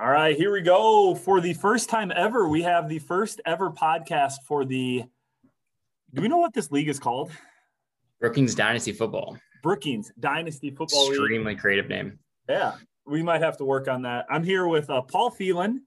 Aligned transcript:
All 0.00 0.10
right, 0.10 0.34
here 0.34 0.50
we 0.50 0.62
go. 0.62 1.14
For 1.14 1.40
the 1.40 1.52
first 1.52 1.90
time 1.90 2.10
ever, 2.16 2.48
we 2.48 2.62
have 2.62 2.88
the 2.88 2.98
first 2.98 3.42
ever 3.44 3.70
podcast 3.70 4.36
for 4.46 4.64
the. 4.64 5.04
Do 6.14 6.22
we 6.22 6.28
know 6.28 6.38
what 6.38 6.54
this 6.54 6.70
league 6.70 6.88
is 6.88 6.98
called? 6.98 7.30
Brookings 8.18 8.54
Dynasty 8.54 8.92
Football. 8.92 9.36
Brookings 9.62 10.10
Dynasty 10.18 10.70
Football 10.70 11.08
League. 11.08 11.18
Extremely 11.18 11.56
creative 11.56 11.88
name. 11.88 12.18
Yeah, 12.48 12.72
we 13.06 13.22
might 13.22 13.42
have 13.42 13.58
to 13.58 13.64
work 13.64 13.86
on 13.86 14.02
that. 14.02 14.24
I'm 14.30 14.42
here 14.42 14.66
with 14.66 14.88
uh, 14.88 15.02
Paul 15.02 15.30
Phelan. 15.30 15.82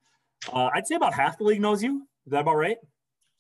Uh, 0.54 0.70
I'd 0.74 0.86
say 0.86 0.96
about 0.96 1.14
half 1.14 1.40
the 1.40 1.44
league 1.44 1.62
knows 1.62 1.82
you. 1.82 2.08
Is 2.28 2.32
that 2.32 2.42
about 2.42 2.58
right? 2.58 2.78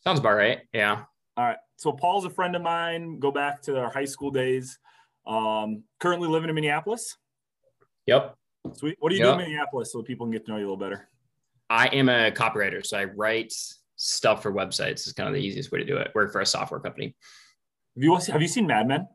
Sounds 0.03 0.19
about 0.19 0.35
right. 0.35 0.61
Yeah. 0.73 1.03
All 1.37 1.45
right. 1.45 1.57
So 1.75 1.91
Paul's 1.91 2.25
a 2.25 2.29
friend 2.29 2.55
of 2.55 2.63
mine. 2.63 3.19
Go 3.19 3.31
back 3.31 3.61
to 3.63 3.77
our 3.77 3.91
high 3.91 4.05
school 4.05 4.31
days. 4.31 4.79
Um, 5.27 5.83
currently 5.99 6.27
living 6.27 6.49
in 6.49 6.55
Minneapolis. 6.55 7.17
Yep. 8.07 8.35
Sweet. 8.73 8.97
What 8.99 9.09
do 9.09 9.15
you 9.15 9.23
Yep. 9.25 9.35
do 9.35 9.39
in 9.39 9.49
Minneapolis 9.49 9.91
so 9.91 10.01
people 10.03 10.25
can 10.25 10.31
get 10.31 10.45
to 10.45 10.51
know 10.51 10.57
you 10.57 10.63
a 10.63 10.69
little 10.71 10.77
better? 10.77 11.09
I 11.69 11.87
am 11.87 12.09
a 12.09 12.31
copywriter, 12.31 12.85
so 12.85 12.97
I 12.97 13.05
write 13.05 13.53
stuff 13.95 14.43
for 14.43 14.51
websites. 14.51 15.07
Is 15.07 15.13
kind 15.13 15.27
of 15.27 15.33
the 15.35 15.41
easiest 15.41 15.71
way 15.71 15.79
to 15.79 15.85
do 15.85 15.97
it. 15.97 16.11
Work 16.13 16.31
for 16.31 16.41
a 16.41 16.45
software 16.45 16.79
company. 16.79 17.15
Have 17.95 18.03
you 18.03 18.15
have 18.15 18.41
you 18.41 18.47
seen 18.47 18.67
Mad 18.67 18.87
Men? 18.87 19.07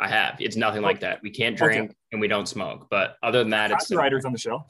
I 0.00 0.08
have. 0.08 0.40
It's 0.40 0.54
nothing 0.56 0.82
like 0.82 1.00
that. 1.00 1.20
We 1.22 1.30
can't 1.30 1.60
Okay. 1.60 1.74
drink 1.74 1.96
and 2.12 2.20
we 2.20 2.28
don't 2.28 2.46
smoke. 2.46 2.86
But 2.88 3.16
other 3.22 3.40
than 3.40 3.50
that, 3.50 3.72
it's 3.72 3.92
writers 3.92 4.24
on 4.24 4.32
the 4.32 4.38
show. 4.38 4.64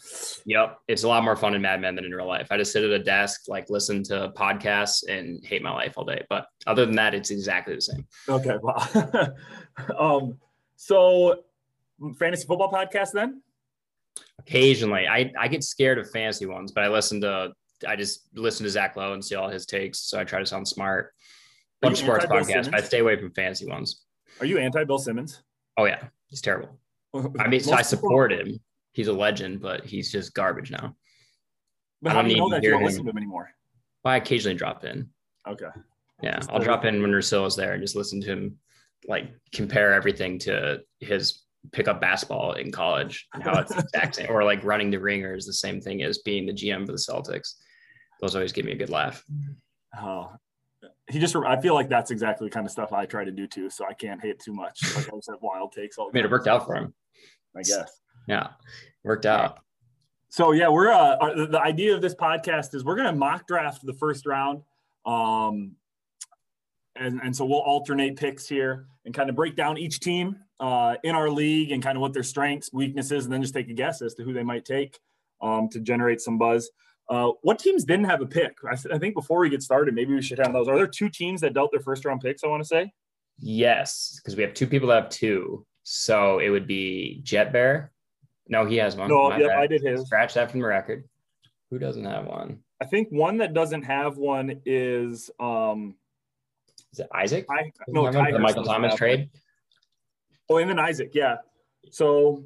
Yep. 0.46 0.78
It's 0.88 1.02
a 1.02 1.08
lot 1.08 1.22
more 1.22 1.36
fun 1.36 1.54
in 1.54 1.60
Mad 1.60 1.82
Men 1.82 1.94
than 1.94 2.06
in 2.06 2.12
real 2.12 2.26
life. 2.26 2.48
I 2.50 2.56
just 2.56 2.72
sit 2.72 2.82
at 2.82 2.90
a 2.90 2.98
desk, 2.98 3.42
like 3.46 3.68
listen 3.68 4.02
to 4.04 4.32
podcasts 4.34 5.06
and 5.06 5.44
hate 5.44 5.62
my 5.62 5.70
life 5.70 5.98
all 5.98 6.04
day. 6.06 6.24
But 6.30 6.46
other 6.66 6.86
than 6.86 6.94
that, 6.96 7.14
it's 7.14 7.30
exactly 7.30 7.74
the 7.74 7.80
same. 7.82 8.06
Okay. 8.28 8.56
Wow. 8.62 9.34
um. 9.98 10.38
So, 10.76 11.44
fantasy 12.18 12.46
football 12.46 12.70
podcast 12.72 13.12
then? 13.12 13.42
Occasionally, 14.48 15.06
I, 15.06 15.30
I 15.38 15.46
get 15.48 15.62
scared 15.62 15.98
of 15.98 16.10
fancy 16.10 16.46
ones, 16.46 16.72
but 16.72 16.82
I 16.82 16.88
listen 16.88 17.20
to 17.20 17.52
I 17.86 17.96
just 17.96 18.28
listen 18.34 18.64
to 18.64 18.70
Zach 18.70 18.96
Lowe 18.96 19.12
and 19.12 19.24
see 19.24 19.34
all 19.34 19.48
his 19.48 19.66
takes. 19.66 20.00
So 20.00 20.18
I 20.18 20.24
try 20.24 20.40
to 20.40 20.46
sound 20.46 20.66
smart. 20.66 21.12
Bunch 21.80 22.00
of 22.00 22.04
sports 22.04 22.24
podcasts, 22.24 22.70
but 22.70 22.74
I 22.74 22.80
stay 22.80 22.98
away 22.98 23.16
from 23.16 23.30
fancy 23.32 23.66
ones. 23.66 24.02
Are 24.40 24.46
you 24.46 24.58
anti 24.58 24.82
Bill 24.84 24.98
Simmons? 24.98 25.42
Oh 25.76 25.84
yeah, 25.84 26.02
he's 26.26 26.40
terrible. 26.40 26.80
I 27.38 27.46
mean, 27.46 27.60
so 27.60 27.74
I 27.74 27.82
support 27.82 28.32
him. 28.32 28.58
He's 28.92 29.08
a 29.08 29.12
legend, 29.12 29.60
but 29.60 29.84
he's 29.84 30.10
just 30.10 30.34
garbage 30.34 30.70
now. 30.70 30.96
But 32.02 32.12
I 32.12 32.14
don't 32.14 32.28
do 32.28 32.34
you 32.34 32.40
know 32.40 32.50
that 32.50 32.62
you 32.62 32.70
don't 32.70 32.80
him. 32.80 32.86
listen 32.86 33.04
to 33.04 33.10
him 33.10 33.16
anymore? 33.16 33.50
Well, 34.02 34.14
I 34.14 34.16
occasionally 34.16 34.56
drop 34.56 34.84
in. 34.84 35.08
Okay. 35.46 35.66
Yeah, 36.22 36.40
I'll 36.48 36.58
drop 36.58 36.84
in 36.84 37.00
when 37.00 37.12
Russillo's 37.12 37.54
there 37.54 37.74
and 37.74 37.82
just 37.82 37.94
listen 37.94 38.20
to 38.22 38.26
him 38.26 38.58
like 39.06 39.30
compare 39.52 39.92
everything 39.92 40.38
to 40.40 40.80
his 41.00 41.42
pickup 41.72 42.00
basketball 42.00 42.52
in 42.52 42.70
college 42.72 43.26
and 43.34 43.42
how 43.42 43.58
it's 43.58 43.74
the 43.74 43.80
exact 43.94 44.16
same, 44.16 44.26
or 44.30 44.44
like 44.44 44.62
running 44.64 44.90
the 44.90 44.98
ringer 44.98 45.34
is 45.34 45.46
the 45.46 45.52
same 45.52 45.80
thing 45.80 46.02
as 46.02 46.18
being 46.18 46.46
the 46.46 46.52
GM 46.52 46.86
for 46.86 46.92
the 46.92 46.98
Celtics. 46.98 47.54
Those 48.20 48.34
always 48.34 48.52
give 48.52 48.64
me 48.64 48.72
a 48.72 48.76
good 48.76 48.90
laugh. 48.90 49.22
Oh, 50.00 50.32
he 51.08 51.18
just. 51.18 51.34
I 51.36 51.60
feel 51.60 51.74
like 51.74 51.88
that's 51.88 52.10
exactly 52.10 52.48
the 52.48 52.52
kind 52.52 52.66
of 52.66 52.72
stuff 52.72 52.92
I 52.92 53.06
try 53.06 53.24
to 53.24 53.30
do 53.30 53.46
too. 53.46 53.70
So 53.70 53.84
I 53.86 53.92
can't 53.94 54.20
hate 54.20 54.38
too 54.40 54.52
much. 54.52 54.80
Like 54.96 55.08
I 55.12 55.16
just 55.16 55.30
have 55.30 55.40
wild 55.40 55.72
takes 55.72 55.98
all 55.98 56.08
I 56.08 56.12
mean, 56.12 56.24
it 56.24 56.30
worked 56.30 56.48
out 56.48 56.66
for 56.66 56.74
him. 56.76 56.94
I 57.56 57.62
guess. 57.62 58.00
Yeah, 58.26 58.48
worked 59.04 59.24
out. 59.26 59.60
So 60.28 60.52
yeah, 60.52 60.68
we're 60.68 60.90
uh, 60.90 61.16
our, 61.16 61.34
the- 61.34 61.46
the 61.46 61.60
idea 61.60 61.94
of 61.94 62.02
this 62.02 62.14
podcast 62.14 62.74
is 62.74 62.84
we're 62.84 62.96
gonna 62.96 63.12
mock 63.14 63.46
draft 63.46 63.84
the 63.86 63.94
first 63.94 64.26
round, 64.26 64.62
um, 65.06 65.76
and 66.96 67.20
and 67.22 67.34
so 67.34 67.44
we'll 67.46 67.60
alternate 67.60 68.16
picks 68.16 68.46
here 68.48 68.86
and 69.04 69.14
kind 69.14 69.30
of 69.30 69.36
break 69.36 69.56
down 69.56 69.78
each 69.78 70.00
team 70.00 70.36
uh, 70.60 70.96
in 71.04 71.14
our 71.14 71.30
league 71.30 71.70
and 71.70 71.82
kind 71.82 71.96
of 71.96 72.02
what 72.02 72.12
their 72.12 72.22
strengths, 72.22 72.72
weaknesses, 72.72 73.24
and 73.24 73.32
then 73.32 73.42
just 73.42 73.54
take 73.54 73.68
a 73.68 73.74
guess 73.74 74.02
as 74.02 74.14
to 74.14 74.24
who 74.24 74.32
they 74.32 74.42
might 74.42 74.64
take 74.64 74.98
um, 75.40 75.68
to 75.70 75.80
generate 75.80 76.20
some 76.20 76.38
buzz. 76.38 76.70
Uh, 77.08 77.30
what 77.42 77.58
teams 77.58 77.84
didn't 77.84 78.04
have 78.04 78.20
a 78.20 78.26
pick? 78.26 78.58
I, 78.70 78.74
th- 78.74 78.94
I 78.94 78.98
think 78.98 79.14
before 79.14 79.40
we 79.40 79.48
get 79.48 79.62
started, 79.62 79.94
maybe 79.94 80.14
we 80.14 80.20
should 80.20 80.38
have 80.38 80.52
those. 80.52 80.68
Are 80.68 80.76
there 80.76 80.86
two 80.86 81.08
teams 81.08 81.40
that 81.40 81.54
dealt 81.54 81.70
their 81.70 81.80
first 81.80 82.04
round 82.04 82.20
picks? 82.20 82.44
I 82.44 82.48
want 82.48 82.62
to 82.62 82.68
say. 82.68 82.92
Yes, 83.38 84.20
because 84.22 84.36
we 84.36 84.42
have 84.42 84.52
two 84.52 84.66
people 84.66 84.88
that 84.88 85.02
have 85.02 85.10
two. 85.10 85.64
So 85.84 86.38
it 86.38 86.50
would 86.50 86.66
be 86.66 87.20
Jet 87.22 87.52
Bear. 87.52 87.92
No, 88.48 88.66
he 88.66 88.76
has 88.76 88.96
one. 88.96 89.08
No, 89.08 89.34
yep. 89.36 89.50
I 89.52 89.66
did 89.66 89.82
his. 89.82 90.06
Scratch 90.06 90.34
that 90.34 90.50
from 90.50 90.60
the 90.60 90.66
record. 90.66 91.04
Who 91.70 91.78
doesn't 91.78 92.04
have 92.04 92.26
one? 92.26 92.58
I 92.80 92.84
think 92.84 93.08
one 93.10 93.38
that 93.38 93.54
doesn't 93.54 93.82
have 93.82 94.16
one 94.16 94.60
is 94.66 95.30
um, 95.40 95.94
Is 96.92 97.00
it 97.00 97.08
Isaac? 97.14 97.46
I 97.50 97.70
no 97.88 98.10
the 98.10 98.38
Michael 98.38 98.64
Thomas 98.64 98.94
trade. 98.94 99.20
one. 99.20 99.30
Oh, 100.48 100.56
and 100.56 100.68
then 100.68 100.78
Isaac, 100.78 101.10
yeah. 101.14 101.36
So 101.90 102.44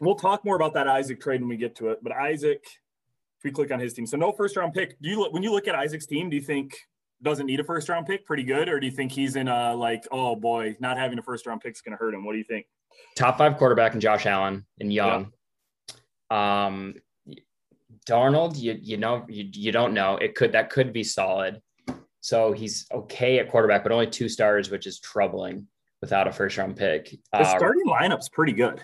we'll 0.00 0.16
talk 0.16 0.44
more 0.44 0.56
about 0.56 0.74
that 0.74 0.88
Isaac 0.88 1.20
trade 1.20 1.40
when 1.40 1.48
we 1.48 1.56
get 1.56 1.74
to 1.76 1.88
it. 1.88 1.98
But 2.02 2.12
Isaac, 2.12 2.64
if 2.64 3.44
we 3.44 3.50
click 3.50 3.70
on 3.70 3.78
his 3.78 3.94
team, 3.94 4.06
so 4.06 4.16
no 4.16 4.32
first 4.32 4.56
round 4.56 4.74
pick. 4.74 5.00
Do 5.00 5.08
you 5.08 5.28
when 5.30 5.42
you 5.42 5.52
look 5.52 5.68
at 5.68 5.74
Isaac's 5.74 6.06
team? 6.06 6.30
Do 6.30 6.36
you 6.36 6.42
think 6.42 6.74
doesn't 7.22 7.46
need 7.46 7.60
a 7.60 7.64
first 7.64 7.88
round 7.88 8.06
pick? 8.06 8.26
Pretty 8.26 8.44
good, 8.44 8.68
or 8.68 8.80
do 8.80 8.86
you 8.86 8.92
think 8.92 9.12
he's 9.12 9.36
in 9.36 9.48
a 9.48 9.74
like, 9.74 10.06
oh 10.10 10.36
boy, 10.36 10.76
not 10.80 10.98
having 10.98 11.18
a 11.18 11.22
first 11.22 11.46
round 11.46 11.60
pick 11.60 11.72
is 11.72 11.80
going 11.80 11.96
to 11.96 11.98
hurt 11.98 12.14
him? 12.14 12.24
What 12.24 12.32
do 12.32 12.38
you 12.38 12.44
think? 12.44 12.66
top 13.16 13.38
five 13.38 13.56
quarterback 13.56 13.94
in 13.94 14.00
Josh 14.00 14.26
Allen 14.26 14.64
and 14.80 14.92
Young. 14.92 15.32
Um, 16.30 16.94
Darnold, 18.08 18.58
you 18.58 18.78
you 18.80 18.96
know 18.96 19.24
you, 19.28 19.48
you 19.52 19.72
don't 19.72 19.92
know 19.92 20.16
it 20.16 20.34
could 20.34 20.52
that 20.52 20.70
could 20.70 20.92
be 20.92 21.04
solid. 21.04 21.60
So 22.20 22.52
he's 22.52 22.86
okay 22.92 23.38
at 23.38 23.50
quarterback, 23.50 23.82
but 23.82 23.92
only 23.92 24.06
two 24.06 24.28
stars, 24.28 24.70
which 24.70 24.86
is 24.86 24.98
troubling 24.98 25.66
without 26.00 26.28
a 26.28 26.32
first 26.32 26.56
round 26.58 26.76
pick. 26.76 27.10
The 27.32 27.38
Uh, 27.40 27.44
starting 27.56 27.84
lineup's 27.86 28.28
pretty 28.28 28.52
good. 28.52 28.80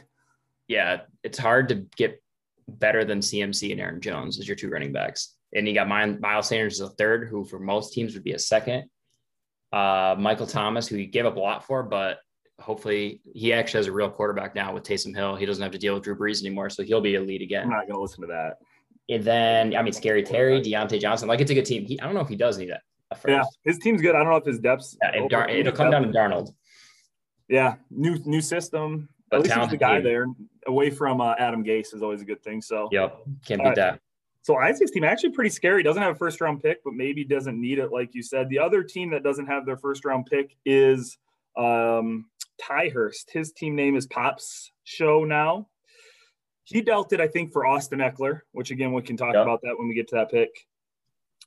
yeah, 0.68 1.02
it's 1.22 1.38
hard 1.38 1.68
to 1.68 1.86
get 1.96 2.22
better 2.68 3.04
than 3.04 3.20
CMC 3.20 3.72
and 3.72 3.80
Aaron 3.80 4.00
Jones 4.00 4.38
as 4.38 4.48
your 4.48 4.56
two 4.56 4.70
running 4.70 4.92
backs. 4.92 5.34
And 5.54 5.68
you 5.68 5.74
got 5.74 5.86
Miles 5.88 6.18
Miles 6.20 6.48
Sanders 6.48 6.80
as 6.80 6.88
a 6.88 6.92
third, 6.94 7.28
who 7.28 7.44
for 7.44 7.58
most 7.60 7.92
teams 7.92 8.14
would 8.14 8.24
be 8.24 8.32
a 8.32 8.38
second. 8.38 8.84
Uh, 9.72 10.14
Michael 10.18 10.46
Thomas, 10.46 10.88
who 10.88 10.96
you 10.96 11.06
gave 11.06 11.26
up 11.26 11.36
a 11.36 11.40
lot 11.40 11.64
for, 11.66 11.82
but 11.82 12.18
hopefully 12.60 13.20
he 13.34 13.52
actually 13.52 13.78
has 13.78 13.86
a 13.88 13.92
real 13.92 14.08
quarterback 14.08 14.54
now 14.54 14.72
with 14.72 14.84
Taysom 14.84 15.14
Hill. 15.14 15.34
He 15.36 15.44
doesn't 15.46 15.62
have 15.62 15.72
to 15.72 15.78
deal 15.78 15.94
with 15.94 16.04
Drew 16.04 16.16
Brees 16.16 16.40
anymore, 16.44 16.70
so 16.70 16.82
he'll 16.82 17.00
be 17.00 17.16
a 17.16 17.20
lead 17.20 17.42
again. 17.42 17.64
I'm 17.64 17.70
not 17.70 17.80
going 17.86 17.94
to 17.94 18.00
listen 18.00 18.20
to 18.22 18.28
that. 18.28 18.58
And 19.08 19.22
then, 19.22 19.76
I 19.76 19.82
mean, 19.82 19.92
Scary 19.92 20.22
Terry, 20.22 20.60
Diontae 20.62 21.00
Johnson, 21.00 21.28
like 21.28 21.40
it's 21.40 21.50
a 21.50 21.54
good 21.54 21.66
team. 21.66 21.84
He, 21.84 22.00
I 22.00 22.04
don't 22.06 22.14
know 22.14 22.20
if 22.20 22.28
he 22.28 22.36
does 22.36 22.56
need 22.56 22.70
a, 22.70 22.80
a 23.10 23.16
first. 23.16 23.28
Yeah, 23.28 23.42
his 23.64 23.78
team's 23.78 24.00
good. 24.00 24.14
I 24.14 24.20
don't 24.20 24.30
know 24.30 24.36
if 24.36 24.44
his 24.46 24.60
depth's. 24.60 24.96
Yeah, 25.02 25.26
Dar- 25.28 25.48
it'll 25.50 25.72
come 25.72 25.90
down 25.90 26.02
to 26.02 26.08
Darnold. 26.08 26.54
Yeah, 27.48 27.76
new 27.90 28.18
new 28.24 28.40
system. 28.40 29.08
But 29.30 29.50
At 29.50 29.58
least 29.58 29.70
the 29.70 29.76
guy 29.76 29.96
team. 29.96 30.04
there. 30.04 30.26
Away 30.66 30.90
from 30.90 31.20
uh, 31.20 31.34
Adam 31.38 31.64
Gase 31.64 31.94
is 31.94 32.02
always 32.02 32.22
a 32.22 32.24
good 32.24 32.42
thing. 32.42 32.62
So 32.62 32.88
Yep, 32.92 33.22
can't 33.46 33.62
beat 33.62 33.74
that. 33.74 34.00
So 34.42 34.56
Isaac's 34.56 34.90
team 34.90 35.04
actually 35.04 35.30
pretty 35.30 35.50
scary. 35.50 35.82
Doesn't 35.82 36.02
have 36.02 36.14
a 36.14 36.18
first 36.18 36.40
round 36.40 36.62
pick, 36.62 36.84
but 36.84 36.92
maybe 36.94 37.24
doesn't 37.24 37.58
need 37.58 37.78
it, 37.78 37.90
like 37.92 38.14
you 38.14 38.22
said. 38.22 38.48
The 38.50 38.58
other 38.58 38.82
team 38.82 39.10
that 39.10 39.22
doesn't 39.22 39.46
have 39.46 39.64
their 39.66 39.76
first 39.78 40.04
round 40.04 40.26
pick 40.26 40.56
is 40.66 41.16
um, 41.56 42.26
Tyhurst. 42.62 43.30
His 43.30 43.52
team 43.52 43.74
name 43.74 43.96
is 43.96 44.06
Pops 44.06 44.70
Show 44.84 45.24
now. 45.24 45.68
He 46.64 46.80
dealt 46.82 47.12
it, 47.12 47.20
I 47.20 47.26
think, 47.28 47.52
for 47.52 47.66
Austin 47.66 47.98
Ekeler, 48.00 48.40
which 48.52 48.70
again 48.70 48.92
we 48.92 49.02
can 49.02 49.16
talk 49.16 49.34
Yep. 49.34 49.42
about 49.42 49.60
that 49.62 49.78
when 49.78 49.88
we 49.88 49.94
get 49.94 50.08
to 50.08 50.14
that 50.16 50.30
pick. 50.30 50.50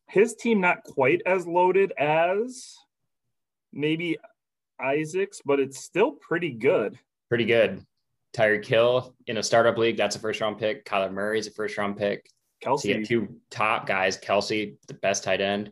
His 0.10 0.36
team 0.36 0.60
not 0.62 0.84
quite 0.84 1.22
as 1.26 1.46
loaded 1.48 1.92
as 2.00 2.76
maybe 3.74 4.18
Isaac's, 4.80 5.42
but 5.46 5.60
it's 5.60 5.80
still 5.80 6.12
pretty 6.12 6.52
good. 6.52 6.98
Pretty 7.30 7.46
good. 7.46 7.84
Tyreek 8.36 8.66
Hill 8.66 9.16
in 9.28 9.38
a 9.38 9.44
startup 9.44 9.78
league, 9.78 9.98
that's 9.98 10.16
a 10.16 10.20
first 10.20 10.42
round 10.42 10.60
pick. 10.60 10.86
Kyler 10.86 11.12
Murray's 11.12 11.48
a 11.48 11.52
first 11.52 11.78
round 11.78 11.98
pick. 11.98 12.30
So 12.64 12.70
Kelce, 12.72 12.86
you 12.86 12.96
have 12.96 13.08
two 13.08 13.28
top 13.50 13.88
guys, 13.88 14.18
Kelce, 14.18 14.76
the 14.88 14.94
best 14.96 15.24
tight 15.24 15.42
end. 15.42 15.72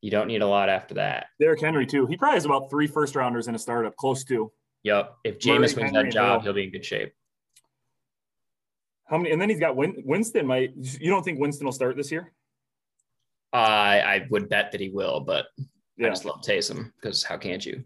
You 0.00 0.10
don't 0.10 0.26
need 0.26 0.42
a 0.42 0.46
lot 0.46 0.68
after 0.68 0.94
that. 0.94 1.26
Derrick 1.40 1.60
Henry 1.60 1.86
too. 1.86 2.06
He 2.06 2.16
probably 2.16 2.36
has 2.36 2.44
about 2.44 2.68
three 2.70 2.86
first 2.86 3.16
rounders 3.16 3.48
in 3.48 3.54
a 3.54 3.58
startup, 3.58 3.96
close 3.96 4.24
to. 4.24 4.52
Yep. 4.82 5.14
If 5.24 5.46
Murray, 5.46 5.58
Jameis 5.58 5.76
wins 5.76 5.92
that 5.92 6.10
job, 6.10 6.42
he'll 6.42 6.52
be 6.52 6.64
in 6.64 6.70
good 6.70 6.84
shape. 6.84 7.12
How 9.06 9.16
many? 9.18 9.30
And 9.30 9.40
then 9.40 9.48
he's 9.48 9.60
got 9.60 9.76
Win, 9.76 10.02
Winston. 10.04 10.46
Might 10.46 10.72
you 10.76 11.10
don't 11.10 11.22
think 11.22 11.40
Winston 11.40 11.64
will 11.64 11.72
start 11.72 11.96
this 11.96 12.12
year? 12.12 12.32
I 13.52 14.00
I 14.00 14.26
would 14.30 14.48
bet 14.48 14.72
that 14.72 14.80
he 14.80 14.90
will, 14.90 15.20
but 15.20 15.46
I 16.00 16.08
just 16.08 16.24
love 16.24 16.40
Taysom 16.42 16.92
because 17.00 17.22
how 17.22 17.36
can't 17.36 17.64
you? 17.64 17.84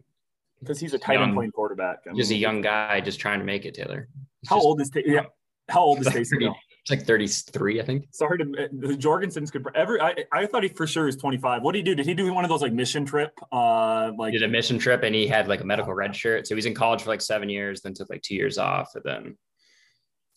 because 0.60 0.80
he's 0.80 0.92
a 0.92 0.98
tight 0.98 1.20
end 1.20 1.34
playing 1.34 1.52
quarterback. 1.52 1.98
I 2.08 2.12
He's 2.14 2.32
a 2.32 2.34
young 2.34 2.60
guy 2.60 3.00
just 3.00 3.20
trying 3.20 3.38
to 3.38 3.44
make 3.44 3.64
it, 3.64 3.74
Taylor. 3.74 4.08
He's 4.40 4.48
How 4.50 4.56
just- 4.56 4.66
old 4.66 4.80
is 4.80 4.90
Ta- 4.90 5.00
yeah? 5.06 5.22
How 5.68 5.80
old 5.82 6.00
is 6.00 6.06
Like 6.12 6.16
Taysom? 6.16 6.30
30 6.40 6.46
It's 6.80 6.90
like 6.90 7.02
33, 7.04 7.80
I 7.80 7.84
think. 7.84 8.06
Sorry 8.10 8.38
to 8.38 8.44
the 8.72 8.96
Jorgensen's 8.96 9.50
could 9.52 9.64
every. 9.76 10.00
I, 10.00 10.16
I 10.32 10.46
thought 10.46 10.62
he 10.64 10.70
for 10.70 10.86
sure 10.86 11.06
is 11.06 11.14
25. 11.16 11.62
What 11.62 11.72
did 11.72 11.78
he 11.78 11.82
do? 11.84 11.94
Did 11.94 12.06
he 12.06 12.14
do 12.14 12.32
one 12.32 12.44
of 12.44 12.48
those 12.48 12.62
like 12.62 12.72
mission 12.72 13.04
trip? 13.04 13.38
Uh, 13.52 14.10
like 14.18 14.32
He 14.32 14.38
did 14.38 14.48
a 14.48 14.50
mission 14.50 14.78
trip 14.78 15.02
and 15.04 15.14
he 15.14 15.26
had 15.28 15.46
like 15.46 15.60
a 15.60 15.64
medical 15.64 15.92
red 15.94 16.16
shirt. 16.16 16.46
So 16.46 16.54
he 16.54 16.56
was 16.56 16.66
in 16.66 16.74
college 16.74 17.02
for 17.02 17.10
like 17.10 17.20
seven 17.20 17.48
years, 17.50 17.82
then 17.82 17.92
took 17.94 18.08
like 18.10 18.22
two 18.22 18.34
years 18.34 18.56
off, 18.58 18.90
and 18.94 19.04
then 19.04 19.36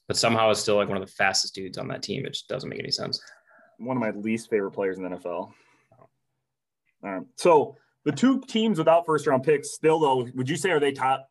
but 0.08 0.18
somehow 0.18 0.50
is 0.50 0.60
still 0.60 0.76
like 0.76 0.90
one 0.90 0.98
of 1.02 1.08
the 1.08 1.14
fastest 1.14 1.56
dudes 1.56 1.78
on 1.78 1.88
that 1.88 2.04
team. 2.04 2.26
It 2.26 2.34
just 2.34 2.48
doesn't 2.50 2.70
make 2.70 2.80
any 2.80 2.92
sense. 2.92 3.20
one 3.80 3.96
of 3.98 4.02
my 4.02 4.12
least 4.12 4.50
favorite 4.50 4.72
players 4.72 4.98
in 4.98 5.04
the 5.06 5.10
NFL. 5.12 5.52
All 7.04 7.12
right. 7.12 7.24
So 7.38 7.78
the 8.06 8.12
two 8.12 8.42
teams 8.42 8.78
without 8.78 9.06
first 9.06 9.28
round 9.28 9.44
picks, 9.44 9.72
still 9.72 10.00
though, 10.00 10.28
would 10.36 10.50
you 10.50 10.56
say 10.56 10.72
are 10.72 10.80
they 10.80 10.92
top? 10.92 11.28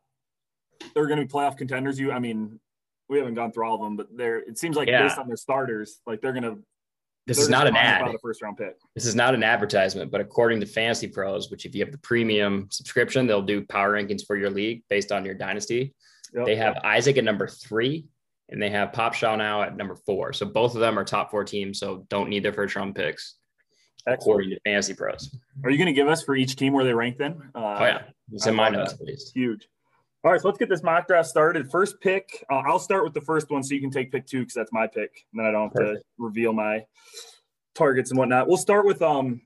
They're 0.95 1.07
going 1.07 1.19
to 1.19 1.27
be 1.27 1.31
playoff 1.31 1.57
contenders. 1.57 1.99
You, 1.99 2.13
I 2.13 2.19
mean, 2.19 2.59
we 3.09 3.19
haven't 3.19 3.35
gone 3.35 3.53
through 3.53 3.67
all 3.67 3.75
of 3.75 3.81
them, 3.81 3.97
but 3.97 4.07
they're 4.17 4.39
it 4.39 4.57
seems 4.57 4.77
like 4.77 4.89
yeah. 4.89 5.03
based 5.03 5.19
on 5.19 5.27
their 5.27 5.37
starters, 5.37 6.01
like 6.07 6.21
they're 6.21 6.33
gonna. 6.33 6.57
This 7.27 7.39
is 7.39 7.49
not 7.49 7.67
an 7.67 7.77
ad. 7.77 8.11
First 8.23 8.41
round 8.41 8.57
pick. 8.57 8.77
This 8.95 9.05
is 9.05 9.15
not 9.15 9.35
an 9.35 9.43
advertisement, 9.43 10.11
but 10.11 10.21
according 10.21 10.59
to 10.61 10.67
Fantasy 10.67 11.07
Pros, 11.07 11.51
which 11.51 11.67
if 11.67 11.75
you 11.75 11.85
have 11.85 11.93
the 11.93 11.99
premium 11.99 12.67
subscription, 12.71 13.27
they'll 13.27 13.43
do 13.43 13.65
power 13.67 13.93
rankings 13.93 14.27
for 14.27 14.37
your 14.37 14.51
league 14.51 14.83
based 14.89 15.13
on 15.13 15.25
your 15.25 15.35
dynasty. 15.35 15.95
Yep. 16.35 16.47
They 16.47 16.57
have 16.57 16.79
Isaac 16.83 17.19
at 17.19 17.25
number 17.25 17.47
three, 17.47 18.07
and 18.49 18.61
they 18.61 18.71
have 18.71 18.93
Pop 18.93 19.15
Shaw 19.15 19.37
now 19.37 19.63
at 19.63 19.77
number 19.77 19.95
four. 19.95 20.33
So 20.33 20.47
both 20.47 20.75
of 20.75 20.81
them 20.81 20.99
are 20.99 21.05
top 21.05 21.31
four 21.31 21.45
teams, 21.45 21.79
so 21.79 22.07
don't 22.09 22.31
need 22.31 22.45
their 22.45 22.53
first 22.53 22.75
round 22.75 22.95
picks. 22.95 23.37
According 24.07 24.51
to 24.51 24.61
Fantasy 24.65 24.95
Pros. 24.95 25.37
Are 25.65 25.71
you 25.71 25.77
going 25.77 25.87
to 25.87 25.93
give 25.93 26.09
us 26.09 26.23
for 26.23 26.35
each 26.35 26.57
team 26.57 26.73
where 26.73 26.85
they 26.85 26.95
rank 26.95 27.19
then? 27.19 27.51
Uh, 27.55 27.59
oh 27.59 27.85
yeah, 27.85 28.03
it's 28.33 28.47
in 28.47 28.55
my 28.55 28.69
notes, 28.69 28.95
please. 28.95 29.31
Huge. 29.35 29.69
All 30.23 30.31
right, 30.31 30.41
so 30.41 30.49
let's 30.49 30.59
get 30.59 30.69
this 30.69 30.83
mock 30.83 31.07
draft 31.07 31.29
started. 31.29 31.71
First 31.71 31.99
pick, 32.01 32.45
uh, 32.51 32.63
I'll 32.67 32.79
start 32.79 33.05
with 33.05 33.15
the 33.15 33.23
first 33.23 33.51
one 33.51 33.63
so 33.63 33.75
you 33.75 33.81
can 33.81 33.91
take 33.91 34.13
pick 34.13 34.27
two 34.27 34.41
because 34.41 34.55
that's 34.55 34.73
my 34.73 34.87
pick. 34.87 35.25
And 35.33 35.41
then 35.41 35.47
I 35.47 35.51
don't 35.51 35.65
have 35.65 35.73
Perfect. 35.73 36.05
to 36.19 36.25
reveal 36.25 36.53
my 36.53 36.85
targets 37.75 38.11
and 38.11 38.19
whatnot. 38.19 38.47
We'll 38.47 38.59
start 38.59 38.87
with 38.87 39.03
um. 39.03 39.41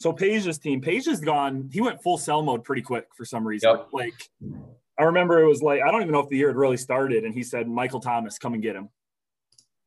So 0.00 0.12
Page's 0.12 0.58
team, 0.58 0.80
Page 0.80 1.06
has 1.06 1.20
gone. 1.20 1.70
He 1.72 1.80
went 1.80 2.02
full 2.02 2.18
sell 2.18 2.42
mode 2.42 2.62
pretty 2.62 2.82
quick 2.82 3.06
for 3.16 3.24
some 3.24 3.46
reason. 3.46 3.70
Yep. 3.70 3.88
Like 3.92 4.14
I 4.98 5.04
remember 5.04 5.40
it 5.40 5.46
was 5.46 5.62
like 5.62 5.82
I 5.82 5.90
don't 5.90 6.02
even 6.02 6.12
know 6.12 6.20
if 6.20 6.28
the 6.28 6.36
year 6.36 6.48
had 6.48 6.56
really 6.56 6.76
started, 6.76 7.24
and 7.24 7.32
he 7.32 7.42
said 7.42 7.68
Michael 7.68 8.00
Thomas, 8.00 8.38
come 8.38 8.54
and 8.54 8.62
get 8.62 8.74
him, 8.74 8.88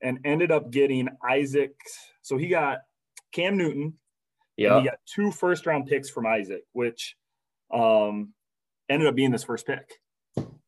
and 0.01 0.19
ended 0.23 0.51
up 0.51 0.71
getting 0.71 1.09
Isaac. 1.29 1.75
So 2.21 2.37
he 2.37 2.47
got 2.47 2.79
Cam 3.33 3.57
Newton. 3.57 3.95
Yeah. 4.57 4.79
He 4.79 4.85
got 4.85 4.95
two 5.05 5.31
first 5.31 5.65
round 5.65 5.87
picks 5.87 6.09
from 6.09 6.27
Isaac, 6.27 6.63
which 6.73 7.15
um 7.73 8.33
ended 8.89 9.07
up 9.07 9.15
being 9.15 9.31
this 9.31 9.43
first 9.43 9.65
pick. 9.65 9.99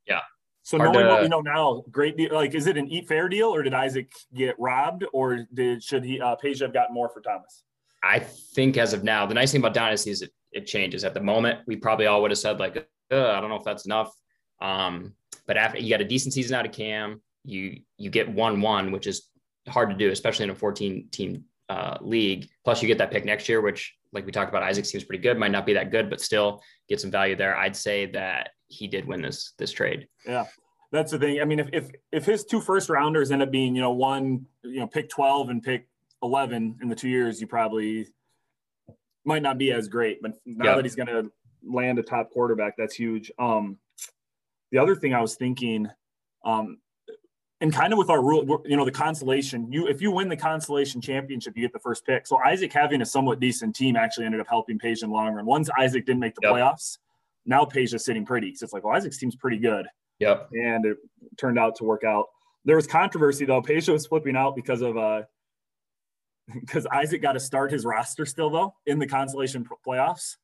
Yeah. 0.08 0.22
So 0.64 0.78
Hard 0.78 0.94
knowing 0.94 1.06
to, 1.06 1.12
what 1.12 1.22
we 1.24 1.28
know 1.28 1.42
now, 1.42 1.84
great 1.92 2.16
deal. 2.16 2.34
Like, 2.34 2.56
is 2.56 2.68
it 2.68 2.78
an 2.78 2.88
eat 2.88 3.08
fair 3.08 3.28
deal, 3.28 3.50
or 3.50 3.64
did 3.64 3.74
Isaac 3.74 4.10
get 4.34 4.56
robbed, 4.58 5.06
or 5.12 5.46
did 5.54 5.84
should 5.84 6.06
he 6.06 6.22
uh, 6.22 6.36
Page 6.36 6.62
have 6.62 6.74
gotten 6.74 6.94
more 6.94 7.10
for 7.10 7.22
Thomas? 7.22 7.64
I 8.02 8.20
think 8.20 8.78
as 8.78 8.94
of 8.94 9.04
now, 9.04 9.26
the 9.26 9.34
nice 9.34 9.52
thing 9.52 9.62
about 9.62 9.74
Dynasty 9.74 10.12
is 10.12 10.22
it, 10.22 10.32
it 10.52 10.66
changes. 10.66 11.04
At 11.04 11.14
the 11.14 11.22
moment, 11.22 11.60
we 11.68 11.76
probably 11.76 12.06
all 12.06 12.22
would 12.22 12.32
have 12.32 12.38
said 12.38 12.60
like, 12.60 12.78
I 13.12 13.40
don't 13.40 13.50
know 13.50 13.56
if 13.56 13.64
that's 13.64 13.86
enough. 13.86 14.14
Um, 14.62 15.14
but 15.46 15.58
after 15.58 15.80
you 15.80 15.90
got 15.90 16.02
a 16.02 16.06
decent 16.06 16.34
season 16.34 16.56
out 16.56 16.66
of 16.66 16.72
Cam, 16.72 17.22
you 17.44 17.82
you 17.98 18.10
get 18.10 18.30
one 18.30 18.62
one, 18.62 18.92
which 18.92 19.08
is 19.08 19.30
hard 19.68 19.90
to 19.90 19.96
do, 19.96 20.10
especially 20.12 20.44
in 20.44 20.50
a 20.50 20.56
14 20.56 21.10
team 21.12 21.46
uh, 21.74 21.98
league. 22.02 22.48
Plus, 22.64 22.82
you 22.82 22.88
get 22.88 23.00
that 23.00 23.10
pick 23.10 23.26
next 23.26 23.50
year, 23.50 23.60
which, 23.60 23.96
like 24.12 24.26
we 24.28 24.32
talked 24.32 24.50
about, 24.50 24.62
Isaac 24.62 24.86
seems 24.86 25.04
pretty 25.04 25.24
good. 25.24 25.40
Might 25.40 25.52
not 25.52 25.66
be 25.66 25.74
that 25.74 25.90
good, 25.90 26.08
but 26.08 26.22
still 26.22 26.62
get 26.88 27.02
some 27.02 27.10
value 27.10 27.36
there. 27.36 27.58
I'd 27.58 27.76
say 27.76 28.06
that 28.12 28.52
he 28.68 28.88
did 28.88 29.08
win 29.08 29.22
this 29.24 29.54
this 29.58 29.72
trade. 29.72 30.08
Yeah, 30.28 30.46
that's 30.92 31.12
the 31.12 31.18
thing. 31.18 31.42
I 31.42 31.46
mean, 31.46 31.60
if 31.60 31.70
if 31.74 31.90
if 32.12 32.26
his 32.26 32.46
two 32.46 32.62
first 32.62 32.90
rounders 32.90 33.32
end 33.32 33.42
up 33.42 33.50
being, 33.50 33.76
you 33.76 33.82
know, 33.82 33.92
one, 33.92 34.46
you 34.64 34.82
know, 34.82 34.88
pick 34.88 35.10
12 35.10 35.50
and 35.50 35.64
pick 35.64 35.88
11 36.22 36.78
in 36.82 36.88
the 36.88 36.96
two 36.96 37.10
years, 37.10 37.42
you 37.42 37.48
probably 37.48 38.08
might 39.26 39.42
not 39.42 39.58
be 39.58 39.72
as 39.72 39.88
great. 39.88 40.22
But 40.22 40.34
now 40.46 40.76
that 40.76 40.86
he's 40.86 40.96
going 40.96 41.08
to 41.08 41.32
land 41.68 41.98
a 41.98 42.04
top 42.04 42.30
quarterback, 42.30 42.76
that's 42.78 42.94
huge. 42.94 43.32
Um, 43.40 43.80
the 44.72 44.78
other 44.78 44.96
thing 44.96 45.16
I 45.16 45.22
was 45.22 45.36
thinking, 45.36 45.90
um, 46.46 46.78
and 47.64 47.72
kind 47.72 47.94
of 47.94 47.98
with 47.98 48.10
our 48.10 48.22
rule, 48.22 48.62
you 48.66 48.76
know, 48.76 48.84
the 48.84 48.92
consolation, 48.92 49.72
you 49.72 49.88
if 49.88 50.02
you 50.02 50.12
win 50.12 50.28
the 50.28 50.36
consolation 50.36 51.00
championship, 51.00 51.56
you 51.56 51.62
get 51.64 51.72
the 51.72 51.80
first 51.80 52.06
pick. 52.06 52.28
So 52.28 52.38
Isaac 52.46 52.74
having 52.74 53.02
a 53.02 53.06
somewhat 53.06 53.40
decent 53.40 53.74
team 53.74 53.96
actually 53.96 54.26
ended 54.26 54.42
up 54.42 54.48
helping 54.50 54.78
Page 54.78 55.02
in 55.02 55.10
the 55.10 55.16
long 55.16 55.34
run. 55.34 55.46
Once 55.46 55.70
Isaac 55.80 56.06
didn't 56.06 56.20
make 56.20 56.36
the 56.36 56.42
yep. 56.44 56.52
playoffs, 56.52 56.98
now 57.46 57.64
Page 57.64 57.94
is 57.94 58.04
sitting 58.04 58.26
pretty. 58.26 58.54
So 58.54 58.66
it's 58.66 58.74
like, 58.74 58.84
well, 58.84 58.94
Isaac's 58.94 59.18
team's 59.18 59.38
pretty 59.38 59.60
good. 59.60 59.86
Yep. 60.20 60.50
And 60.52 60.86
it 60.86 60.98
turned 61.38 61.58
out 61.58 61.78
to 61.78 61.86
work 61.86 62.04
out. 62.04 62.26
There 62.66 62.76
was 62.76 62.86
controversy 62.86 63.46
though. 63.46 63.62
Page 63.62 63.88
was 63.88 64.08
flipping 64.08 64.36
out 64.36 64.58
because 64.58 64.82
of 64.82 64.98
uh 64.98 65.22
because 66.54 66.86
Isaac 66.88 67.22
got 67.22 67.34
to 67.34 67.40
start 67.40 67.72
his 67.72 67.86
roster 67.86 68.26
still 68.26 68.50
though 68.50 68.74
in 68.88 69.00
the 69.00 69.08
consolation 69.08 69.66
playoffs. 69.88 70.36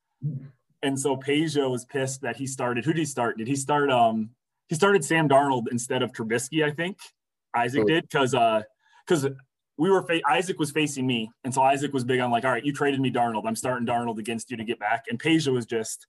And 0.83 0.98
so 0.98 1.18
Peja 1.18 1.69
was 1.69 1.83
pissed 1.83 2.21
that 2.21 2.38
he 2.38 2.48
started. 2.48 2.86
Who 2.86 2.94
did 2.94 3.00
he 3.00 3.06
start? 3.06 3.38
Did 3.38 3.50
he 3.50 3.57
start 3.57 3.92
um 3.92 4.30
he 4.69 4.75
started 4.75 5.04
Sam 5.04 5.27
Darnold 5.27 5.66
instead 5.71 6.01
of 6.01 6.13
Trubisky, 6.13 6.63
I 6.63 6.71
think. 6.71 6.98
Isaac 7.56 7.88
did 7.88 8.04
because 8.04 8.33
uh 8.33 8.62
because 9.06 9.27
we 9.77 9.89
were 9.89 10.04
fa- 10.04 10.21
Isaac 10.30 10.60
was 10.60 10.71
facing 10.71 11.07
me, 11.07 11.31
and 11.44 11.54
so 11.54 11.62
Isaac 11.62 11.92
was 11.94 12.04
big 12.04 12.19
on 12.19 12.31
like, 12.31 12.45
all 12.45 12.51
right, 12.51 12.63
you 12.63 12.71
traded 12.71 13.00
me 13.00 13.12
Darnold, 13.12 13.44
I'm 13.45 13.56
starting 13.56 13.88
Darnold 13.88 14.19
against 14.19 14.51
you 14.51 14.57
to 14.57 14.63
get 14.63 14.80
back, 14.80 15.06
and 15.10 15.19
Peja 15.19 15.51
was 15.51 15.66
just 15.66 16.06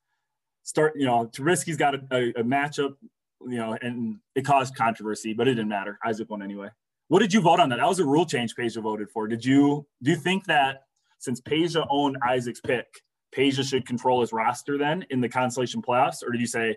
start, 0.63 0.95
you 0.97 1.07
know, 1.07 1.27
Trubisky's 1.27 1.77
got 1.77 1.95
a, 1.95 2.01
a, 2.11 2.29
a, 2.41 2.45
matchup, 2.45 2.97
you 3.41 3.57
know, 3.57 3.77
and 3.81 4.19
it 4.35 4.45
caused 4.45 4.75
controversy, 4.75 5.33
but 5.33 5.49
it 5.49 5.55
didn't 5.55 5.69
matter. 5.69 5.99
Isaac 6.05 6.29
won 6.29 6.43
anyway. 6.43 6.69
What 7.09 7.21
did 7.21 7.33
you 7.33 7.41
vote 7.41 7.59
on 7.59 7.71
that? 7.71 7.77
That 7.77 7.89
was 7.89 7.99
a 7.99 8.05
rule 8.05 8.27
change 8.27 8.55
Peja 8.55 8.83
voted 8.83 9.09
for. 9.11 9.27
Did 9.27 9.45
you 9.45 9.87
do 10.03 10.11
you 10.11 10.17
think 10.17 10.45
that 10.47 10.83
since 11.19 11.41
Peja 11.41 11.87
owned 11.91 12.19
Isaac's 12.23 12.61
pick, 12.61 12.87
Peja 13.35 13.69
should 13.69 13.87
control 13.87 14.21
his 14.21 14.33
roster 14.33 14.79
then 14.79 15.05
in 15.11 15.21
the 15.21 15.29
consolation 15.29 15.81
playoffs, 15.81 16.23
or 16.23 16.31
did 16.31 16.41
you 16.41 16.47
say 16.47 16.77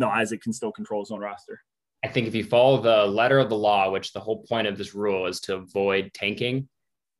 no, 0.00 0.08
Isaac 0.08 0.42
can 0.42 0.52
still 0.52 0.72
control 0.72 1.02
his 1.02 1.10
own 1.10 1.20
roster. 1.20 1.60
I 2.02 2.08
think 2.08 2.26
if 2.26 2.34
you 2.34 2.42
follow 2.42 2.80
the 2.80 3.06
letter 3.06 3.38
of 3.38 3.50
the 3.50 3.56
law, 3.56 3.90
which 3.90 4.12
the 4.12 4.20
whole 4.20 4.42
point 4.44 4.66
of 4.66 4.78
this 4.78 4.94
rule 4.94 5.26
is 5.26 5.38
to 5.42 5.56
avoid 5.56 6.12
tanking, 6.14 6.68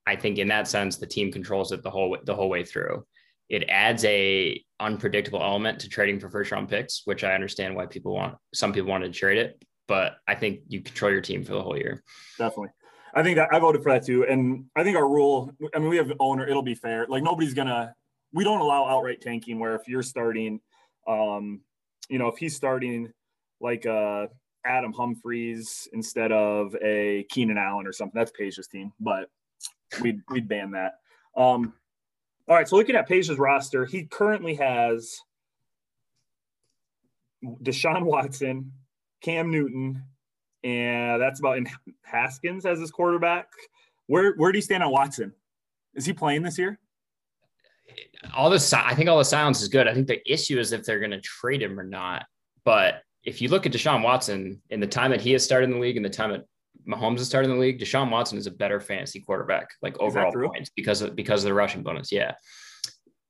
I 0.07 0.17
think 0.17 0.39
in 0.39 0.49
that 0.49 0.67
sense 0.67 0.97
the 0.97 1.07
team 1.07 1.31
controls 1.31 1.71
it 1.71 1.83
the 1.83 1.91
whole 1.91 2.17
the 2.25 2.35
whole 2.35 2.49
way 2.49 2.65
through. 2.65 3.05
It 3.51 3.69
adds 3.69 4.05
a 4.05 4.65
unpredictable 4.81 5.43
element 5.43 5.81
to 5.81 5.89
trading 5.89 6.19
for 6.19 6.31
first 6.31 6.51
round 6.51 6.69
picks, 6.69 7.03
which 7.05 7.23
I 7.23 7.35
understand 7.35 7.77
why 7.77 7.87
people 7.87 8.15
want 8.15 8.37
some 8.55 8.73
people 8.73 8.91
want 8.91 9.05
to 9.05 9.11
trade 9.11 9.39
it, 9.39 9.63
but 9.87 10.17
I 10.27 10.35
think 10.35 10.61
you 10.69 10.81
control 10.81 11.13
your 11.13 11.21
team 11.21 11.45
for 11.45 11.53
the 11.53 11.63
whole 11.63 11.77
year. 11.77 12.03
Definitely. 12.39 12.71
I 13.15 13.23
think 13.23 13.37
that 13.37 13.49
I 13.53 13.59
voted 13.59 13.83
for 13.83 13.93
that 13.93 14.07
too. 14.07 14.25
And 14.25 14.67
I 14.77 14.85
think 14.85 14.97
our 14.97 15.09
rule, 15.09 15.51
I 15.75 15.81
mean, 15.81 15.91
we 15.91 15.97
have 15.97 16.13
owner, 16.21 16.47
it'll 16.49 16.63
be 16.63 16.77
fair. 16.77 17.07
Like 17.09 17.23
nobody's 17.23 17.55
gonna 17.55 17.95
we 18.33 18.45
don't 18.45 18.61
allow 18.61 18.87
outright 18.87 19.21
tanking 19.21 19.59
where 19.59 19.75
if 19.75 19.87
you're 19.87 20.03
starting 20.03 20.61
um 21.07 21.61
you 22.11 22.19
know, 22.19 22.29
if 22.29 22.37
he's 22.37 22.55
starting 22.55 23.13
like 23.61 23.87
uh, 23.87 24.27
Adam 24.67 24.93
Humphreys 24.93 25.89
instead 25.93 26.33
of 26.33 26.75
a 26.83 27.25
Keenan 27.31 27.57
Allen 27.57 27.87
or 27.87 27.93
something, 27.93 28.19
that's 28.19 28.33
Page's 28.33 28.67
team, 28.67 28.93
but 29.01 29.31
we'd, 30.03 30.21
we'd 30.29 30.49
ban 30.49 30.73
that. 30.73 30.95
Um, 31.37 31.73
all 32.49 32.57
right, 32.57 32.69
so 32.69 32.77
looking 32.77 32.97
at 32.97 33.09
Page's 33.09 33.39
roster, 33.39 33.87
he 33.87 34.05
currently 34.05 34.55
has 34.57 35.21
Deshaun 37.63 38.03
Watson, 38.03 38.73
Cam 39.23 39.51
Newton, 39.51 40.03
and 40.65 41.23
that's 41.23 41.41
about 41.41 41.59
in 41.59 41.69
Haskins 42.03 42.67
as 42.67 42.81
his 42.81 42.91
quarterback. 42.91 43.49
Where 44.07 44.35
where 44.37 44.51
do 44.51 44.59
you 44.59 44.63
stand 44.63 44.83
on 44.83 44.91
Watson? 44.91 45.33
Is 45.95 46.05
he 46.05 46.13
playing 46.13 46.43
this 46.43 46.59
year? 46.59 46.79
All 48.35 48.51
the 48.51 48.83
I 48.85 48.95
think 48.95 49.09
all 49.09 49.19
the 49.19 49.25
silence 49.25 49.63
is 49.63 49.69
good. 49.69 49.89
I 49.89 49.95
think 49.95 50.07
the 50.07 50.21
issue 50.31 50.59
is 50.59 50.73
if 50.73 50.85
they're 50.85 50.99
going 50.99 51.11
to 51.11 51.21
trade 51.21 51.63
him 51.63 51.79
or 51.79 51.85
not. 51.85 52.27
But 52.65 53.03
if 53.25 53.41
you 53.41 53.49
look 53.49 53.67
at 53.67 53.73
Deshaun 53.73 54.03
Watson 54.03 54.63
in 54.71 54.81
the 54.81 54.87
time 54.87 55.11
that 55.11 55.21
he 55.21 55.33
has 55.33 55.45
started 55.45 55.71
in 55.71 55.73
the 55.73 55.81
league 55.81 55.97
and 55.97 56.05
the 56.05 56.11
time 56.11 56.31
that 56.31 56.45
Mahomes 56.89 57.19
has 57.19 57.27
started 57.27 57.51
in 57.51 57.57
the 57.57 57.61
league, 57.61 57.81
Deshaun 57.81 58.11
Watson 58.11 58.39
is 58.39 58.47
a 58.47 58.51
better 58.51 58.81
fantasy 58.81 59.21
quarterback, 59.21 59.69
like 59.83 59.99
overall 59.99 60.33
points 60.33 60.71
because 60.75 61.03
of 61.03 61.17
because 61.17 61.45
of 61.45 61.49
the 61.49 61.55
rushing 61.55 61.83
bonus. 61.83 62.11
Yeah. 62.13 62.35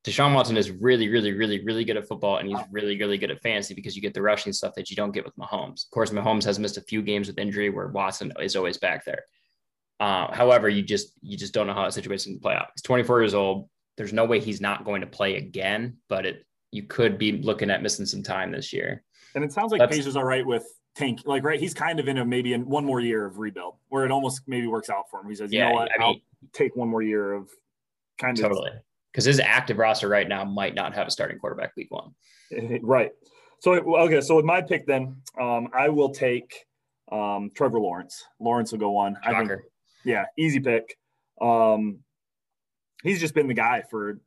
Deshaun 0.03 0.35
Watson 0.35 0.57
is 0.57 0.71
really, 0.71 1.11
really, 1.11 1.33
really, 1.33 1.63
really 1.63 1.85
good 1.85 1.99
at 1.99 2.09
football, 2.09 2.39
and 2.39 2.49
he's 2.49 2.59
really, 2.71 2.99
really 2.99 3.19
good 3.19 3.31
at 3.31 3.43
fantasy 3.43 3.75
because 3.75 3.95
you 3.95 4.01
get 4.01 4.15
the 4.15 4.23
rushing 4.23 4.51
stuff 4.51 4.75
that 4.75 4.89
you 4.89 4.97
don't 4.97 5.13
get 5.13 5.27
with 5.27 5.37
Mahomes. 5.37 5.85
Of 5.85 5.91
course, 5.91 6.11
Mahomes 6.11 6.45
has 6.45 6.59
missed 6.59 6.79
a 6.79 6.83
few 6.83 7.03
games 7.03 7.29
with 7.29 7.39
injury 7.39 7.69
where 7.69 7.89
Watson 7.89 8.33
is 8.41 8.57
always 8.57 8.79
back 8.79 9.05
there. 9.05 9.25
Uh, 9.99 10.33
however, 10.33 10.71
you 10.71 10.83
just 10.83 11.13
you 11.21 11.37
just 11.37 11.53
don't 11.53 11.67
know 11.67 11.75
how 11.75 11.85
that 11.85 11.93
situation 11.93 12.33
can 12.33 12.41
play 12.41 12.55
out. 12.55 12.69
He's 12.75 12.83
24 12.83 13.21
years 13.21 13.35
old 13.35 13.69
there's 14.01 14.15
no 14.15 14.25
way 14.25 14.41
he's 14.41 14.63
not 14.63 14.87
going 14.87 15.03
to 15.03 15.07
play 15.07 15.37
again, 15.37 15.99
but 16.09 16.25
it 16.25 16.47
you 16.71 16.85
could 16.85 17.19
be 17.19 17.33
looking 17.33 17.71
at 17.71 17.83
missing 17.83 18.07
some 18.07 18.23
time 18.23 18.51
this 18.51 18.73
year. 18.73 19.05
And 19.35 19.45
it 19.45 19.53
sounds 19.53 19.73
like 19.73 19.79
That's, 19.79 19.95
Page 19.95 20.07
is 20.07 20.17
all 20.17 20.25
right 20.25 20.47
with 20.47 20.65
tank. 20.97 21.21
Like, 21.27 21.45
right, 21.45 21.61
he's 21.61 21.75
kind 21.75 22.01
of 22.01 22.09
in 22.09 22.17
a 22.17 22.25
maybe 22.25 22.55
in 22.55 22.67
one 22.67 22.83
more 22.83 23.01
year 23.01 23.27
of 23.27 23.37
rebuild 23.37 23.75
where 23.91 24.07
it 24.07 24.11
almost 24.11 24.41
maybe 24.47 24.67
works 24.69 24.89
out 24.89 25.11
for 25.11 25.21
him. 25.21 25.29
He 25.29 25.35
says, 25.35 25.53
yeah, 25.53 25.65
you 25.65 25.69
know 25.69 25.81
what, 25.81 25.91
I 25.95 25.99
mean, 25.99 26.09
I'll 26.43 26.49
take 26.55 26.75
one 26.77 26.89
more 26.89 27.03
year 27.03 27.35
of 27.35 27.51
kind 28.17 28.39
of 28.39 28.43
totally 28.43 28.71
because 29.13 29.27
his 29.27 29.39
active 29.39 29.77
roster 29.77 30.09
right 30.09 30.27
now 30.27 30.45
might 30.45 30.75
not 30.75 30.95
have 30.95 31.07
a 31.07 31.11
starting 31.11 31.39
quarterback 31.39 31.77
week 31.77 31.91
one. 31.91 32.15
Right. 32.83 33.11
So 33.59 33.75
okay, 33.75 34.23
so 34.23 34.37
with 34.37 34.47
my 34.47 34.63
pick 34.63 34.87
then, 34.87 35.17
um, 35.39 35.69
I 35.75 35.91
will 35.91 36.15
take 36.15 36.65
um, 37.13 37.51
Trevor 37.55 37.81
Lawrence. 37.81 38.25
Lawrence 38.41 38.73
will 38.73 38.79
go 38.79 38.93
one. 38.93 39.19
Shocker. 39.23 39.37
I 39.37 39.47
think, 39.47 39.61
yeah, 40.07 40.25
easy 40.39 40.59
pick. 40.59 40.97
Um, 41.39 41.99
he's 43.03 43.21
just 43.21 43.35
been 43.35 43.49
the 43.49 43.55
guy 43.55 43.83
for 43.91 44.21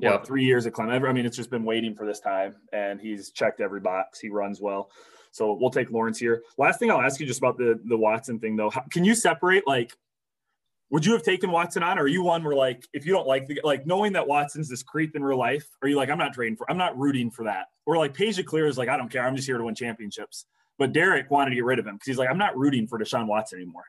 yep. 0.00 0.26
three 0.26 0.44
years 0.44 0.66
at 0.66 0.72
Clemson. 0.72 1.08
I 1.08 1.12
mean, 1.12 1.26
it's 1.26 1.36
just 1.36 1.50
been 1.50 1.64
waiting 1.64 1.94
for 1.94 2.06
this 2.06 2.20
time, 2.20 2.56
and 2.72 3.00
he's 3.00 3.30
checked 3.30 3.60
every 3.60 3.80
box. 3.80 4.20
He 4.20 4.28
runs 4.28 4.60
well. 4.60 4.90
So 5.30 5.52
we'll 5.52 5.70
take 5.70 5.90
Lawrence 5.90 6.18
here. 6.18 6.42
Last 6.58 6.78
thing 6.78 6.90
I'll 6.90 7.00
ask 7.00 7.18
you 7.18 7.26
just 7.26 7.40
about 7.40 7.58
the 7.58 7.80
the 7.86 7.96
Watson 7.96 8.38
thing 8.38 8.56
though. 8.56 8.70
How, 8.70 8.84
can 8.90 9.04
you 9.04 9.14
separate 9.14 9.66
like 9.66 9.92
would 10.90 11.04
you 11.04 11.12
have 11.12 11.24
taken 11.24 11.50
Watson 11.50 11.82
on, 11.82 11.98
or 11.98 12.02
are 12.02 12.08
you 12.08 12.22
one 12.22 12.44
where 12.44 12.54
like 12.54 12.86
if 12.92 13.04
you 13.04 13.12
don't 13.12 13.26
like 13.26 13.48
the 13.48 13.60
like 13.64 13.86
knowing 13.86 14.12
that 14.12 14.28
Watson's 14.28 14.68
this 14.68 14.82
creep 14.82 15.16
in 15.16 15.24
real 15.24 15.38
life, 15.38 15.66
are 15.82 15.88
you 15.88 15.96
like 15.96 16.08
I'm 16.08 16.18
not 16.18 16.34
trading 16.34 16.56
for 16.56 16.70
I'm 16.70 16.78
not 16.78 16.96
rooting 16.96 17.30
for 17.30 17.44
that, 17.44 17.66
or 17.84 17.96
like 17.96 18.14
Page 18.14 18.44
Clear 18.44 18.66
is 18.66 18.78
like 18.78 18.88
I 18.88 18.96
don't 18.96 19.10
care 19.10 19.26
I'm 19.26 19.34
just 19.34 19.48
here 19.48 19.58
to 19.58 19.64
win 19.64 19.74
championships. 19.74 20.46
but 20.78 20.92
Derek 20.92 21.30
wanted 21.30 21.50
to 21.50 21.56
get 21.56 21.64
rid 21.64 21.78
of 21.78 21.86
him 21.86 21.94
because 21.94 22.06
he's 22.06 22.18
like, 22.18 22.30
I'm 22.30 22.38
not 22.38 22.56
rooting 22.56 22.86
for 22.86 22.98
Deshaun 22.98 23.26
Watson 23.26 23.58
anymore. 23.58 23.84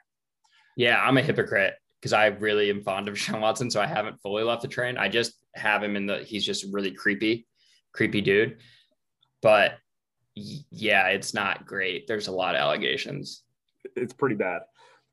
Yeah, 0.78 1.00
I'm 1.00 1.18
a 1.18 1.22
hypocrite 1.22 1.76
because 2.06 2.14
I 2.14 2.28
really 2.28 2.70
am 2.70 2.84
fond 2.84 3.08
of 3.08 3.18
Sean 3.20 3.42
Watson, 3.42 3.72
so 3.72 3.82
I 3.82 3.88
haven't 3.88 4.22
fully 4.22 4.44
left 4.44 4.62
the 4.62 4.68
train. 4.68 4.96
I 4.96 5.10
just 5.10 5.34
have 5.56 5.82
him 5.82 5.96
in 5.96 6.06
the. 6.06 6.20
He's 6.20 6.46
just 6.46 6.72
really 6.72 6.92
creepy, 6.92 7.48
creepy 7.94 8.22
dude. 8.22 8.58
But 9.42 9.80
yeah, 10.36 11.08
it's 11.08 11.34
not 11.34 11.66
great. 11.66 12.06
There's 12.06 12.28
a 12.28 12.32
lot 12.32 12.54
of 12.54 12.62
allegations. 12.62 13.42
It's 13.96 14.14
pretty 14.14 14.36
bad. 14.36 14.62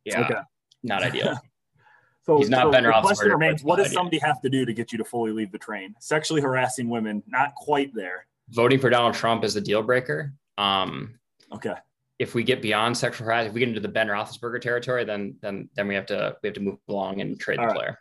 Yeah, 0.05 0.21
okay. 0.21 0.41
not 0.83 1.03
ideal. 1.03 1.39
so 2.27 2.37
he's 2.37 2.51
not 2.51 2.65
so 2.65 2.71
Ben 2.71 2.85
question 3.01 3.31
remains: 3.31 3.65
What 3.65 3.77
does 3.77 3.91
somebody 3.91 4.19
have 4.19 4.43
to 4.43 4.51
do 4.51 4.67
to 4.67 4.75
get 4.75 4.93
you 4.93 4.99
to 4.99 5.05
fully 5.05 5.33
leave 5.33 5.51
the 5.51 5.59
train? 5.59 5.95
Sexually 5.99 6.43
harassing 6.43 6.91
women, 6.91 7.23
not 7.27 7.55
quite 7.55 7.95
there. 7.95 8.27
Voting 8.51 8.79
for 8.79 8.91
Donald 8.91 9.15
Trump 9.15 9.45
is 9.45 9.57
a 9.57 9.63
deal 9.63 9.83
breaker. 9.83 10.35
Um, 10.59 11.19
okay. 11.55 11.77
If 12.23 12.35
we 12.35 12.45
get 12.45 12.62
beyond 12.62 12.97
sexual 12.97 13.26
harassment, 13.26 13.49
if 13.49 13.55
we 13.55 13.59
get 13.59 13.69
into 13.69 13.81
the 13.81 13.88
Ben 13.88 14.07
Roethlisberger 14.07 14.61
territory, 14.61 15.05
then 15.05 15.35
then 15.41 15.69
then 15.75 15.88
we 15.88 15.97
have 15.97 16.07
to 16.07 16.37
we 16.43 16.47
have 16.47 16.55
to 16.55 16.61
move 16.61 16.79
along 16.88 17.21
and 17.21 17.38
trade 17.38 17.59
All 17.59 17.64
the 17.64 17.73
right. 17.73 17.76
player. 17.76 17.99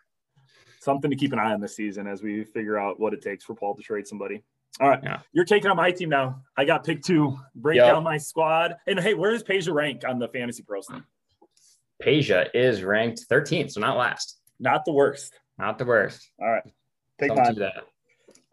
Something 0.80 1.10
to 1.10 1.18
keep 1.18 1.34
an 1.34 1.40
eye 1.40 1.54
on 1.54 1.60
this 1.60 1.76
season 1.76 2.06
as 2.08 2.22
we 2.22 2.44
figure 2.44 2.78
out 2.78 3.00
what 3.00 3.14
it 3.14 3.22
takes 3.22 3.44
for 3.44 3.56
Paul 3.56 3.76
to 3.76 3.82
trade 3.82 4.08
somebody. 4.08 4.44
All 4.80 4.90
right. 4.90 5.00
Yeah. 5.04 5.20
You're 5.34 5.46
taking 5.46 5.72
on 5.72 5.78
my 5.78 5.92
team 5.92 6.10
now. 6.10 6.44
I 6.56 6.66
got 6.66 6.84
pick 6.84 7.02
two. 7.02 7.38
Break 7.56 7.78
yep. 7.78 7.88
down 7.94 8.04
my 8.04 8.18
squad. 8.18 8.76
And 8.88 9.00
hey, 9.00 9.16
where 9.16 9.32
does 9.32 9.44
Peja 9.44 9.74
rank 9.74 10.04
on 10.08 10.20
the 10.20 10.28
fantasy 10.28 10.64
pros 10.64 10.88
thing? 10.88 11.04
Peja 12.02 12.48
is 12.54 12.84
ranked 12.84 13.26
13th, 13.30 13.72
so 13.72 13.82
not 13.82 13.98
last. 13.98 14.40
Not 14.60 14.86
the 14.86 14.94
worst. 14.94 15.34
Not 15.58 15.78
the 15.78 15.86
worst. 15.86 16.32
All 16.40 16.50
right. 16.50 16.64
Take 17.20 17.36
Don't 17.36 17.58
that. 17.58 17.84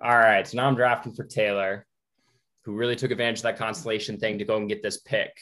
All 0.03 0.17
right. 0.17 0.47
So 0.47 0.57
now 0.57 0.67
I'm 0.67 0.75
drafting 0.75 1.13
for 1.13 1.25
Taylor, 1.25 1.87
who 2.65 2.75
really 2.75 2.97
took 2.97 3.11
advantage 3.11 3.39
of 3.39 3.45
that 3.45 3.59
constellation 3.59 4.19
thing 4.19 4.39
to 4.39 4.45
go 4.45 4.57
and 4.57 4.69
get 4.69 4.83
this 4.83 4.99
pick. 4.99 5.33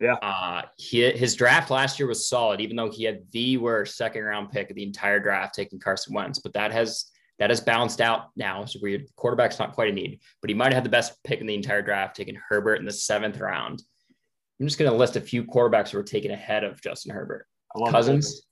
Yeah. 0.00 0.14
Uh, 0.14 0.62
he, 0.78 1.10
his 1.10 1.34
draft 1.34 1.70
last 1.70 1.98
year 1.98 2.08
was 2.08 2.28
solid, 2.28 2.60
even 2.60 2.74
though 2.74 2.90
he 2.90 3.04
had 3.04 3.22
the 3.32 3.58
worst 3.58 3.96
second 3.96 4.24
round 4.24 4.50
pick 4.50 4.70
of 4.70 4.76
the 4.76 4.82
entire 4.82 5.20
draft, 5.20 5.54
taking 5.54 5.78
Carson 5.78 6.14
Wentz. 6.14 6.38
But 6.38 6.54
that 6.54 6.72
has 6.72 7.10
that 7.38 7.50
has 7.50 7.60
balanced 7.60 8.00
out 8.00 8.28
now. 8.36 8.64
So 8.64 8.78
weird. 8.82 9.06
Quarterback's 9.16 9.58
not 9.58 9.74
quite 9.74 9.90
a 9.90 9.92
need, 9.92 10.20
but 10.40 10.50
he 10.50 10.54
might 10.54 10.72
have 10.72 10.74
had 10.74 10.84
the 10.84 10.90
best 10.90 11.22
pick 11.24 11.40
in 11.40 11.46
the 11.46 11.54
entire 11.54 11.82
draft, 11.82 12.16
taking 12.16 12.38
Herbert 12.48 12.76
in 12.76 12.84
the 12.84 12.92
seventh 12.92 13.38
round. 13.38 13.82
I'm 14.60 14.66
just 14.66 14.78
going 14.78 14.90
to 14.90 14.96
list 14.96 15.16
a 15.16 15.22
few 15.22 15.44
quarterbacks 15.44 15.90
who 15.90 15.98
were 15.98 16.04
taken 16.04 16.30
ahead 16.30 16.64
of 16.64 16.82
Justin 16.82 17.14
Herbert. 17.14 17.46
Cousins, 17.88 18.42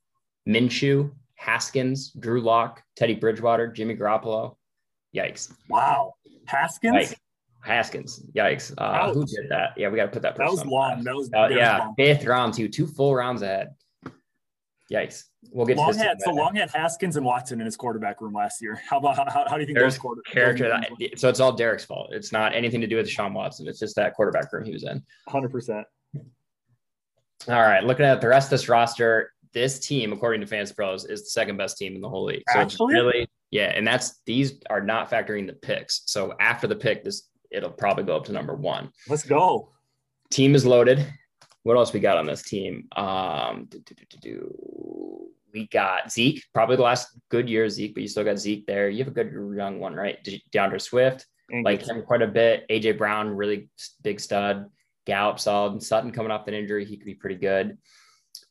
Minshew, 0.48 1.10
Haskins, 1.34 2.12
Drew 2.12 2.40
Lock, 2.40 2.82
Teddy 2.96 3.14
Bridgewater, 3.14 3.68
Jimmy 3.68 3.94
Garoppolo. 3.94 4.56
Yikes. 5.14 5.52
Wow. 5.68 6.14
Haskins? 6.46 6.94
Yikes. 6.94 7.14
Haskins. 7.60 8.24
Yikes. 8.34 8.74
Uh, 8.78 9.12
who 9.12 9.24
did 9.24 9.48
that? 9.50 9.70
Yeah, 9.76 9.88
we 9.88 9.96
got 9.96 10.04
to 10.04 10.10
put 10.10 10.22
that. 10.22 10.36
That 10.36 10.50
was 10.50 10.64
long. 10.64 11.02
That 11.04 11.14
was 11.14 11.30
uh, 11.34 11.48
yeah. 11.48 11.78
Long. 11.78 11.94
Fifth 11.96 12.24
round, 12.24 12.54
too. 12.54 12.68
Two 12.68 12.86
full 12.86 13.14
rounds 13.14 13.42
ahead. 13.42 13.74
Yikes. 14.90 15.24
We'll 15.52 15.66
get 15.66 15.76
long 15.76 15.94
had 15.94 16.20
so 16.20 16.32
long 16.32 16.56
had 16.56 16.70
Haskins 16.70 17.16
and 17.16 17.24
Watson 17.24 17.60
in 17.60 17.66
his 17.66 17.76
quarterback 17.76 18.20
room 18.20 18.32
last 18.32 18.60
year. 18.60 18.80
How 18.88 18.98
about 18.98 19.16
how, 19.16 19.44
how 19.48 19.54
do 19.54 19.60
you 19.60 19.66
think 19.66 19.78
There's 19.78 19.94
those 19.94 20.00
quarter 20.00 20.22
character? 20.22 20.68
That, 20.68 21.18
so 21.18 21.28
it's 21.28 21.40
all 21.40 21.52
Derek's 21.52 21.84
fault. 21.84 22.12
It's 22.12 22.32
not 22.32 22.54
anything 22.54 22.80
to 22.80 22.86
do 22.86 22.96
with 22.96 23.08
Sean 23.08 23.34
Watson. 23.34 23.68
It's 23.68 23.78
just 23.78 23.96
that 23.96 24.14
quarterback 24.14 24.52
room 24.52 24.64
he 24.64 24.72
was 24.72 24.84
in. 24.84 25.02
Hundred 25.28 25.50
percent. 25.50 25.86
All 27.46 27.60
right, 27.60 27.84
looking 27.84 28.04
at 28.04 28.20
the 28.20 28.28
rest 28.28 28.46
of 28.46 28.50
this 28.50 28.68
roster, 28.68 29.32
this 29.52 29.78
team, 29.78 30.12
according 30.12 30.40
to 30.40 30.46
Fans 30.46 30.72
Pros, 30.72 31.04
is 31.04 31.22
the 31.22 31.30
second 31.30 31.56
best 31.56 31.78
team 31.78 31.94
in 31.94 32.00
the 32.00 32.08
whole 32.08 32.24
league. 32.24 32.42
So 32.52 32.58
Actually? 32.58 32.94
really, 32.94 33.28
yeah, 33.50 33.72
and 33.74 33.86
that's 33.86 34.20
these 34.26 34.60
are 34.70 34.80
not 34.80 35.10
factoring 35.10 35.46
the 35.46 35.52
picks. 35.52 36.02
So 36.06 36.34
after 36.40 36.66
the 36.66 36.76
pick, 36.76 37.04
this 37.04 37.28
it'll 37.50 37.70
probably 37.70 38.04
go 38.04 38.16
up 38.16 38.24
to 38.26 38.32
number 38.32 38.54
one. 38.54 38.90
Let's 39.08 39.24
go. 39.24 39.70
Team 40.30 40.54
is 40.54 40.66
loaded. 40.66 41.06
What 41.62 41.76
else 41.76 41.92
we 41.92 42.00
got 42.00 42.18
on 42.18 42.26
this 42.26 42.42
team? 42.42 42.88
Um, 42.96 43.66
do, 43.68 43.80
do, 43.80 43.94
do, 44.20 45.28
we 45.52 45.66
got 45.68 46.12
Zeke, 46.12 46.44
probably 46.52 46.76
the 46.76 46.82
last 46.82 47.08
good 47.30 47.48
year 47.48 47.64
of 47.64 47.72
Zeke, 47.72 47.94
but 47.94 48.02
you 48.02 48.08
still 48.08 48.24
got 48.24 48.38
Zeke 48.38 48.66
there. 48.66 48.88
You 48.88 48.98
have 48.98 49.08
a 49.08 49.10
good 49.10 49.32
young 49.56 49.78
one, 49.78 49.94
right? 49.94 50.18
DeAndre 50.52 50.80
Swift, 50.80 51.26
like 51.62 51.82
him 51.82 52.02
quite 52.02 52.22
a 52.22 52.26
bit. 52.26 52.66
AJ 52.68 52.98
Brown, 52.98 53.30
really 53.30 53.68
big 54.02 54.20
stud. 54.20 54.66
Gallup 55.06 55.40
solid. 55.40 55.82
Sutton 55.82 56.12
coming 56.12 56.30
off 56.30 56.48
an 56.48 56.54
injury, 56.54 56.84
he 56.84 56.96
could 56.96 57.06
be 57.06 57.14
pretty 57.14 57.36
good. 57.36 57.78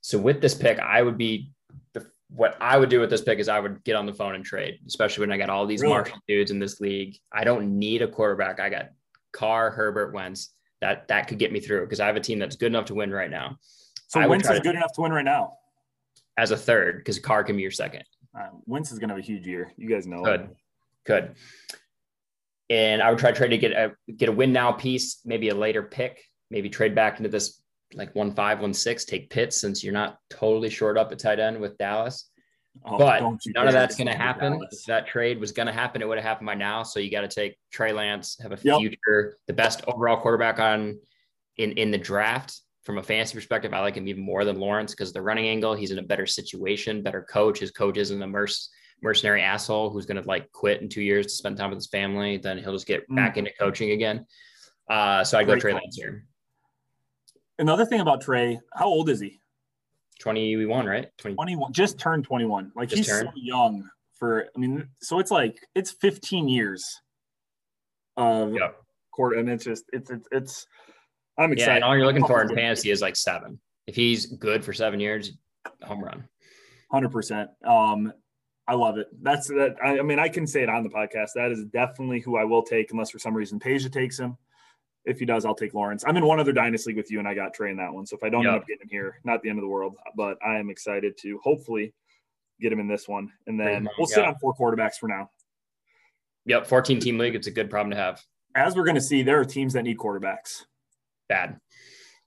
So 0.01 0.18
with 0.18 0.42
this 0.42 0.56
pick, 0.56 0.80
I 0.80 1.01
would 1.01 1.18
be 1.18 1.51
what 2.29 2.57
I 2.60 2.77
would 2.77 2.89
do 2.89 3.00
with 3.00 3.10
this 3.10 3.22
pick 3.22 3.39
is 3.39 3.48
I 3.48 3.60
would 3.60 3.84
get 3.84 3.96
on 3.96 4.05
the 4.05 4.13
phone 4.13 4.36
and 4.36 4.43
trade, 4.43 4.79
especially 4.86 5.22
when 5.22 5.31
I 5.31 5.38
got 5.38 5.50
all 5.50 5.65
these 5.65 5.81
really? 5.81 5.93
Marshall 5.93 6.19
dudes 6.27 6.51
in 6.51 6.60
this 6.60 6.81
league. 6.81 7.17
I 7.31 7.43
don't 7.43 7.79
need 7.79 8.01
a 8.01 8.07
quarterback. 8.07 8.60
I 8.60 8.69
got 8.69 8.89
Carr, 9.31 9.72
Herbert, 9.72 10.13
Wentz. 10.13 10.50
That 10.81 11.07
that 11.07 11.27
could 11.27 11.39
get 11.39 11.51
me 11.51 11.60
through 11.60 11.81
because 11.81 12.00
I 12.00 12.05
have 12.05 12.17
a 12.17 12.22
team 12.22 12.38
that's 12.38 12.55
good 12.55 12.67
enough 12.67 12.86
to 12.86 12.96
win 12.96 13.12
right 13.12 13.31
now. 13.31 13.57
So 14.07 14.19
I 14.19 14.27
Wentz 14.27 14.50
is 14.50 14.60
good 14.60 14.75
enough 14.75 14.93
to 14.93 15.01
win 15.01 15.12
right 15.12 15.25
now 15.25 15.53
as 16.38 16.51
a 16.51 16.57
third 16.57 16.98
because 16.98 17.17
Carr 17.17 17.43
can 17.43 17.55
be 17.55 17.62
your 17.62 17.72
second. 17.72 18.03
Uh, 18.38 18.50
Wentz 18.65 18.91
is 18.91 19.00
going 19.00 19.10
to 19.10 19.15
have 19.15 19.24
a 19.24 19.25
huge 19.25 19.48
year. 19.48 19.72
You 19.75 19.89
guys 19.89 20.05
know. 20.05 20.22
Good, 20.22 20.50
good. 21.05 21.36
And 22.69 23.01
I 23.01 23.10
would 23.10 23.17
try 23.17 23.31
to 23.31 23.38
trade 23.38 23.50
to 23.50 23.57
get 23.57 23.72
a 23.72 23.93
get 24.13 24.29
a 24.29 24.31
win 24.31 24.53
now 24.53 24.72
piece, 24.74 25.22
maybe 25.25 25.50
a 25.50 25.55
later 25.55 25.81
pick, 25.81 26.24
maybe 26.51 26.69
trade 26.69 26.93
back 26.93 27.17
into 27.17 27.29
this 27.29 27.60
like 27.94 28.13
one 28.15 28.32
five, 28.32 28.60
one 28.60 28.74
six, 28.74 29.06
take 29.06 29.29
Pitts 29.29 29.60
since 29.60 29.84
you're 29.84 29.94
not 29.94 30.17
totally 30.29 30.70
short 30.70 30.98
up 30.98 31.12
at 31.12 31.20
tight 31.20 31.39
end 31.39 31.60
with 31.60 31.77
Dallas. 31.77 32.29
Oh, 32.86 32.98
but 32.98 33.22
none 33.22 33.67
of 33.67 33.74
that's 33.74 33.96
going 33.96 34.08
to 34.08 34.15
happen. 34.15 34.62
If 34.72 34.86
that 34.86 35.08
trade 35.08 35.39
was 35.39 35.51
going 35.51 35.65
to 35.65 35.74
happen, 35.74 36.01
it 36.01 36.08
would 36.08 36.17
have 36.17 36.25
happened 36.25 36.46
by 36.46 36.53
now. 36.53 36.84
So 36.84 37.00
you 37.00 37.10
got 37.10 37.22
to 37.22 37.27
take 37.27 37.58
Trey 37.72 37.91
Lance, 37.91 38.38
have 38.39 38.51
a 38.51 38.60
yep. 38.62 38.77
future, 38.77 39.38
the 39.48 39.53
best 39.53 39.84
overall 39.88 40.17
quarterback 40.22 40.60
on 40.60 41.00
in 41.58 41.72
in 41.74 41.89
the 41.89 41.98
draft 41.98 42.62
from 42.88 43.00
a 43.00 43.03
fantasy 43.03 43.36
perspective, 43.36 43.74
I 43.74 43.82
like 43.82 43.98
him 43.98 44.08
even 44.08 44.24
more 44.24 44.46
than 44.46 44.62
Lawrence 44.62 44.94
because 44.94 45.12
the 45.12 45.22
running 45.22 45.46
angle, 45.46 45.75
he's 45.75 45.91
in 45.91 46.00
a 46.00 46.03
better 46.03 46.25
situation, 46.25 47.03
better 47.03 47.22
coach. 47.22 47.60
His 47.60 47.70
coach 47.70 47.98
isn't 47.98 48.22
a 48.22 48.25
merc- 48.25 48.51
mercenary 49.03 49.41
asshole 49.41 49.89
who's 49.89 50.06
going 50.06 50.24
to 50.24 50.25
like 50.25 50.50
quit 50.53 50.82
in 50.82 50.88
two 50.88 51.01
years 51.01 51.25
to 51.25 51.34
spend 51.34 51.58
time 51.58 51.72
with 51.72 51.79
his 51.79 51.88
family. 51.88 52.38
Then 52.38 52.58
he'll 52.58 52.72
just 52.72 52.88
get 52.88 53.08
mm. 53.10 53.17
back 53.17 53.36
into 53.36 53.51
coaching 53.60 53.91
again. 53.91 54.25
Uh, 54.89 55.25
so 55.25 55.38
I'd 55.38 55.48
go 55.48 55.60
Trey 55.60 55.74
Lance 55.74 55.98
here. 55.98 56.24
Another 57.59 57.85
thing 57.85 58.01
about 58.01 58.21
Trey, 58.21 58.59
how 58.73 58.85
old 58.85 59.09
is 59.09 59.19
he? 59.19 59.39
21, 60.19 60.85
right? 60.85 61.07
20. 61.17 61.35
21, 61.35 61.73
just 61.73 61.99
turned 61.99 62.23
21. 62.23 62.71
Like 62.75 62.89
just 62.89 62.97
he's 62.97 63.07
turned. 63.07 63.29
so 63.29 63.33
young 63.35 63.87
for, 64.13 64.47
I 64.55 64.59
mean, 64.59 64.87
so 65.01 65.19
it's 65.19 65.31
like, 65.31 65.59
it's 65.75 65.91
15 65.91 66.49
years 66.49 67.01
of 68.15 68.53
yep. 68.53 68.77
court. 69.11 69.37
And 69.37 69.49
it's 69.49 69.63
just, 69.63 69.85
it's, 69.93 70.09
it's, 70.09 70.27
it's, 70.31 70.67
I'm 71.37 71.51
excited. 71.51 71.71
Yeah, 71.71 71.75
and 71.75 71.83
all 71.83 71.95
you're 71.95 72.05
looking 72.05 72.25
for 72.25 72.41
in 72.41 72.53
fantasy 72.53 72.89
is 72.89 73.01
like 73.01 73.15
seven. 73.15 73.59
If 73.85 73.95
he's 73.95 74.25
good 74.25 74.65
for 74.65 74.73
seven 74.73 74.99
years, 74.99 75.33
home 75.83 76.03
run. 76.03 76.27
Hundred 76.91 77.11
percent. 77.11 77.49
Um, 77.63 78.11
I 78.67 78.73
love 78.73 78.97
it. 78.97 79.07
That's 79.21 79.47
that. 79.47 79.75
I, 79.83 79.99
I, 79.99 80.01
mean, 80.01 80.19
I 80.19 80.29
can 80.29 80.47
say 80.47 80.63
it 80.63 80.69
on 80.69 80.83
the 80.83 80.89
podcast. 80.89 81.29
That 81.35 81.51
is 81.51 81.63
definitely 81.65 82.19
who 82.19 82.37
I 82.37 82.43
will 82.43 82.63
take, 82.63 82.91
unless 82.91 83.11
for 83.11 83.19
some 83.19 83.33
reason 83.33 83.59
Peja 83.59 83.91
takes 83.91 84.19
him. 84.19 84.37
If 85.07 85.19
he 85.19 85.25
does, 85.25 85.45
I'll 85.45 85.55
take 85.55 85.73
Lawrence. 85.73 86.03
I'm 86.05 86.17
in 86.17 86.25
one 86.25 86.39
other 86.39 86.51
dynasty 86.51 86.91
league 86.91 86.97
with 86.97 87.09
you, 87.09 87.19
and 87.19 87.27
I 87.27 87.33
got 87.33 87.53
Trey 87.53 87.71
in 87.71 87.77
that 87.77 87.93
one. 87.93 88.05
So 88.05 88.17
if 88.17 88.23
I 88.23 88.29
don't 88.29 88.43
yep. 88.43 88.53
end 88.53 88.61
up 88.61 88.67
getting 88.67 88.83
him 88.83 88.89
here, 88.89 89.19
not 89.23 89.41
the 89.41 89.49
end 89.49 89.57
of 89.57 89.63
the 89.63 89.69
world. 89.69 89.95
But 90.15 90.37
I 90.45 90.57
am 90.57 90.69
excited 90.69 91.17
to 91.21 91.39
hopefully 91.43 91.93
get 92.59 92.71
him 92.71 92.79
in 92.79 92.87
this 92.87 93.07
one, 93.07 93.31
and 93.47 93.59
then 93.59 93.87
we'll 93.97 94.07
sit 94.07 94.25
on 94.25 94.35
four 94.35 94.53
quarterbacks 94.53 94.95
for 94.95 95.07
now. 95.07 95.29
Yep, 96.45 96.67
14 96.67 96.99
team 96.99 97.17
league. 97.17 97.35
It's 97.35 97.47
a 97.47 97.51
good 97.51 97.69
problem 97.69 97.91
to 97.91 97.97
have. 97.97 98.21
As 98.55 98.75
we're 98.75 98.85
going 98.85 98.95
to 98.95 99.01
see, 99.01 99.23
there 99.23 99.39
are 99.39 99.45
teams 99.45 99.73
that 99.73 99.83
need 99.83 99.97
quarterbacks 99.97 100.63
bad. 101.29 101.59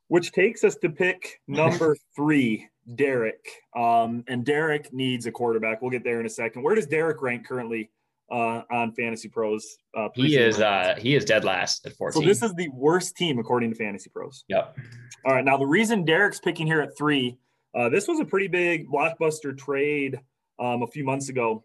Which 0.09 0.33
takes 0.33 0.65
us 0.65 0.77
to 0.77 0.91
pick 0.91 1.41
number 1.47 1.97
three, 2.17 2.69
Derek. 2.95 3.47
Um, 3.77 4.25
and 4.27 4.45
Derek 4.45 4.93
needs 4.93 5.27
a 5.27 5.33
quarterback. 5.33 5.83
We'll 5.83 5.91
get 5.91 6.05
there 6.05 6.21
in 6.21 6.27
a 6.27 6.31
second. 6.31 6.63
Where 6.63 6.75
does 6.75 6.87
Derek 6.87 7.23
rank 7.23 7.47
currently 7.47 7.91
uh, 8.31 8.63
on 8.71 8.93
Fantasy 8.93 9.29
Pros? 9.29 9.79
Uh, 9.97 10.09
he 10.15 10.37
is 10.37 10.61
uh, 10.61 10.95
he 10.99 11.15
is 11.15 11.25
dead 11.25 11.45
last 11.45 11.87
at 11.87 11.95
14. 11.95 12.23
So 12.23 12.27
this 12.27 12.43
is 12.43 12.55
the 12.55 12.69
worst 12.69 13.17
team 13.17 13.39
according 13.39 13.71
to 13.71 13.77
Fantasy 13.77 14.11
Pros. 14.11 14.45
Yep. 14.49 14.77
All 15.25 15.35
right. 15.35 15.45
Now 15.45 15.57
the 15.57 15.67
reason 15.67 16.05
Derek's 16.05 16.41
picking 16.41 16.67
here 16.67 16.81
at 16.81 16.97
three, 16.97 17.39
uh, 17.75 17.89
this 17.89 18.09
was 18.09 18.21
a 18.21 18.25
pretty 18.25 18.49
big 18.49 18.89
blockbuster 18.89 19.57
trade 19.57 20.21
um, 20.59 20.83
a 20.83 20.87
few 20.87 21.05
months 21.05 21.29
ago, 21.29 21.65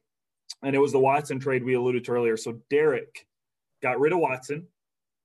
and 0.64 0.76
it 0.76 0.80
was 0.80 0.92
the 0.92 1.00
Watson 1.00 1.40
trade 1.40 1.64
we 1.64 1.74
alluded 1.74 2.04
to 2.06 2.12
earlier. 2.12 2.38
So 2.38 2.60
Derek 2.70 3.28
got 3.82 4.00
rid 4.00 4.14
of 4.14 4.20
Watson, 4.20 4.68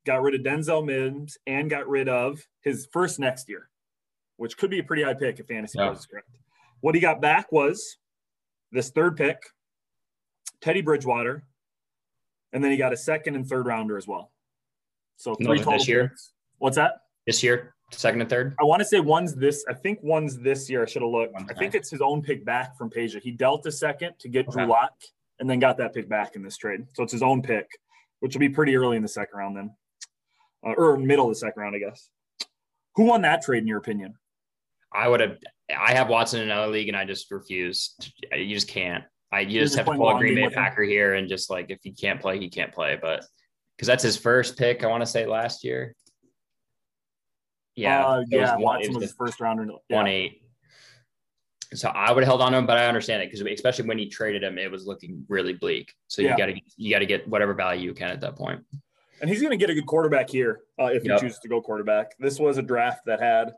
got 0.05 0.23
rid 0.23 0.35
of 0.35 0.43
Denzel 0.43 0.85
Mims, 0.85 1.39
and 1.47 1.71
got 1.71 1.89
rid 1.89 2.09
of 2.09 2.47
his 2.63 2.89
first 2.93 3.19
next 3.19 3.49
year, 3.49 3.69
which 4.37 4.57
could 4.57 4.71
be 4.71 4.81
a 4.81 4.85
pretty 4.85 5.03
high 5.03 5.15
pick 5.15 5.39
if 5.39 5.47
fantasy 5.47 5.79
is 5.79 6.07
correct. 6.07 6.29
What 6.81 6.95
he 6.95 7.01
got 7.01 7.21
back 7.21 7.53
was 7.53 7.97
this 8.73 8.91
third 8.91 9.17
pick, 9.17 9.39
Teddy 10.61 10.81
Bridgewater, 10.81 11.45
and 12.53 12.63
then 12.63 12.71
he 12.71 12.77
got 12.77 12.93
a 12.93 12.97
second 12.97 13.37
and 13.37 13.47
third 13.47 13.67
rounder 13.67 13.97
as 13.97 14.07
well. 14.07 14.31
So 15.17 15.35
three 15.35 15.59
total 15.59 15.73
this 15.73 15.89
year. 15.89 16.09
Picks. 16.09 16.33
What's 16.59 16.77
that? 16.77 17.03
This 17.27 17.43
year, 17.43 17.75
second 17.91 18.21
and 18.23 18.31
third. 18.31 18.57
I 18.61 18.65
want 18.65 18.81
to 18.81 18.87
say 18.87 19.01
one's 19.01 19.35
this. 19.35 19.65
I 19.69 19.75
think 19.75 19.99
one's 20.03 20.39
this 20.39 20.71
year. 20.71 20.83
I 20.83 20.87
should 20.87 21.03
have 21.03 21.11
looked. 21.11 21.35
I 21.49 21.55
think 21.55 21.75
it's 21.75 21.91
his 21.91 22.01
own 22.01 22.23
pick 22.23 22.45
back 22.45 22.77
from 22.77 22.91
Peja. 22.91 23.21
He 23.21 23.31
dealt 23.31 23.67
a 23.67 23.73
second 23.73 24.15
to 24.19 24.29
get 24.29 24.49
okay. 24.49 24.61
Drew 24.61 24.67
Lock, 24.67 24.95
and 25.39 25.49
then 25.49 25.59
got 25.59 25.77
that 25.79 25.95
pick 25.95 26.09
back 26.09 26.37
in 26.37 26.43
this 26.43 26.57
trade. 26.57 26.87
So 26.95 27.03
it's 27.03 27.13
his 27.13 27.23
own 27.23 27.43
pick, 27.43 27.69
which 28.21 28.35
will 28.35 28.41
be 28.41 28.49
pretty 28.49 28.77
early 28.77 28.97
in 28.97 29.03
the 29.03 29.09
second 29.09 29.39
round 29.39 29.57
then 29.57 29.71
uh, 30.65 30.73
or 30.73 30.97
middle 30.97 31.27
of 31.27 31.31
the 31.33 31.37
second 31.37 31.63
round, 31.63 31.77
I 31.77 31.79
guess. 31.79 32.09
Who 32.97 33.05
won 33.05 33.23
that 33.23 33.43
trade 33.43 33.63
in 33.63 33.67
your 33.67 33.79
opinion? 33.79 34.15
I 34.93 35.09
would 35.09 35.21
have. 35.21 35.39
I 35.79 35.93
have 35.95 36.09
Watson 36.09 36.41
in 36.41 36.51
another 36.51 36.73
league, 36.73 36.89
and 36.89 36.97
I 36.97 37.05
just 37.05 37.31
refuse. 37.31 37.95
You 38.33 38.55
just 38.55 38.69
can't. 38.69 39.05
I 39.33 39.41
you 39.41 39.61
just 39.61 39.77
have 39.77 39.87
to 39.87 39.93
pull 39.93 40.09
a 40.09 40.19
Green 40.19 40.35
Bay 40.35 40.49
Packer 40.49 40.83
here, 40.83 41.15
and 41.15 41.29
just 41.29 41.51
like 41.51 41.71
if 41.71 41.79
he 41.83 41.93
can't 41.93 42.21
play, 42.21 42.39
he 42.39 42.49
can't 42.49 42.73
play. 42.73 42.99
But 43.01 43.25
because 43.77 43.87
that's 43.87 44.03
his 44.03 44.17
first 44.17 44.59
pick, 44.59 44.83
I 44.83 44.89
want 44.89 45.03
to 45.03 45.07
say 45.07 45.27
last 45.27 45.65
year. 45.65 45.95
Yeah, 47.77 48.05
uh, 48.07 48.25
yeah. 48.29 48.57
Was 48.57 48.63
Watson 48.63 48.95
was, 48.95 49.03
his 49.05 49.13
first 49.13 49.41
rounder. 49.41 49.67
Yeah. 49.89 49.97
One 49.97 50.07
eight. 50.07 50.43
So 51.73 51.89
I 51.89 52.11
would 52.11 52.25
have 52.25 52.29
held 52.29 52.43
on 52.43 52.51
to 52.53 52.59
him, 52.59 52.67
but 52.67 52.79
I 52.79 52.87
understand 52.87 53.23
it 53.23 53.31
because 53.31 53.47
especially 53.47 53.87
when 53.87 53.97
he 53.97 54.09
traded 54.09 54.43
him, 54.43 54.59
it 54.59 54.71
was 54.71 54.87
looking 54.87 55.25
really 55.29 55.53
bleak. 55.53 55.95
So 56.09 56.21
you 56.21 56.37
got 56.37 56.47
to 56.47 56.61
you 56.77 56.91
got 56.91 56.99
to 56.99 57.07
get 57.07 57.29
whatever 57.29 57.55
value 57.55 57.85
you 57.85 57.95
can 57.95 58.11
at 58.11 58.21
that 58.23 58.35
point. 58.35 58.61
And 59.21 59.31
he's 59.31 59.41
going 59.41 59.53
to 59.53 59.57
get 59.57 59.71
a 59.71 59.75
good 59.75 59.87
quarterback 59.87 60.31
here 60.31 60.63
uh, 60.81 60.87
if 60.87 61.05
yep. 61.05 61.21
he 61.21 61.27
chooses 61.27 61.39
to 61.41 61.49
go 61.49 61.61
quarterback. 61.61 62.19
This 62.19 62.39
was 62.41 62.59
a 62.59 62.63
draft 62.63 63.03
that 63.05 63.21
had, 63.21 63.53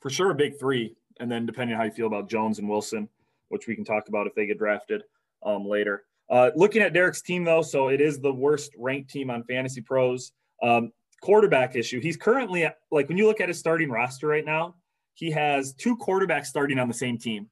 for 0.00 0.10
sure, 0.10 0.30
a 0.30 0.34
big 0.34 0.58
three, 0.58 0.94
and 1.20 1.30
then 1.30 1.44
depending 1.44 1.74
on 1.74 1.80
how 1.80 1.84
you 1.84 1.90
feel 1.90 2.06
about 2.06 2.30
Jones 2.30 2.58
and 2.58 2.68
Wilson, 2.68 3.08
which 3.54 3.68
we 3.68 3.74
can 3.74 3.84
talk 3.84 4.08
about 4.08 4.26
if 4.26 4.34
they 4.34 4.44
get 4.44 4.58
drafted 4.58 5.04
um, 5.46 5.64
later. 5.66 6.02
Uh, 6.28 6.50
looking 6.56 6.82
at 6.82 6.92
Derek's 6.92 7.22
team 7.22 7.44
though, 7.44 7.62
so 7.62 7.88
it 7.88 8.00
is 8.00 8.18
the 8.18 8.32
worst 8.32 8.72
ranked 8.76 9.10
team 9.10 9.30
on 9.30 9.44
Fantasy 9.44 9.80
Pros. 9.80 10.32
Um, 10.62 10.92
quarterback 11.22 11.76
issue. 11.76 12.00
He's 12.00 12.16
currently 12.16 12.68
like 12.90 13.08
when 13.08 13.16
you 13.16 13.26
look 13.26 13.40
at 13.40 13.48
his 13.48 13.58
starting 13.58 13.88
roster 13.88 14.26
right 14.26 14.44
now, 14.44 14.74
he 15.14 15.30
has 15.30 15.72
two 15.72 15.96
quarterbacks 15.96 16.46
starting 16.46 16.78
on 16.78 16.88
the 16.88 16.94
same 16.94 17.16
team. 17.16 17.48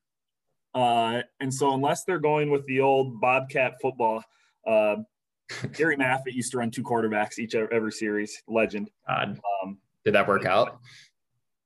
Uh, 0.75 1.23
and 1.41 1.53
so 1.53 1.73
unless 1.73 2.05
they're 2.05 2.19
going 2.19 2.51
with 2.51 2.67
the 2.67 2.81
old 2.81 3.21
Bobcat 3.21 3.75
football, 3.81 4.25
uh, 4.67 4.97
Gary 5.73 5.97
Maffitt 5.97 6.35
used 6.35 6.51
to 6.53 6.59
run 6.59 6.71
two 6.71 6.83
quarterbacks 6.83 7.39
each 7.39 7.55
every 7.55 7.93
series. 7.93 8.43
Legend. 8.49 8.91
Um, 9.09 9.79
Did 10.05 10.15
that 10.15 10.27
work 10.27 10.45
out? 10.45 10.81